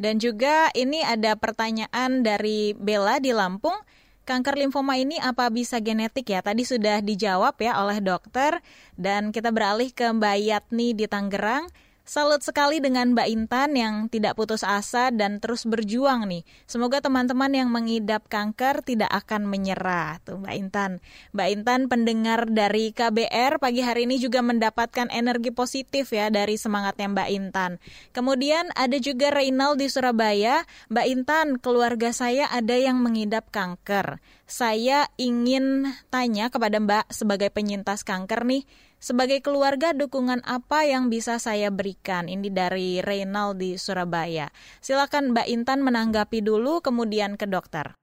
Dan 0.00 0.16
juga 0.16 0.72
ini 0.72 1.04
ada 1.04 1.36
pertanyaan 1.36 2.24
dari 2.24 2.72
Bella 2.72 3.20
di 3.20 3.36
Lampung. 3.36 3.76
Kanker 4.24 4.56
limfoma 4.56 4.96
ini 4.96 5.20
apa 5.20 5.52
bisa 5.52 5.76
genetik 5.76 6.32
ya? 6.32 6.40
Tadi 6.40 6.64
sudah 6.64 7.04
dijawab 7.04 7.60
ya 7.60 7.76
oleh 7.76 8.00
dokter. 8.00 8.64
Dan 8.96 9.28
kita 9.28 9.52
beralih 9.52 9.92
ke 9.92 10.08
Mbak 10.08 10.36
Yatni 10.40 10.96
di 10.96 11.04
Tangerang. 11.04 11.68
Salut 12.10 12.42
sekali 12.42 12.82
dengan 12.82 13.14
Mbak 13.14 13.28
Intan 13.30 13.78
yang 13.78 13.94
tidak 14.10 14.34
putus 14.34 14.66
asa 14.66 15.14
dan 15.14 15.38
terus 15.38 15.62
berjuang 15.62 16.26
nih. 16.26 16.42
Semoga 16.66 16.98
teman-teman 16.98 17.54
yang 17.54 17.70
mengidap 17.70 18.26
kanker 18.26 18.82
tidak 18.82 19.06
akan 19.14 19.46
menyerah. 19.46 20.18
Tuh 20.26 20.42
Mbak 20.42 20.54
Intan. 20.58 20.98
Mbak 21.30 21.48
Intan 21.54 21.80
pendengar 21.86 22.50
dari 22.50 22.90
KBR 22.90 23.62
pagi 23.62 23.86
hari 23.86 24.10
ini 24.10 24.18
juga 24.18 24.42
mendapatkan 24.42 25.06
energi 25.14 25.54
positif 25.54 26.10
ya 26.10 26.34
dari 26.34 26.58
semangatnya 26.58 27.14
Mbak 27.14 27.28
Intan. 27.30 27.78
Kemudian 28.10 28.74
ada 28.74 28.98
juga 28.98 29.30
Reynald 29.30 29.78
di 29.78 29.86
Surabaya. 29.86 30.66
Mbak 30.90 31.06
Intan, 31.14 31.46
keluarga 31.62 32.10
saya 32.10 32.50
ada 32.50 32.74
yang 32.74 32.98
mengidap 32.98 33.54
kanker. 33.54 34.18
Saya 34.50 35.06
ingin 35.14 35.86
tanya 36.10 36.50
kepada 36.50 36.82
Mbak 36.82 37.14
sebagai 37.14 37.54
penyintas 37.54 38.02
kanker 38.02 38.42
nih 38.50 38.66
sebagai 39.00 39.40
keluarga, 39.40 39.96
dukungan 39.96 40.44
apa 40.46 40.86
yang 40.86 41.08
bisa 41.08 41.40
saya 41.40 41.72
berikan? 41.72 42.28
Ini 42.28 42.52
dari 42.52 43.00
Reynald 43.00 43.58
di 43.58 43.74
Surabaya. 43.80 44.52
Silakan 44.78 45.32
Mbak 45.32 45.48
Intan 45.48 45.80
menanggapi 45.80 46.44
dulu, 46.44 46.84
kemudian 46.84 47.34
ke 47.34 47.48
dokter. 47.48 47.96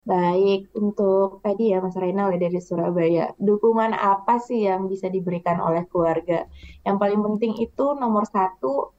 Baik, 0.00 0.72
untuk 0.72 1.44
tadi 1.44 1.76
ya 1.76 1.84
Mas 1.84 1.92
Reynald 1.92 2.40
dari 2.40 2.56
Surabaya, 2.56 3.36
dukungan 3.36 3.92
apa 3.92 4.40
sih 4.40 4.64
yang 4.64 4.88
bisa 4.88 5.12
diberikan 5.12 5.60
oleh 5.60 5.84
keluarga? 5.92 6.48
Yang 6.88 6.96
paling 6.96 7.20
penting 7.20 7.52
itu 7.60 7.92
nomor 8.00 8.24
satu, 8.24 8.96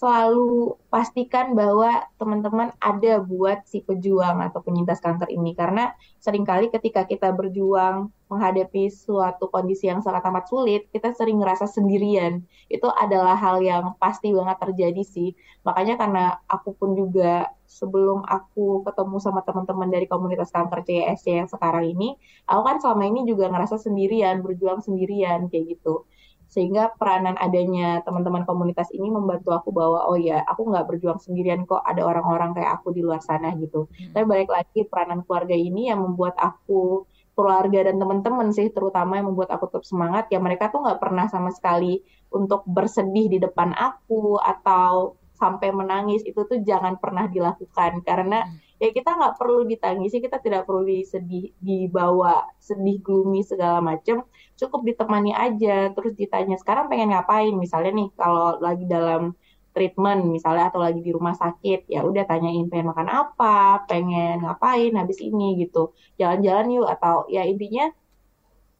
selalu 0.00 0.80
pastikan 0.88 1.52
bahwa 1.52 2.08
teman-teman 2.16 2.72
ada 2.80 3.20
buat 3.20 3.68
si 3.68 3.84
pejuang 3.84 4.40
atau 4.40 4.64
penyintas 4.64 4.96
kanker 5.04 5.28
ini. 5.28 5.52
Karena 5.52 5.92
sering 6.16 6.48
kali 6.48 6.72
ketika 6.72 7.04
kita 7.04 7.28
berjuang 7.36 8.08
menghadapi 8.32 8.88
suatu 8.88 9.52
kondisi 9.52 9.92
yang 9.92 10.00
sangat 10.00 10.24
amat 10.32 10.48
sulit 10.48 10.88
kita 10.88 11.12
sering 11.12 11.36
ngerasa 11.44 11.68
sendirian. 11.68 12.40
Itu 12.72 12.88
adalah 12.88 13.36
hal 13.36 13.60
yang 13.60 13.92
pasti 14.00 14.32
banget 14.32 14.56
terjadi 14.64 15.02
sih. 15.04 15.36
Makanya 15.68 16.00
karena 16.00 16.24
aku 16.48 16.72
pun 16.80 16.96
juga 16.96 17.52
sebelum 17.68 18.24
aku 18.24 18.80
ketemu 18.88 19.16
sama 19.20 19.44
teman-teman 19.44 19.88
dari 19.92 20.08
komunitas 20.08 20.48
kanker 20.50 20.80
CSC 20.82 21.26
yang 21.44 21.46
sekarang 21.46 21.86
ini 21.86 22.18
aku 22.50 22.62
kan 22.66 22.76
selama 22.82 23.06
ini 23.06 23.22
juga 23.30 23.46
ngerasa 23.46 23.78
sendirian 23.78 24.42
berjuang 24.42 24.82
sendirian 24.82 25.46
kayak 25.46 25.78
gitu 25.78 26.02
sehingga 26.50 26.90
peranan 26.98 27.38
adanya 27.38 28.02
teman-teman 28.02 28.42
komunitas 28.42 28.90
ini 28.90 29.06
membantu 29.06 29.54
aku 29.54 29.70
bahwa 29.70 30.10
oh 30.10 30.18
ya 30.18 30.42
aku 30.42 30.66
nggak 30.66 30.90
berjuang 30.90 31.22
sendirian 31.22 31.62
kok 31.62 31.80
ada 31.86 32.02
orang-orang 32.02 32.58
kayak 32.58 32.82
aku 32.82 32.90
di 32.90 33.06
luar 33.06 33.22
sana 33.22 33.54
gitu. 33.54 33.86
Hmm. 33.86 34.12
tapi 34.12 34.24
balik 34.26 34.50
lagi 34.50 34.80
peranan 34.90 35.22
keluarga 35.22 35.54
ini 35.54 35.88
yang 35.94 36.02
membuat 36.02 36.34
aku 36.36 37.06
keluarga 37.38 37.86
dan 37.86 37.96
teman-teman 38.02 38.50
sih 38.50 38.68
terutama 38.74 39.22
yang 39.22 39.30
membuat 39.30 39.54
aku 39.54 39.70
tetap 39.70 39.86
semangat 39.86 40.26
ya 40.28 40.42
mereka 40.42 40.68
tuh 40.68 40.82
nggak 40.82 40.98
pernah 40.98 41.30
sama 41.30 41.54
sekali 41.54 42.02
untuk 42.34 42.66
bersedih 42.66 43.30
di 43.30 43.38
depan 43.38 43.70
aku 43.72 44.36
atau 44.42 45.16
sampai 45.40 45.72
menangis 45.72 46.20
itu 46.28 46.44
tuh 46.44 46.60
jangan 46.60 47.00
pernah 47.00 47.24
dilakukan. 47.24 48.04
Karena 48.04 48.44
hmm 48.44 48.69
ya 48.80 48.88
kita 48.96 49.10
nggak 49.18 49.34
perlu 49.36 49.68
ditangisi 49.68 50.16
kita 50.24 50.40
tidak 50.40 50.64
perlu 50.64 50.82
disedih 50.88 51.52
dibawa 51.60 52.48
sedih 52.56 52.96
gloomy 53.04 53.44
segala 53.44 53.78
macam 53.84 54.24
cukup 54.60 54.80
ditemani 54.88 55.32
aja 55.32 55.92
terus 55.92 56.12
ditanya 56.16 56.56
sekarang 56.60 56.88
pengen 56.92 57.12
ngapain? 57.12 57.52
Misalnya 57.56 57.92
nih 57.96 58.08
kalau 58.16 58.60
lagi 58.60 58.84
dalam 58.84 59.36
treatment 59.76 60.20
misalnya 60.28 60.68
atau 60.68 60.80
lagi 60.82 61.00
di 61.00 61.10
rumah 61.16 61.32
sakit 61.32 61.86
ya 61.88 62.00
udah 62.08 62.24
tanyain 62.28 62.66
pengen 62.68 62.92
makan 62.92 63.08
apa? 63.08 63.84
Pengen 63.88 64.44
ngapain 64.44 64.92
habis 65.00 65.18
ini? 65.24 65.60
Gitu. 65.60 65.92
Jalan-jalan 66.20 66.66
yuk 66.76 66.88
atau 66.88 67.24
ya 67.32 67.44
intinya 67.48 67.88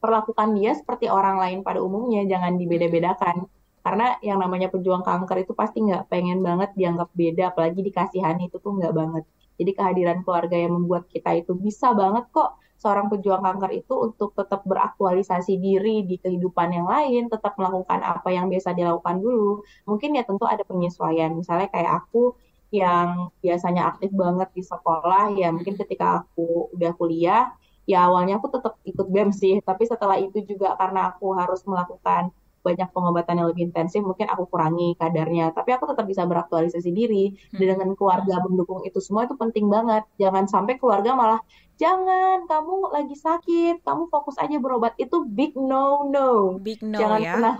perlakukan 0.01 0.57
dia 0.57 0.73
seperti 0.73 1.05
orang 1.09 1.37
lain 1.37 1.59
pada 1.61 1.79
umumnya 1.81 2.21
jangan 2.29 2.57
dibeda-bedakan. 2.61 3.45
Karena 3.81 4.17
yang 4.21 4.37
namanya 4.37 4.69
pejuang 4.69 5.01
kanker 5.01 5.37
itu 5.41 5.53
pasti 5.57 5.81
nggak 5.81 6.05
pengen 6.09 6.45
banget 6.45 6.69
dianggap 6.77 7.09
beda 7.17 7.43
apalagi 7.53 7.81
dikasihani 7.81 8.49
itu 8.53 8.57
tuh 8.61 8.77
nggak 8.77 8.93
banget 8.93 9.25
jadi 9.61 9.71
kehadiran 9.77 10.25
keluarga 10.25 10.57
yang 10.57 10.73
membuat 10.73 11.05
kita 11.13 11.37
itu 11.37 11.53
bisa 11.53 11.93
banget 11.93 12.25
kok 12.33 12.57
seorang 12.81 13.13
pejuang 13.13 13.45
kanker 13.45 13.71
itu 13.77 13.93
untuk 13.93 14.33
tetap 14.33 14.65
beraktualisasi 14.65 15.61
diri 15.61 16.01
di 16.01 16.17
kehidupan 16.17 16.73
yang 16.73 16.89
lain, 16.89 17.29
tetap 17.29 17.53
melakukan 17.61 18.01
apa 18.01 18.33
yang 18.33 18.49
biasa 18.49 18.73
dilakukan 18.73 19.21
dulu. 19.21 19.61
Mungkin 19.85 20.17
ya 20.17 20.25
tentu 20.25 20.49
ada 20.49 20.65
penyesuaian. 20.65 21.29
Misalnya 21.37 21.69
kayak 21.69 22.01
aku 22.01 22.33
yang 22.73 23.29
biasanya 23.45 23.93
aktif 23.93 24.09
banget 24.09 24.49
di 24.57 24.63
sekolah, 24.65 25.29
ya 25.37 25.53
mungkin 25.53 25.77
ketika 25.77 26.25
aku 26.25 26.73
udah 26.73 26.91
kuliah, 26.97 27.53
ya 27.85 28.09
awalnya 28.09 28.41
aku 28.41 28.49
tetap 28.49 28.73
ikut 28.81 29.07
BEM 29.13 29.29
sih, 29.29 29.61
tapi 29.61 29.85
setelah 29.85 30.17
itu 30.17 30.41
juga 30.41 30.73
karena 30.73 31.13
aku 31.13 31.37
harus 31.37 31.61
melakukan 31.69 32.33
banyak 32.61 32.89
pengobatan 32.93 33.41
yang 33.41 33.47
lebih 33.49 33.69
intensif, 33.69 34.05
mungkin 34.05 34.29
aku 34.29 34.47
kurangi 34.47 34.93
kadarnya. 34.95 35.51
Tapi 35.51 35.69
aku 35.73 35.89
tetap 35.91 36.05
bisa 36.05 36.23
beraktualisasi 36.29 36.89
diri. 36.93 37.33
Dan 37.51 37.57
hmm. 37.57 37.71
dengan 37.75 37.89
keluarga 37.97 38.35
mendukung 38.45 38.85
itu 38.85 39.01
semua 39.01 39.25
itu 39.25 39.35
penting 39.35 39.67
banget. 39.67 40.05
Jangan 40.21 40.45
sampai 40.45 40.77
keluarga 40.77 41.17
malah, 41.17 41.41
jangan, 41.81 42.45
kamu 42.45 42.73
lagi 42.93 43.15
sakit, 43.17 43.81
kamu 43.81 44.07
fokus 44.07 44.37
aja 44.37 44.55
berobat. 44.61 44.93
Itu 45.01 45.25
big 45.25 45.57
no-no. 45.57 46.61
Big 46.61 46.79
no 46.85 46.97
Jangan 47.01 47.19
ya. 47.19 47.33
pernah 47.35 47.53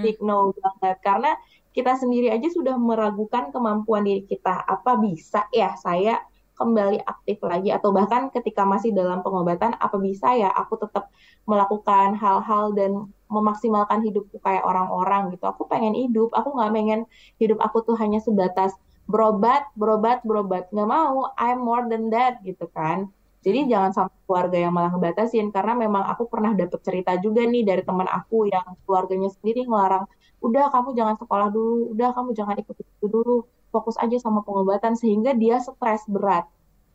big 0.00 0.18
no 0.22 0.54
banget. 0.54 0.96
Karena 1.02 1.32
kita 1.74 1.98
sendiri 1.98 2.30
aja 2.30 2.46
sudah 2.54 2.78
meragukan 2.78 3.50
kemampuan 3.50 4.06
diri 4.06 4.22
kita. 4.24 4.62
Apa 4.62 4.94
bisa 5.02 5.50
ya 5.50 5.74
saya 5.74 6.22
kembali 6.54 7.02
aktif 7.02 7.42
lagi 7.42 7.74
atau 7.74 7.90
bahkan 7.90 8.30
ketika 8.30 8.62
masih 8.62 8.94
dalam 8.94 9.26
pengobatan 9.26 9.74
apa 9.74 9.98
bisa 9.98 10.38
ya 10.38 10.54
aku 10.54 10.78
tetap 10.78 11.10
melakukan 11.50 12.14
hal-hal 12.14 12.70
dan 12.78 13.10
memaksimalkan 13.34 14.00
hidupku 14.06 14.38
kayak 14.40 14.62
orang-orang 14.62 15.34
gitu 15.34 15.44
aku 15.50 15.66
pengen 15.66 15.92
hidup 15.98 16.30
aku 16.30 16.54
nggak 16.54 16.70
pengen 16.70 17.00
hidup 17.42 17.58
aku 17.58 17.82
tuh 17.82 17.96
hanya 17.98 18.22
sebatas 18.22 18.72
berobat 19.10 19.66
berobat 19.74 20.22
berobat 20.22 20.70
nggak 20.70 20.88
mau 20.88 21.34
I'm 21.34 21.60
more 21.60 21.84
than 21.90 22.14
that 22.14 22.40
gitu 22.46 22.70
kan 22.70 23.10
jadi 23.44 23.68
jangan 23.68 23.92
sampai 23.92 24.18
keluarga 24.24 24.56
yang 24.56 24.72
malah 24.72 24.94
ngebatasin 24.94 25.52
karena 25.52 25.76
memang 25.76 26.08
aku 26.08 26.30
pernah 26.32 26.56
dapet 26.56 26.80
cerita 26.80 27.12
juga 27.20 27.44
nih 27.44 27.66
dari 27.66 27.82
teman 27.84 28.08
aku 28.08 28.48
yang 28.48 28.64
keluarganya 28.88 29.28
sendiri 29.28 29.68
ngelarang 29.68 30.08
udah 30.40 30.72
kamu 30.72 30.96
jangan 30.96 31.16
sekolah 31.20 31.48
dulu 31.52 31.92
udah 31.92 32.08
kamu 32.16 32.30
jangan 32.32 32.56
ikut 32.62 32.76
itu 32.80 33.06
dulu 33.10 33.44
fokus 33.74 33.98
aja 33.98 34.14
sama 34.22 34.46
pengobatan 34.46 34.94
sehingga 34.94 35.34
dia 35.34 35.58
stres 35.58 36.06
berat. 36.06 36.46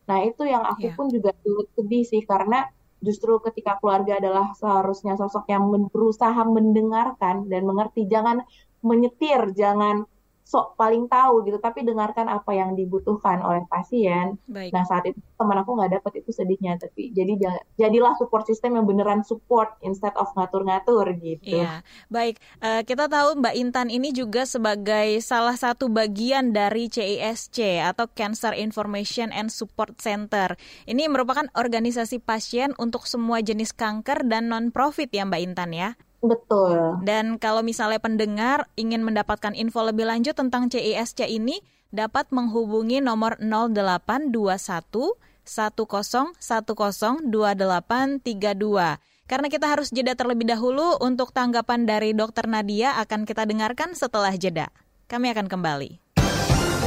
Nah, 0.08 0.24
itu 0.24 0.48
yang 0.48 0.64
aku 0.64 0.88
yeah. 0.88 0.96
pun 0.96 1.12
juga 1.12 1.36
turut 1.44 1.68
sedih 1.76 2.08
sih 2.08 2.24
karena 2.24 2.72
justru 3.00 3.40
ketika 3.40 3.80
keluarga 3.80 4.20
adalah 4.20 4.52
seharusnya 4.56 5.16
sosok 5.16 5.48
yang 5.48 5.68
berusaha 5.90 6.44
mendengarkan 6.44 7.48
dan 7.48 7.64
mengerti, 7.64 8.06
jangan 8.06 8.44
menyetir, 8.84 9.56
jangan 9.56 10.04
sok 10.50 10.74
paling 10.82 11.06
tahu 11.06 11.46
gitu, 11.46 11.62
tapi 11.62 11.86
dengarkan 11.86 12.26
apa 12.26 12.58
yang 12.58 12.74
dibutuhkan 12.74 13.38
oleh 13.46 13.70
pasien. 13.70 14.42
Baik. 14.50 14.74
Nah 14.74 14.82
saat 14.82 15.06
itu 15.06 15.22
teman 15.38 15.62
aku 15.62 15.78
nggak 15.78 16.02
dapet 16.02 16.26
itu 16.26 16.34
sedihnya, 16.34 16.82
tapi 16.82 17.14
jadi 17.14 17.38
jadilah 17.78 18.18
support 18.18 18.50
system 18.50 18.82
yang 18.82 18.90
beneran 18.90 19.22
support 19.22 19.78
instead 19.86 20.18
of 20.18 20.26
ngatur-ngatur 20.34 21.14
gitu. 21.22 21.62
Iya, 21.62 21.86
baik. 22.10 22.42
Uh, 22.66 22.82
kita 22.82 23.06
tahu 23.06 23.38
Mbak 23.38 23.56
Intan 23.62 23.94
ini 23.94 24.10
juga 24.10 24.50
sebagai 24.50 25.22
salah 25.22 25.54
satu 25.54 25.86
bagian 25.86 26.50
dari 26.50 26.90
CISC 26.90 27.86
atau 27.86 28.10
Cancer 28.10 28.58
Information 28.58 29.30
and 29.30 29.54
Support 29.54 30.02
Center. 30.02 30.58
Ini 30.90 31.06
merupakan 31.14 31.46
organisasi 31.54 32.26
pasien 32.26 32.74
untuk 32.82 33.06
semua 33.06 33.46
jenis 33.46 33.70
kanker 33.70 34.26
dan 34.26 34.50
non-profit 34.50 35.14
ya 35.14 35.30
Mbak 35.30 35.42
Intan 35.46 35.78
ya. 35.78 35.94
Betul. 36.20 37.00
Dan 37.08 37.40
kalau 37.40 37.64
misalnya 37.64 38.04
pendengar 38.04 38.68
ingin 38.76 39.08
mendapatkan 39.08 39.56
info 39.56 39.88
lebih 39.88 40.04
lanjut 40.08 40.36
tentang 40.36 40.68
CISC 40.68 41.24
ini, 41.28 41.64
dapat 41.90 42.30
menghubungi 42.30 43.02
nomor 43.02 43.42
0821 43.42 45.18
1010 45.48 46.38
2832. 46.38 49.02
Karena 49.30 49.46
kita 49.46 49.70
harus 49.70 49.94
jeda 49.94 50.18
terlebih 50.18 50.50
dahulu 50.50 50.98
untuk 51.06 51.30
tanggapan 51.30 51.86
dari 51.86 52.18
Dokter 52.18 52.50
Nadia 52.50 52.98
akan 52.98 53.30
kita 53.30 53.46
dengarkan 53.46 53.94
setelah 53.94 54.34
jeda. 54.34 54.74
Kami 55.06 55.30
akan 55.34 55.46
kembali. 55.46 56.02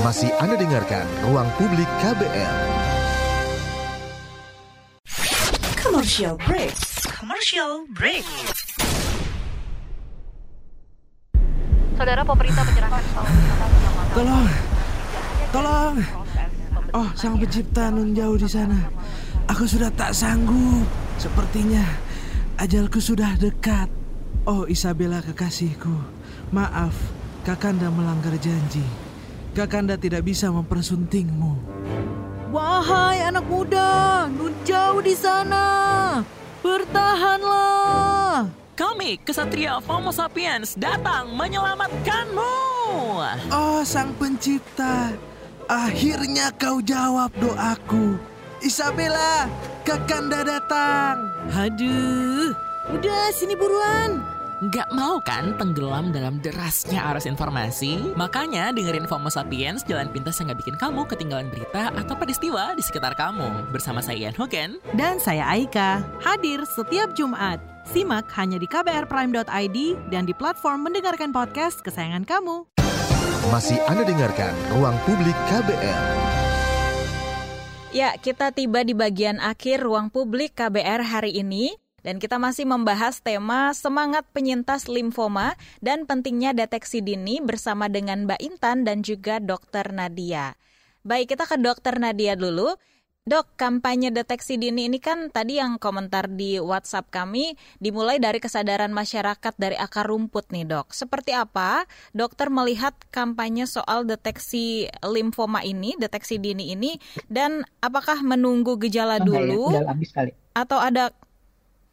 Masih 0.03 0.35
Anda 0.43 0.59
dengarkan 0.59 1.07
Ruang 1.23 1.47
Publik 1.55 1.87
KBR. 2.03 2.55
Commercial 5.79 6.35
break. 6.43 6.75
Commercial 7.07 7.87
break. 7.95 8.27
Saudara 11.93 12.25
pemerintah 12.25 12.65
menyerahkan 12.65 13.03
Tolong, 14.13 14.49
tolong. 15.53 15.97
Oh, 16.93 17.09
sang 17.17 17.41
pencipta 17.41 17.89
nun 17.89 18.13
jauh 18.13 18.37
di 18.37 18.45
sana. 18.45 18.77
Aku 19.49 19.65
sudah 19.65 19.89
tak 19.93 20.13
sanggup. 20.13 20.85
Sepertinya 21.17 21.81
ajalku 22.61 23.01
sudah 23.01 23.41
dekat. 23.41 23.89
Oh, 24.45 24.69
Isabella 24.69 25.25
kekasihku. 25.25 25.93
Maaf, 26.53 26.93
Kakanda 27.43 27.89
melanggar 27.89 28.37
janji. 28.37 28.85
Kakanda 29.57 29.97
tidak 29.97 30.29
bisa 30.29 30.53
mempersuntingmu. 30.53 31.57
Wahai 32.53 33.25
anak 33.25 33.49
muda, 33.49 34.29
nun 34.29 34.53
jauh 34.69 35.01
di 35.01 35.17
sana. 35.17 35.65
Bertahanlah. 36.61 38.62
Kami, 38.83 39.15
kesatria 39.23 39.79
Homo 39.87 40.11
sapiens, 40.11 40.75
datang 40.75 41.31
menyelamatkanmu. 41.39 42.55
Oh, 43.55 43.79
sang 43.87 44.11
pencipta. 44.19 45.15
Akhirnya 45.71 46.51
kau 46.59 46.83
jawab 46.83 47.31
doaku. 47.39 48.19
Isabella, 48.59 49.47
Kakanda 49.87 50.43
datang. 50.43 51.15
Aduh, 51.55 52.51
udah 52.91 53.31
sini 53.31 53.55
buruan. 53.55 54.32
Gak 54.71 54.95
mau 54.95 55.19
kan 55.27 55.59
tenggelam 55.59 56.15
dalam 56.15 56.39
derasnya 56.39 57.03
arus 57.11 57.27
informasi? 57.27 58.15
Makanya 58.15 58.71
dengerin 58.71 59.11
FOMO 59.11 59.27
Sapiens, 59.27 59.83
jalan 59.83 60.07
pintas 60.07 60.39
yang 60.39 60.55
gak 60.55 60.63
bikin 60.63 60.79
kamu 60.79 61.03
ketinggalan 61.11 61.51
berita 61.51 61.91
atau 61.91 62.15
peristiwa 62.15 62.71
di 62.71 62.79
sekitar 62.79 63.19
kamu. 63.19 63.75
Bersama 63.75 63.99
saya 63.99 64.31
Ian 64.31 64.39
Hogan. 64.39 64.79
Dan 64.95 65.19
saya 65.19 65.51
Aika, 65.51 66.07
hadir 66.23 66.63
setiap 66.79 67.11
Jumat 67.19 67.59
Simak 67.91 68.31
hanya 68.39 68.63
di 68.63 68.71
kbrprime.id 68.71 69.79
dan 70.15 70.31
di 70.31 70.35
platform 70.39 70.87
mendengarkan 70.87 71.35
podcast 71.35 71.83
kesayangan 71.83 72.23
kamu. 72.23 72.63
Masih 73.51 73.83
Anda 73.91 74.07
dengarkan 74.07 74.55
Ruang 74.79 74.95
Publik 75.03 75.35
KBR. 75.51 76.03
Ya, 77.91 78.15
kita 78.15 78.55
tiba 78.55 78.87
di 78.87 78.95
bagian 78.95 79.43
akhir 79.43 79.83
Ruang 79.83 80.15
Publik 80.15 80.55
KBR 80.55 81.03
hari 81.03 81.43
ini. 81.43 81.82
Dan 82.03 82.19
kita 82.19 82.39
masih 82.39 82.67
membahas 82.67 83.23
tema 83.23 83.71
semangat 83.73 84.27
penyintas 84.35 84.91
limfoma 84.91 85.55
dan 85.79 86.05
pentingnya 86.07 86.51
deteksi 86.51 86.99
dini 86.99 87.39
bersama 87.39 87.87
dengan 87.87 88.27
Mbak 88.27 88.41
Intan 88.43 88.83
dan 88.83 89.07
juga 89.07 89.39
Dokter 89.39 89.95
Nadia. 89.95 90.59
Baik, 91.07 91.35
kita 91.35 91.47
ke 91.47 91.57
Dokter 91.59 91.99
Nadia 92.03 92.35
dulu. 92.35 92.75
Dok, 93.23 93.55
kampanye 93.55 94.11
deteksi 94.11 94.59
dini 94.59 94.91
ini 94.91 94.99
kan 94.99 95.31
tadi 95.31 95.55
yang 95.55 95.79
komentar 95.79 96.27
di 96.27 96.59
WhatsApp 96.59 97.07
kami 97.07 97.55
dimulai 97.79 98.19
dari 98.19 98.43
kesadaran 98.43 98.91
masyarakat 98.91 99.55
dari 99.55 99.79
akar 99.79 100.11
rumput 100.11 100.51
nih 100.51 100.67
dok. 100.67 100.91
Seperti 100.91 101.31
apa 101.31 101.87
dokter 102.11 102.51
melihat 102.51 102.99
kampanye 103.15 103.71
soal 103.71 104.03
deteksi 104.03 104.91
limfoma 105.07 105.63
ini, 105.63 105.95
deteksi 106.03 106.43
dini 106.43 106.75
ini, 106.75 106.99
dan 107.31 107.63
apakah 107.79 108.27
menunggu 108.27 108.75
gejala 108.83 109.23
dulu 109.23 109.71
atau 110.59 110.79
ada 110.83 111.15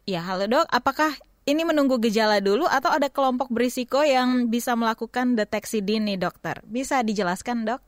ya 0.04 0.20
halo 0.24 0.48
dok, 0.48 0.66
apakah 0.70 1.12
ini 1.48 1.64
menunggu 1.64 1.98
gejala 1.98 2.38
dulu 2.38 2.68
atau 2.68 2.92
ada 2.92 3.08
kelompok 3.08 3.48
berisiko 3.50 4.04
yang 4.04 4.52
bisa 4.52 4.76
melakukan 4.76 5.34
deteksi 5.34 5.80
dini 5.80 6.20
dokter? 6.20 6.60
Bisa 6.68 7.00
dijelaskan 7.00 7.64
dok? 7.66 7.80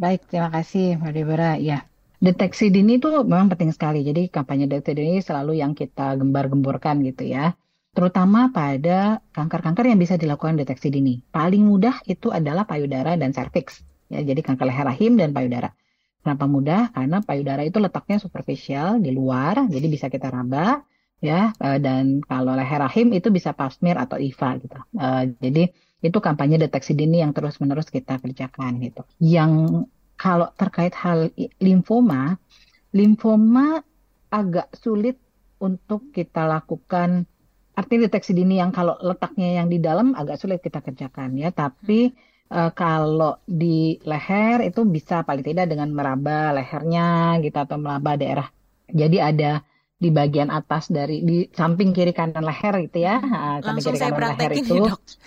Baik, 0.00 0.24
terima 0.32 0.48
kasih 0.48 0.96
Mbak 0.96 1.12
Deborah. 1.12 1.56
Ya, 1.60 1.84
Deteksi 2.20 2.68
dini 2.68 3.00
itu 3.00 3.08
memang 3.24 3.48
penting 3.48 3.72
sekali. 3.72 4.04
Jadi 4.04 4.28
kampanye 4.28 4.68
deteksi 4.68 4.92
dini 4.92 5.24
selalu 5.24 5.56
yang 5.56 5.72
kita 5.72 6.20
gembar-gemborkan 6.20 7.00
gitu 7.00 7.24
ya. 7.24 7.56
Terutama 7.96 8.52
pada 8.52 9.24
kanker-kanker 9.32 9.88
yang 9.88 9.96
bisa 9.96 10.20
dilakukan 10.20 10.60
deteksi 10.60 10.92
dini. 10.92 11.24
Paling 11.32 11.64
mudah 11.64 12.04
itu 12.04 12.28
adalah 12.28 12.68
payudara 12.68 13.16
dan 13.16 13.32
serviks. 13.32 13.80
Ya, 14.12 14.20
jadi 14.20 14.36
kanker 14.44 14.68
leher 14.68 14.84
rahim 14.84 15.16
dan 15.16 15.32
payudara. 15.32 15.72
Kenapa 16.20 16.44
mudah? 16.44 16.92
Karena 16.92 17.24
payudara 17.24 17.64
itu 17.64 17.80
letaknya 17.80 18.20
superficial 18.20 19.00
di 19.00 19.16
luar, 19.16 19.64
jadi 19.72 19.86
bisa 19.88 20.12
kita 20.12 20.28
raba 20.28 20.84
ya. 21.20 21.52
Eh, 21.60 21.78
dan 21.78 22.24
kalau 22.24 22.52
leher 22.56 22.80
rahim 22.80 23.12
itu 23.12 23.28
bisa 23.28 23.52
pap 23.52 23.70
smear 23.70 24.00
atau 24.04 24.16
IVA 24.18 24.50
gitu. 24.60 24.78
Eh, 24.96 25.22
jadi 25.38 25.62
itu 26.00 26.18
kampanye 26.18 26.56
deteksi 26.56 26.96
dini 26.96 27.20
yang 27.20 27.36
terus-menerus 27.36 27.92
kita 27.92 28.16
kerjakan 28.18 28.80
gitu. 28.80 29.04
Yang 29.20 29.84
kalau 30.16 30.48
terkait 30.56 30.96
hal 30.96 31.32
limfoma, 31.60 32.40
limfoma 32.96 33.84
agak 34.32 34.72
sulit 34.76 35.20
untuk 35.60 36.08
kita 36.12 36.48
lakukan 36.48 37.28
arti 37.76 37.94
deteksi 37.96 38.32
dini 38.36 38.60
yang 38.60 38.72
kalau 38.72 38.96
letaknya 39.00 39.60
yang 39.62 39.68
di 39.72 39.80
dalam 39.80 40.12
agak 40.12 40.36
sulit 40.40 40.60
kita 40.60 40.84
kerjakan 40.84 41.36
ya, 41.36 41.48
tapi 41.52 42.12
uh, 42.52 42.72
kalau 42.76 43.40
di 43.48 43.96
leher 44.04 44.68
itu 44.68 44.84
bisa 44.84 45.24
paling 45.24 45.44
tidak 45.44 45.68
dengan 45.72 45.88
meraba 45.92 46.52
lehernya 46.52 47.40
gitu 47.40 47.56
atau 47.56 47.76
meraba 47.80 48.16
daerah. 48.20 48.48
Jadi 48.90 49.16
ada 49.22 49.64
di 50.00 50.08
bagian 50.08 50.48
atas 50.48 50.88
dari 50.88 51.20
di 51.20 51.44
samping 51.52 51.92
kiri 51.92 52.16
kanan 52.16 52.40
leher 52.40 52.88
gitu 52.88 53.04
ya. 53.04 53.20
Nah, 53.20 53.60
samping 53.60 53.84
kiri 53.84 54.00
kanan 54.00 54.32
leher 54.32 54.52
itu. 54.56 54.76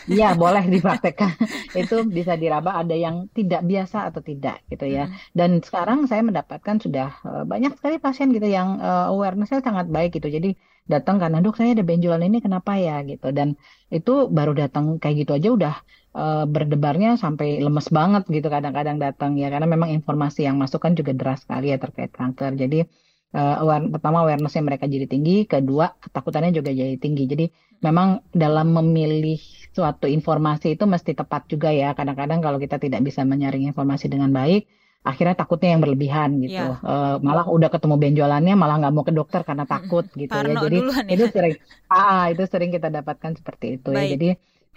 Iya, 0.10 0.34
boleh 0.42 0.66
dipraktekkan. 0.66 1.38
itu 1.78 2.02
bisa 2.10 2.34
diraba 2.34 2.82
ada 2.82 2.98
yang 2.98 3.30
tidak 3.38 3.62
biasa 3.62 4.10
atau 4.10 4.26
tidak 4.26 4.66
gitu 4.74 4.90
ya. 4.90 5.06
Hmm. 5.06 5.14
Dan 5.30 5.50
sekarang 5.62 6.10
saya 6.10 6.26
mendapatkan 6.26 6.82
sudah 6.82 7.14
eh, 7.22 7.44
banyak 7.46 7.78
sekali 7.78 8.02
pasien 8.02 8.34
gitu 8.34 8.50
yang 8.50 8.82
eh, 8.82 9.14
awareness-nya 9.14 9.62
sangat 9.62 9.94
baik 9.94 10.18
gitu. 10.18 10.34
Jadi 10.34 10.58
datang 10.90 11.22
karena 11.22 11.40
dok 11.40 11.56
saya 11.56 11.78
ada 11.78 11.86
benjolan 11.86 12.26
ini 12.26 12.42
kenapa 12.42 12.74
ya 12.74 13.06
gitu. 13.06 13.30
Dan 13.30 13.54
itu 13.94 14.26
baru 14.26 14.58
datang 14.58 14.98
kayak 14.98 15.16
gitu 15.22 15.32
aja 15.38 15.50
udah 15.54 15.76
eh, 16.18 16.46
berdebarnya 16.50 17.22
sampai 17.22 17.62
lemes 17.62 17.94
banget 17.94 18.26
gitu 18.26 18.50
kadang-kadang 18.50 18.98
datang 18.98 19.38
ya 19.38 19.54
karena 19.54 19.70
memang 19.70 19.94
informasi 19.94 20.50
yang 20.50 20.58
masuk 20.58 20.82
kan 20.82 20.98
juga 20.98 21.14
deras 21.14 21.46
sekali 21.46 21.70
ya 21.70 21.78
terkait 21.78 22.10
kanker. 22.10 22.58
Jadi 22.58 22.90
eh, 23.38 23.56
aware- 23.62 23.90
pertama 23.94 24.18
awarenessnya 24.24 24.64
mereka 24.70 24.86
jadi 24.94 25.06
tinggi, 25.14 25.32
kedua 25.54 25.86
ketakutannya 26.04 26.52
juga 26.58 26.70
jadi 26.80 26.96
tinggi. 27.04 27.24
Jadi 27.32 27.46
memang 27.86 28.08
dalam 28.44 28.68
memilih 28.78 29.38
suatu 29.76 30.06
informasi 30.18 30.66
itu 30.78 30.84
mesti 30.94 31.12
tepat 31.20 31.42
juga 31.52 31.70
ya. 31.80 31.86
Kadang-kadang 31.98 32.40
kalau 32.46 32.58
kita 32.64 32.76
tidak 32.84 33.02
bisa 33.08 33.22
menyaring 33.32 33.64
informasi 33.70 34.06
dengan 34.14 34.30
baik, 34.40 34.62
akhirnya 35.10 35.36
takutnya 35.40 35.70
yang 35.76 35.82
berlebihan 35.84 36.30
gitu. 36.46 36.62
Ya. 36.80 36.88
Eh, 36.90 37.16
malah 37.28 37.46
udah 37.56 37.70
ketemu 37.74 37.96
benjolannya, 38.04 38.54
malah 38.62 38.76
nggak 38.80 38.94
mau 38.96 39.06
ke 39.10 39.14
dokter 39.20 39.42
karena 39.48 39.66
takut 39.74 40.06
gitu 40.22 40.36
ya. 40.48 40.54
Jadi 40.64 40.78
ya. 40.86 41.14
itu 41.14 41.24
sering, 41.34 41.56
ah 41.94 42.24
itu 42.32 42.44
sering 42.52 42.70
kita 42.76 42.88
dapatkan 42.98 43.32
seperti 43.40 43.66
itu 43.82 43.90
ya. 43.98 44.04
Baik. 44.06 44.12
Jadi 44.14 44.26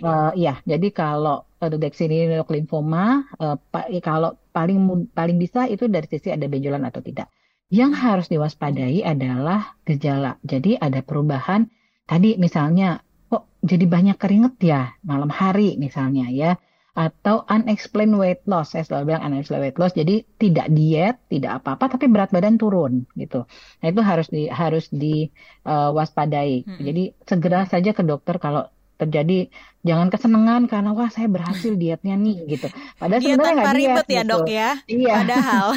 eh, 0.07 0.30
ya, 0.44 0.52
jadi 0.70 0.86
kalau 0.98 1.36
deteksi 1.72 2.02
ini 2.09 2.16
limfoma, 2.54 2.98
eh, 3.42 3.57
pa- 3.72 3.88
kalau 4.07 4.30
paling 4.57 4.76
paling 5.18 5.36
bisa 5.42 5.61
itu 5.72 5.84
dari 5.94 6.07
sisi 6.12 6.28
ada 6.36 6.46
benjolan 6.52 6.82
atau 6.88 7.00
tidak. 7.09 7.26
Yang 7.66 7.92
harus 7.98 8.26
diwaspadai 8.30 9.02
adalah 9.02 9.74
gejala. 9.82 10.38
Jadi 10.46 10.78
ada 10.78 11.02
perubahan. 11.02 11.66
Tadi 12.06 12.38
misalnya 12.38 13.02
kok 13.26 13.50
jadi 13.58 13.82
banyak 13.90 14.16
keringet 14.22 14.54
ya 14.62 14.94
malam 15.02 15.26
hari 15.26 15.74
misalnya 15.74 16.30
ya. 16.30 16.54
Atau 16.96 17.44
unexplained 17.44 18.16
weight 18.16 18.46
loss. 18.48 18.72
Saya 18.72 18.86
selalu 18.86 19.12
bilang 19.12 19.26
unexplained 19.28 19.64
weight 19.66 19.78
loss. 19.82 19.92
Jadi 19.98 20.22
tidak 20.38 20.70
diet 20.70 21.16
tidak 21.26 21.60
apa-apa 21.60 21.98
tapi 21.98 22.06
berat 22.06 22.30
badan 22.30 22.54
turun 22.54 23.02
gitu. 23.18 23.44
Nah 23.82 23.86
itu 23.90 24.00
harus 24.00 24.30
di 24.30 24.46
harus 24.46 24.86
diwaspadai 24.94 26.64
jadi 26.80 27.02
segera 27.26 27.66
saja 27.66 27.90
ke 27.92 28.06
dokter 28.06 28.38
kalau 28.38 28.70
terjadi 28.97 29.53
jangan 29.84 30.09
kesenangan 30.09 30.62
karena 30.66 30.90
wah 30.97 31.09
saya 31.12 31.28
berhasil 31.28 31.72
dietnya 31.76 32.16
nih 32.16 32.36
gitu 32.49 32.66
padahal 32.97 33.20
Diet 33.22 33.36
sebenarnya 33.36 33.55
nggak 33.55 33.68
diet 33.68 33.80
ribet 33.80 34.07
ya, 34.09 34.22
gitu. 34.24 34.30
Dok, 34.32 34.47
ya? 34.49 34.70
iya 34.88 35.14
Padahal. 35.22 35.68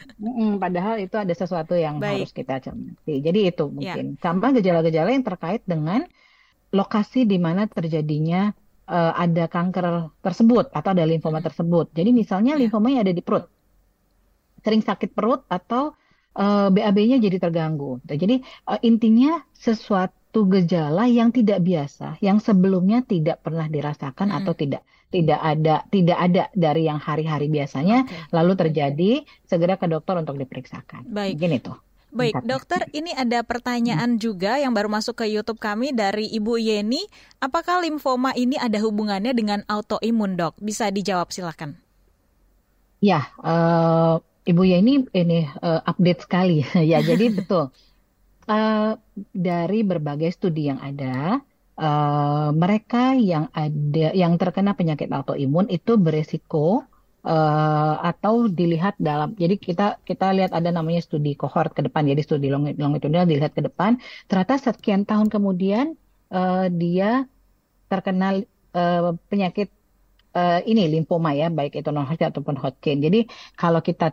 Padahal 0.64 0.94
itu 0.98 1.16
ada 1.20 1.34
sesuatu 1.36 1.74
yang 1.76 2.00
Baik. 2.00 2.24
harus 2.26 2.30
kita 2.32 2.54
cermati 2.58 3.14
jadi 3.20 3.40
itu 3.52 3.64
Ya. 3.78 3.94
mungkin 3.96 4.06
sama 4.18 4.50
gejala-gejala 4.56 5.08
yang 5.12 5.24
terkait 5.24 5.62
dengan 5.64 6.04
lokasi 6.74 7.22
di 7.24 7.38
mana 7.38 7.70
terjadinya 7.70 8.50
eh, 8.90 9.12
ada 9.14 9.44
kanker 9.46 9.86
tersebut 10.20 10.74
atau 10.74 10.90
ada 10.90 11.04
limfoma 11.06 11.40
tersebut. 11.40 11.94
Jadi 11.94 12.10
misalnya 12.10 12.58
limfomanya 12.58 13.06
ada 13.06 13.12
di 13.14 13.22
perut, 13.22 13.46
sering 14.64 14.82
sakit 14.82 15.12
perut 15.14 15.44
atau 15.48 15.94
eh, 16.34 16.68
BAB-nya 16.74 17.16
jadi 17.22 17.36
terganggu. 17.38 18.00
Jadi 18.04 18.42
eh, 18.42 18.80
intinya 18.82 19.38
sesuatu 19.54 20.16
gejala 20.42 21.06
yang 21.06 21.30
tidak 21.30 21.62
biasa, 21.62 22.18
yang 22.18 22.42
sebelumnya 22.42 23.06
tidak 23.06 23.38
pernah 23.46 23.70
dirasakan 23.70 24.34
atau 24.34 24.50
tidak 24.58 24.82
tidak 25.14 25.38
ada 25.38 25.86
tidak 25.94 26.18
ada 26.18 26.42
dari 26.50 26.90
yang 26.90 26.98
hari-hari 26.98 27.46
biasanya, 27.46 28.02
lalu 28.34 28.58
terjadi 28.58 29.22
segera 29.46 29.78
ke 29.78 29.86
dokter 29.86 30.18
untuk 30.18 30.34
diperiksakan. 30.34 31.06
Baik. 31.06 31.38
Mungkin 31.38 31.54
itu. 31.54 31.72
Baik, 32.14 32.46
dokter, 32.46 32.86
ini 32.94 33.10
ada 33.10 33.42
pertanyaan 33.42 34.22
juga 34.22 34.54
yang 34.54 34.70
baru 34.70 34.86
masuk 34.86 35.18
ke 35.18 35.26
YouTube 35.26 35.58
kami 35.58 35.90
dari 35.90 36.30
Ibu 36.30 36.62
Yeni. 36.62 37.02
Apakah 37.42 37.82
limfoma 37.82 38.30
ini 38.38 38.54
ada 38.54 38.78
hubungannya 38.78 39.34
dengan 39.34 39.66
autoimun, 39.66 40.38
dok? 40.38 40.54
Bisa 40.62 40.94
dijawab, 40.94 41.34
silakan. 41.34 41.74
Ya, 43.02 43.34
eh, 43.42 44.14
Ibu 44.46 44.62
Yeni 44.62 45.10
ini 45.10 45.42
eh, 45.42 45.80
update 45.82 46.22
sekali 46.22 46.62
ya. 46.94 47.02
Jadi 47.02 47.26
betul 47.42 47.74
Eh, 48.44 48.92
dari 49.48 49.78
berbagai 49.90 50.30
studi 50.36 50.68
yang 50.70 50.80
ada, 50.88 51.40
eh, 51.80 52.48
mereka 52.62 53.16
yang 53.30 53.44
ada 53.56 54.06
yang 54.22 54.32
terkena 54.40 54.76
penyakit 54.78 55.08
autoimun 55.16 55.66
itu 55.76 55.92
beresiko 56.04 56.84
eh, 57.24 57.94
atau 58.10 58.34
dilihat 58.58 58.94
dalam. 59.08 59.32
Jadi 59.42 59.54
kita 59.66 59.82
kita 60.08 60.24
lihat 60.36 60.52
ada 60.58 60.68
namanya 60.76 61.00
studi 61.06 61.32
kohort 61.40 61.72
ke 61.76 61.80
depan. 61.86 62.02
Jadi 62.10 62.20
studi 62.26 62.46
longi- 62.54 62.76
longitudinal 62.82 63.24
dilihat 63.32 63.52
ke 63.56 63.62
depan. 63.68 63.92
Ternyata 64.28 64.54
sekian 64.66 65.02
tahun 65.08 65.28
kemudian 65.34 65.86
eh, 66.36 66.66
dia 66.80 67.24
terkena 67.90 68.26
eh, 68.78 69.00
penyakit 69.30 69.68
eh, 70.38 70.58
ini 70.70 70.82
limfoma 70.92 71.30
ya, 71.40 71.46
baik 71.58 71.72
itu 71.80 71.88
non 71.94 72.06
Hodgkin 72.08 72.28
ataupun 72.32 72.56
Hodgkin. 72.62 72.96
Jadi 73.06 73.18
kalau 73.60 73.80
kita 73.86 74.06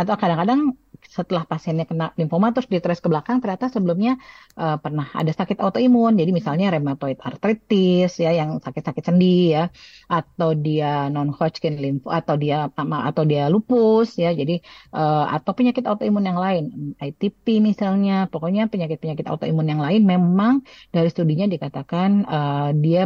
atau 0.00 0.14
kadang-kadang 0.22 0.60
setelah 1.04 1.44
pasiennya 1.48 1.84
kena 1.90 2.12
limfoma 2.18 2.50
terus 2.54 2.68
ditres 2.70 2.98
ke 3.04 3.08
belakang 3.12 3.38
ternyata 3.42 3.66
sebelumnya 3.74 4.12
eh, 4.58 4.76
pernah 4.82 5.06
ada 5.14 5.32
sakit 5.32 5.58
autoimun. 5.64 6.12
Jadi 6.20 6.30
misalnya 6.38 6.66
rheumatoid 6.74 7.18
arthritis 7.22 8.10
ya 8.22 8.30
yang 8.34 8.58
sakit-sakit 8.64 9.02
sendi 9.08 9.54
ya 9.54 9.70
atau 10.10 10.50
dia 10.54 11.08
non 11.14 11.28
Hodgkin 11.36 11.74
limfo 11.78 12.08
atau 12.10 12.34
dia 12.42 12.68
atau 12.76 13.24
dia 13.30 13.42
lupus 13.54 14.18
ya. 14.22 14.30
Jadi 14.34 14.52
eh, 14.96 15.24
atau 15.36 15.52
penyakit 15.58 15.84
autoimun 15.90 16.24
yang 16.28 16.38
lain, 16.44 16.64
ITP 16.98 17.62
misalnya, 17.68 18.26
pokoknya 18.32 18.62
penyakit-penyakit 18.72 19.26
autoimun 19.30 19.66
yang 19.72 19.80
lain 19.86 20.02
memang 20.12 20.54
dari 20.94 21.08
studinya 21.14 21.46
dikatakan 21.54 22.10
eh, 22.26 22.68
dia 22.84 23.02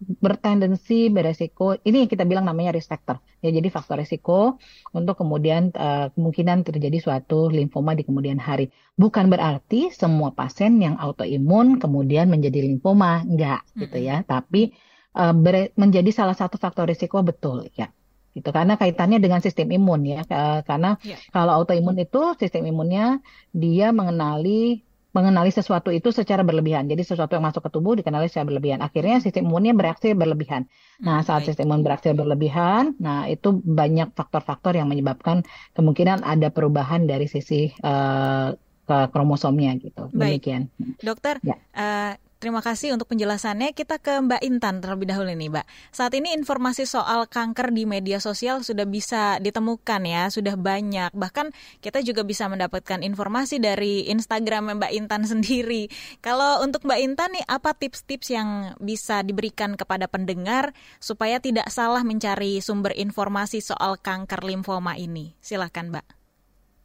bertendensi 0.00 1.08
beresiko. 1.12 1.76
Ini 1.80 2.04
yang 2.04 2.10
kita 2.12 2.24
bilang 2.28 2.44
namanya 2.48 2.72
risk 2.76 2.88
factor. 2.92 3.20
Ya 3.44 3.50
jadi 3.50 3.68
faktor 3.68 3.96
risiko 4.00 4.56
untuk 4.94 5.18
kemudian 5.20 5.72
eh, 5.74 6.08
kemungkinan 6.14 6.64
terjadi 6.68 6.98
suatu 7.00 7.48
limfoma 7.52 7.92
di 7.98 8.04
kemudian 8.08 8.38
hari. 8.40 8.68
Bukan 8.96 9.28
berarti 9.28 9.92
semua 9.92 10.32
pasien 10.32 10.80
yang 10.80 10.96
autoimun 10.96 11.76
kemudian 11.82 12.28
menjadi 12.32 12.64
limfoma 12.64 13.24
enggak 13.26 13.60
gitu 13.76 13.98
ya. 14.00 14.24
Tapi 14.24 14.72
bere- 15.16 15.72
menjadi 15.76 16.12
salah 16.12 16.36
satu 16.36 16.56
faktor 16.60 16.88
risiko 16.88 17.20
betul 17.24 17.68
ya. 17.76 17.88
Gitu 18.36 18.52
karena 18.52 18.76
kaitannya 18.76 19.16
dengan 19.16 19.40
sistem 19.40 19.72
imun 19.72 20.00
ya. 20.04 20.20
Karena 20.64 21.00
Ya. 21.00 21.16
kalau 21.32 21.56
autoimun 21.56 21.96
itu 21.96 22.20
sistem 22.36 22.68
imunnya 22.68 23.24
dia 23.52 23.96
mengenali 23.96 24.84
mengenali 25.16 25.48
sesuatu 25.48 25.88
itu 25.88 26.12
secara 26.12 26.44
berlebihan. 26.44 26.84
Jadi 26.92 27.00
sesuatu 27.00 27.32
yang 27.32 27.48
masuk 27.48 27.64
ke 27.64 27.70
tubuh 27.72 27.96
dikenali 27.96 28.28
secara 28.28 28.52
berlebihan. 28.52 28.84
Akhirnya 28.84 29.16
sistem 29.24 29.48
imunnya 29.48 29.72
bereaksi 29.72 30.12
berlebihan. 30.12 30.68
Nah, 31.00 31.24
saat 31.24 31.48
sistem 31.48 31.72
imun 31.72 31.80
bereaksi 31.80 32.12
berlebihan, 32.12 32.92
nah 33.00 33.24
itu 33.24 33.56
banyak 33.64 34.12
faktor-faktor 34.12 34.76
yang 34.76 34.92
menyebabkan 34.92 35.48
kemungkinan 35.72 36.20
ada 36.20 36.52
perubahan 36.52 37.08
dari 37.08 37.24
sisi 37.32 37.72
eh, 37.72 38.48
ke 38.86 38.98
kromosomnya 39.10 39.72
gitu. 39.80 40.12
Baik. 40.12 40.44
Demikian. 40.44 40.62
Dokter, 41.02 41.40
Ya. 41.42 41.56
eh, 41.74 42.12
terima 42.46 42.62
kasih 42.62 42.94
untuk 42.94 43.10
penjelasannya. 43.10 43.74
Kita 43.74 43.98
ke 43.98 44.22
Mbak 44.22 44.38
Intan 44.46 44.78
terlebih 44.78 45.10
dahulu 45.10 45.34
nih, 45.34 45.50
Mbak. 45.50 45.66
Saat 45.90 46.14
ini 46.14 46.30
informasi 46.30 46.86
soal 46.86 47.26
kanker 47.26 47.74
di 47.74 47.90
media 47.90 48.22
sosial 48.22 48.62
sudah 48.62 48.86
bisa 48.86 49.42
ditemukan 49.42 50.06
ya, 50.06 50.30
sudah 50.30 50.54
banyak. 50.54 51.10
Bahkan 51.10 51.50
kita 51.82 52.06
juga 52.06 52.22
bisa 52.22 52.46
mendapatkan 52.46 53.02
informasi 53.02 53.58
dari 53.58 54.06
Instagram 54.06 54.78
Mbak 54.78 54.92
Intan 54.94 55.26
sendiri. 55.34 55.90
Kalau 56.22 56.62
untuk 56.62 56.86
Mbak 56.86 57.00
Intan 57.02 57.34
nih, 57.34 57.42
apa 57.50 57.74
tips-tips 57.74 58.30
yang 58.30 58.78
bisa 58.78 59.26
diberikan 59.26 59.74
kepada 59.74 60.06
pendengar 60.06 60.70
supaya 61.02 61.42
tidak 61.42 61.66
salah 61.74 62.06
mencari 62.06 62.62
sumber 62.62 62.94
informasi 62.94 63.58
soal 63.58 63.98
kanker 63.98 64.46
limfoma 64.46 64.94
ini? 64.94 65.34
Silakan, 65.42 65.90
Mbak. 65.90 66.06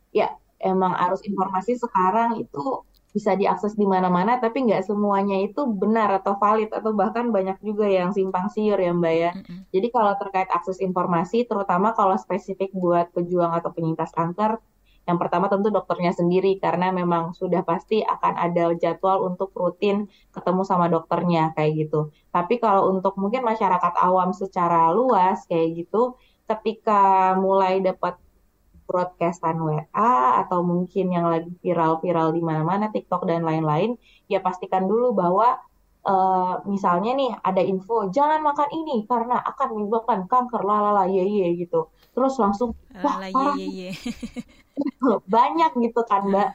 ya 0.09 0.27
emang 0.61 0.93
arus 0.93 1.21
informasi 1.25 1.77
sekarang 1.77 2.37
itu 2.41 2.85
bisa 3.11 3.35
diakses 3.35 3.75
di 3.75 3.83
mana-mana, 3.83 4.39
tapi 4.39 4.63
nggak 4.67 4.87
semuanya 4.87 5.43
itu 5.43 5.67
benar 5.67 6.23
atau 6.23 6.39
valid 6.39 6.71
atau 6.71 6.95
bahkan 6.95 7.27
banyak 7.27 7.59
juga 7.59 7.87
yang 7.87 8.15
simpang 8.15 8.47
siur 8.47 8.79
ya 8.79 8.95
Mbak 8.95 9.15
ya. 9.19 9.31
Jadi 9.75 9.87
kalau 9.91 10.15
terkait 10.15 10.47
akses 10.47 10.79
informasi, 10.79 11.43
terutama 11.43 11.91
kalau 11.91 12.15
spesifik 12.15 12.71
buat 12.71 13.11
pejuang 13.11 13.51
atau 13.51 13.69
penyintas 13.75 14.15
kanker, 14.15 14.63
yang 15.09 15.17
pertama 15.17 15.49
tentu 15.49 15.73
dokternya 15.73 16.13
sendiri 16.13 16.61
karena 16.61 16.93
memang 16.93 17.33
sudah 17.33 17.65
pasti 17.65 18.05
akan 18.05 18.33
ada 18.37 18.71
jadwal 18.77 19.27
untuk 19.27 19.49
rutin 19.57 20.05
ketemu 20.29 20.61
sama 20.61 20.87
dokternya 20.87 21.51
kayak 21.57 21.87
gitu. 21.87 22.13
Tapi 22.29 22.61
kalau 22.61 22.93
untuk 22.93 23.17
mungkin 23.17 23.41
masyarakat 23.41 23.93
awam 23.97 24.31
secara 24.31 24.93
luas 24.93 25.43
kayak 25.49 25.83
gitu, 25.83 26.15
ketika 26.45 27.33
mulai 27.35 27.81
dapat 27.81 28.15
broadcastan 28.91 29.55
WA 29.63 30.11
atau 30.43 30.59
mungkin 30.67 31.05
yang 31.15 31.25
lagi 31.31 31.47
viral-viral 31.63 32.35
di 32.35 32.41
mana-mana 32.43 32.91
TikTok 32.91 33.23
dan 33.23 33.47
lain-lain, 33.47 33.95
ya 34.27 34.43
pastikan 34.43 34.83
dulu 34.91 35.15
bahwa 35.15 35.47
eh, 36.11 36.53
misalnya 36.67 37.11
nih 37.19 37.31
ada 37.49 37.61
info 37.63 38.11
jangan 38.11 38.39
makan 38.43 38.69
ini 38.75 39.07
karena 39.07 39.39
akan 39.39 39.67
menyebabkan 39.79 40.19
kanker 40.31 40.61
lalala 40.69 41.07
ye 41.07 41.23
ye 41.23 41.47
gitu. 41.63 41.87
Terus 42.15 42.33
langsung 42.43 42.75
wah 43.05 43.15
Lala, 43.15 43.31
parah 43.35 43.55
ye, 43.55 43.67
ye, 43.79 43.89
ye. 43.89 43.91
banyak 45.35 45.71
gitu 45.85 46.01
kan 46.11 46.23
Mbak. 46.27 46.49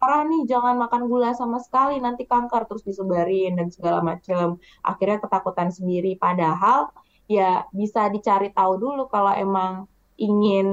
parah 0.00 0.24
nih 0.24 0.48
jangan 0.48 0.80
makan 0.80 1.02
gula 1.12 1.36
sama 1.36 1.60
sekali 1.60 2.00
nanti 2.00 2.24
kanker 2.24 2.64
terus 2.64 2.80
disebarin 2.88 3.52
dan 3.60 3.68
segala 3.68 4.00
macam 4.00 4.56
akhirnya 4.80 5.20
ketakutan 5.20 5.68
sendiri 5.68 6.16
padahal 6.16 6.88
ya 7.28 7.68
bisa 7.70 8.08
dicari 8.08 8.48
tahu 8.50 8.80
dulu 8.80 9.02
kalau 9.12 9.32
emang 9.36 9.72
ingin 10.16 10.66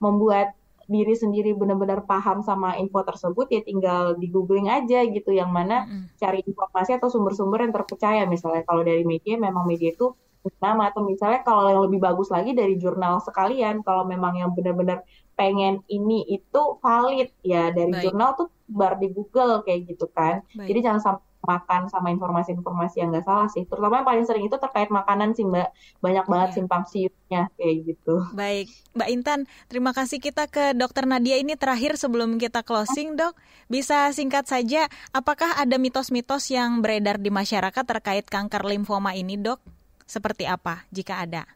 membuat 0.00 0.56
diri 0.90 1.14
sendiri 1.14 1.54
benar-benar 1.54 2.02
paham 2.02 2.42
sama 2.42 2.74
info 2.74 3.06
tersebut 3.06 3.46
ya 3.46 3.62
tinggal 3.62 4.18
di 4.18 4.26
googling 4.26 4.66
aja 4.66 5.06
gitu 5.06 5.30
yang 5.30 5.54
mana 5.54 5.86
mm. 5.86 6.18
cari 6.18 6.42
informasi 6.42 6.98
atau 6.98 7.06
sumber-sumber 7.06 7.62
yang 7.62 7.70
terpercaya 7.70 8.26
misalnya 8.26 8.66
kalau 8.66 8.82
dari 8.82 9.06
media 9.06 9.38
memang 9.38 9.70
media 9.70 9.94
itu 9.94 10.10
nama 10.58 10.88
atau 10.90 11.04
misalnya 11.04 11.44
kalau 11.44 11.68
yang 11.68 11.82
lebih 11.86 12.00
bagus 12.00 12.32
lagi 12.32 12.56
dari 12.56 12.74
jurnal 12.80 13.20
sekalian 13.22 13.84
kalau 13.86 14.08
memang 14.08 14.40
yang 14.40 14.50
benar-benar 14.56 15.04
pengen 15.36 15.84
ini 15.86 16.24
itu 16.26 16.62
valid 16.80 17.28
ya 17.44 17.70
dari 17.70 17.92
Baik. 17.92 18.02
jurnal 18.08 18.30
tuh 18.34 18.48
bar 18.66 18.96
di 18.96 19.12
Google 19.12 19.60
kayak 19.62 19.94
gitu 19.94 20.08
kan 20.10 20.42
Baik. 20.56 20.74
jadi 20.74 20.78
jangan 20.90 21.00
sampai 21.00 21.29
makan 21.40 21.88
sama 21.88 22.12
informasi-informasi 22.12 23.00
yang 23.00 23.08
nggak 23.12 23.24
salah 23.24 23.48
sih. 23.48 23.64
Terutama 23.64 24.04
yang 24.04 24.08
paling 24.08 24.24
sering 24.28 24.44
itu 24.44 24.56
terkait 24.60 24.92
makanan 24.92 25.32
sih 25.32 25.44
Mbak. 25.48 25.68
Banyak 26.04 26.26
banget 26.28 26.48
yeah. 26.52 26.56
simpang 26.56 26.82
siurnya 26.84 27.42
kayak 27.56 27.76
gitu. 27.88 28.14
Baik, 28.36 28.68
Mbak 28.92 29.08
Intan, 29.08 29.40
terima 29.72 29.90
kasih 29.96 30.20
kita 30.20 30.46
ke 30.52 30.76
Dokter 30.76 31.08
Nadia 31.08 31.40
ini 31.40 31.56
terakhir 31.56 31.96
sebelum 31.96 32.36
kita 32.36 32.60
closing, 32.60 33.16
Dok. 33.16 33.32
Bisa 33.72 34.12
singkat 34.12 34.46
saja, 34.46 34.86
apakah 35.16 35.56
ada 35.56 35.80
mitos-mitos 35.80 36.52
yang 36.52 36.84
beredar 36.84 37.16
di 37.16 37.32
masyarakat 37.32 37.84
terkait 37.88 38.28
kanker 38.28 38.60
limfoma 38.68 39.16
ini, 39.16 39.40
Dok? 39.40 39.60
Seperti 40.04 40.44
apa 40.44 40.84
jika 40.92 41.24
ada? 41.24 41.48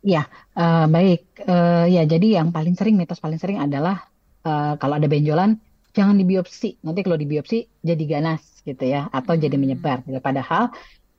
Ya, 0.00 0.26
uh, 0.56 0.88
baik. 0.88 1.44
Uh, 1.44 1.84
ya, 1.84 2.08
jadi 2.08 2.40
yang 2.40 2.50
paling 2.50 2.72
sering 2.72 2.96
mitos 2.96 3.20
paling 3.20 3.36
sering 3.36 3.60
adalah 3.60 4.08
uh, 4.48 4.74
kalau 4.80 4.96
ada 4.96 5.04
benjolan 5.04 5.60
jangan 5.96 6.16
dibiopsi. 6.16 6.80
Nanti 6.86 7.00
kalau 7.02 7.18
dibiopsi 7.18 7.66
jadi 7.80 8.04
ganas 8.06 8.42
gitu 8.62 8.84
ya 8.84 9.08
atau 9.10 9.34
jadi 9.34 9.54
hmm. 9.54 9.62
menyebar. 9.62 10.02
Gitu. 10.06 10.18
Padahal 10.22 10.70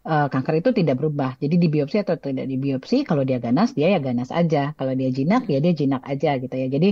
uh, 0.06 0.28
kanker 0.32 0.64
itu 0.64 0.70
tidak 0.72 0.96
berubah. 1.00 1.38
Jadi 1.38 1.56
dibiopsi 1.58 2.02
atau 2.02 2.16
tidak 2.18 2.48
dibiopsi 2.48 3.04
kalau 3.04 3.24
dia 3.28 3.38
ganas 3.38 3.74
dia 3.76 3.94
ya 3.94 4.00
ganas 4.00 4.30
aja. 4.32 4.74
Kalau 4.76 4.94
dia 4.96 5.10
jinak 5.12 5.46
ya 5.48 5.60
dia 5.60 5.74
jinak 5.76 6.02
aja 6.08 6.38
gitu 6.40 6.56
ya. 6.56 6.68
Jadi 6.72 6.90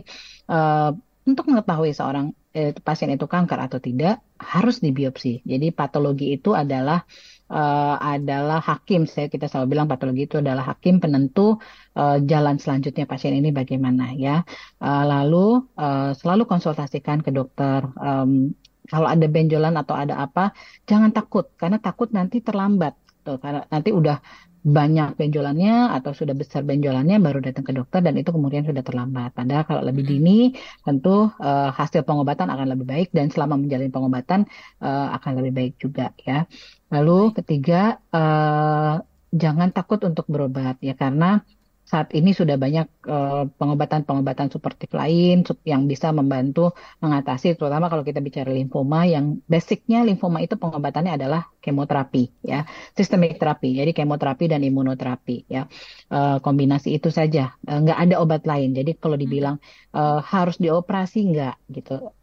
uh, 0.51 0.91
untuk 1.29 1.45
mengetahui 1.45 1.93
seorang 1.93 2.33
eh, 2.57 2.73
pasien 2.73 3.13
itu 3.13 3.29
kanker 3.29 3.59
atau 3.61 3.77
tidak 3.77 4.25
harus 4.41 4.81
dibiopsi. 4.81 5.45
Jadi 5.45 5.69
patologi 5.69 6.33
itu 6.33 6.57
adalah 6.57 7.05
uh, 7.49 7.95
adalah 7.99 8.61
hakim. 8.61 9.09
Saya 9.09 9.27
kita 9.27 9.49
selalu 9.49 9.75
bilang 9.75 9.87
patologi 9.89 10.29
itu 10.29 10.37
adalah 10.39 10.73
hakim 10.73 11.01
penentu 11.03 11.57
uh, 11.97 12.17
jalan 12.23 12.61
selanjutnya 12.61 13.05
pasien 13.09 13.33
ini 13.35 13.49
bagaimana 13.49 14.13
ya. 14.15 14.45
Uh, 14.79 15.03
lalu 15.05 15.65
uh, 15.75 16.13
selalu 16.15 16.45
konsultasikan 16.45 17.25
ke 17.25 17.33
dokter. 17.33 17.83
Um, 17.99 18.53
kalau 18.89 19.05
ada 19.05 19.25
benjolan 19.29 19.77
atau 19.77 19.93
ada 19.93 20.17
apa, 20.17 20.49
jangan 20.89 21.13
takut 21.13 21.53
karena 21.61 21.77
takut 21.77 22.09
nanti 22.09 22.41
terlambat. 22.41 22.97
Tuh, 23.21 23.37
karena 23.37 23.61
nanti 23.67 23.91
udah 23.93 24.17
banyak 24.59 25.15
benjolannya 25.15 25.95
atau 25.95 26.11
sudah 26.11 26.35
besar 26.35 26.67
benjolannya 26.67 27.15
baru 27.23 27.39
datang 27.39 27.63
ke 27.63 27.71
dokter 27.71 28.03
dan 28.03 28.19
itu 28.19 28.29
kemudian 28.35 28.67
sudah 28.67 28.83
terlambat. 28.83 29.31
Padahal 29.31 29.63
kalau 29.63 29.81
lebih 29.87 30.03
dini 30.03 30.51
tentu 30.83 31.31
uh, 31.31 31.69
hasil 31.71 32.03
pengobatan 32.03 32.51
akan 32.51 32.67
lebih 32.75 32.85
baik 32.87 33.09
dan 33.15 33.31
selama 33.31 33.55
menjalani 33.55 33.87
pengobatan 33.87 34.43
uh, 34.83 35.15
akan 35.15 35.31
lebih 35.39 35.53
baik 35.55 35.73
juga 35.79 36.11
ya. 36.19 36.43
Lalu 36.91 37.31
ketiga 37.39 38.03
uh, 38.11 38.99
jangan 39.31 39.69
takut 39.71 40.01
untuk 40.03 40.25
berobat 40.27 40.75
ya 40.83 40.97
karena 40.97 41.39
saat 41.89 42.13
ini 42.13 42.37
sudah 42.37 42.53
banyak 42.61 42.85
eh, 43.09 43.43
pengobatan-pengobatan 43.49 44.47
uh, 44.47 44.51
suportif 44.53 44.93
lain 44.93 45.41
yang 45.65 45.89
bisa 45.89 46.13
membantu 46.13 46.77
mengatasi 47.01 47.57
terutama 47.57 47.89
kalau 47.89 48.05
kita 48.05 48.21
bicara 48.21 48.53
limfoma 48.53 49.09
yang 49.09 49.41
basicnya 49.49 50.05
limfoma 50.05 50.45
itu 50.45 50.53
pengobatannya 50.53 51.17
adalah 51.17 51.49
kemoterapi 51.57 52.45
ya. 52.45 52.69
Sistemik 52.93 53.41
terapi 53.41 53.73
jadi 53.73 53.89
kemoterapi 53.89 54.53
dan 54.53 54.61
imunoterapi 54.61 55.49
ya. 55.49 55.65
Uh, 56.13 56.37
kombinasi 56.45 56.93
itu 56.93 57.09
saja. 57.09 57.57
Uh, 57.65 57.81
nggak 57.81 57.97
ada 58.05 58.15
obat 58.21 58.45
lain. 58.45 58.77
Jadi 58.77 58.93
kalau 59.01 59.17
hmm. 59.17 59.25
dibilang 59.25 59.55
uh, 59.97 60.21
harus 60.21 60.61
dioperasi 60.61 61.25
nggak 61.33 61.73
gitu. 61.73 62.13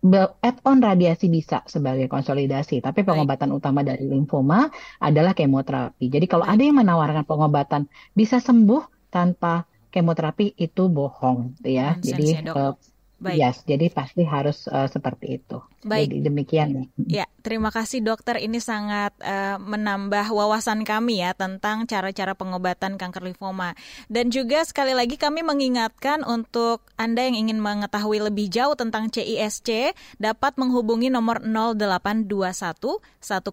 Add 0.47 0.63
on 0.63 0.79
radiasi 0.79 1.27
bisa 1.27 1.67
sebagai 1.67 2.07
konsolidasi 2.07 2.79
tapi 2.79 3.03
pengobatan 3.03 3.51
Baik. 3.51 3.59
utama 3.59 3.83
dari 3.83 4.07
limfoma 4.07 4.71
adalah 5.03 5.35
kemoterapi. 5.35 6.07
Jadi 6.07 6.27
kalau 6.31 6.47
ada 6.47 6.63
yang 6.63 6.79
menawarkan 6.79 7.27
pengobatan 7.27 7.91
bisa 8.15 8.39
sembuh 8.39 8.96
tanpa 9.17 9.65
kemoterapi 9.89 10.53
itu 10.61 10.93
bohong 10.93 11.57
ya. 11.65 11.97
Jadi 12.05 12.37
uh, 12.53 12.77
Baik. 13.17 13.41
Yes, 13.41 13.57
jadi 13.65 13.89
pasti 13.89 14.29
harus 14.29 14.69
uh, 14.69 14.85
seperti 14.93 15.41
itu. 15.41 15.57
Baik. 15.87 16.11
Jadi 16.11 16.19
demikian 16.27 16.69
ya. 16.75 16.85
Ya, 17.23 17.27
terima 17.47 17.71
kasih 17.71 18.03
dokter. 18.03 18.43
Ini 18.43 18.59
sangat 18.59 19.15
uh, 19.23 19.55
menambah 19.63 20.35
wawasan 20.35 20.83
kami 20.83 21.23
ya 21.23 21.31
tentang 21.31 21.87
cara-cara 21.87 22.35
pengobatan 22.35 22.99
kanker 22.99 23.23
limfoma. 23.23 23.79
Dan 24.11 24.35
juga 24.35 24.67
sekali 24.67 24.99
lagi 24.99 25.15
kami 25.15 25.47
mengingatkan 25.47 26.27
untuk 26.27 26.83
Anda 26.99 27.31
yang 27.31 27.47
ingin 27.47 27.63
mengetahui 27.63 28.19
lebih 28.19 28.51
jauh 28.51 28.75
tentang 28.75 29.15
CISC 29.15 29.95
dapat 30.19 30.59
menghubungi 30.59 31.07
nomor 31.07 31.39
0821 31.47 32.27
10 32.27 33.47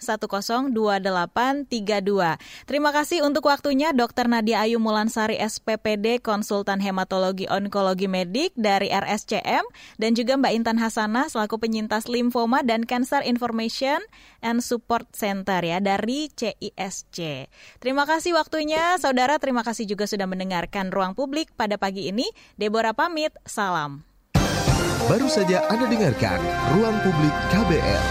10 0.00 0.72
2832. 0.72 2.64
Terima 2.64 2.90
kasih 2.96 3.28
untuk 3.28 3.52
waktunya 3.52 3.92
Dokter 3.92 4.24
Nadia 4.24 4.64
Ayu 4.64 4.80
Mulansari 4.80 5.36
SPPD 5.36 6.24
Konsultan 6.24 6.80
Hematologi 6.80 7.44
Onkologi 7.44 8.08
Medik 8.08 8.56
dari 8.56 8.88
RSCM 8.88 9.68
dan 10.00 10.10
juga 10.16 10.40
Mbak 10.40 10.52
Intan 10.56 10.78
Hasanah 10.80 11.28
selaku 11.28 11.60
penyintas 11.74 12.06
limfoma 12.06 12.62
dan 12.62 12.86
Cancer 12.86 13.26
Information 13.26 13.98
and 14.38 14.62
Support 14.62 15.10
Center 15.10 15.58
ya 15.58 15.82
dari 15.82 16.30
CISC. 16.30 17.50
Terima 17.82 18.06
kasih 18.06 18.38
waktunya, 18.38 18.94
saudara. 19.02 19.42
Terima 19.42 19.66
kasih 19.66 19.90
juga 19.90 20.06
sudah 20.06 20.30
mendengarkan 20.30 20.94
Ruang 20.94 21.18
Publik 21.18 21.50
pada 21.58 21.74
pagi 21.74 22.14
ini. 22.14 22.30
Deborah 22.54 22.94
pamit, 22.94 23.34
salam. 23.42 24.06
Baru 25.10 25.26
saja 25.26 25.66
Anda 25.66 25.90
dengarkan 25.90 26.38
Ruang 26.78 26.94
Publik 27.02 27.34
KBR. 27.50 28.02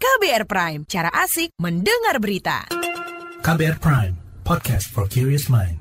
KBR 0.00 0.44
Prime, 0.48 0.80
cara 0.88 1.12
asik 1.12 1.52
mendengar 1.60 2.24
berita. 2.24 2.64
KBR 3.44 3.76
Prime, 3.76 4.16
podcast 4.48 4.88
for 4.88 5.04
curious 5.04 5.52
mind. 5.52 5.79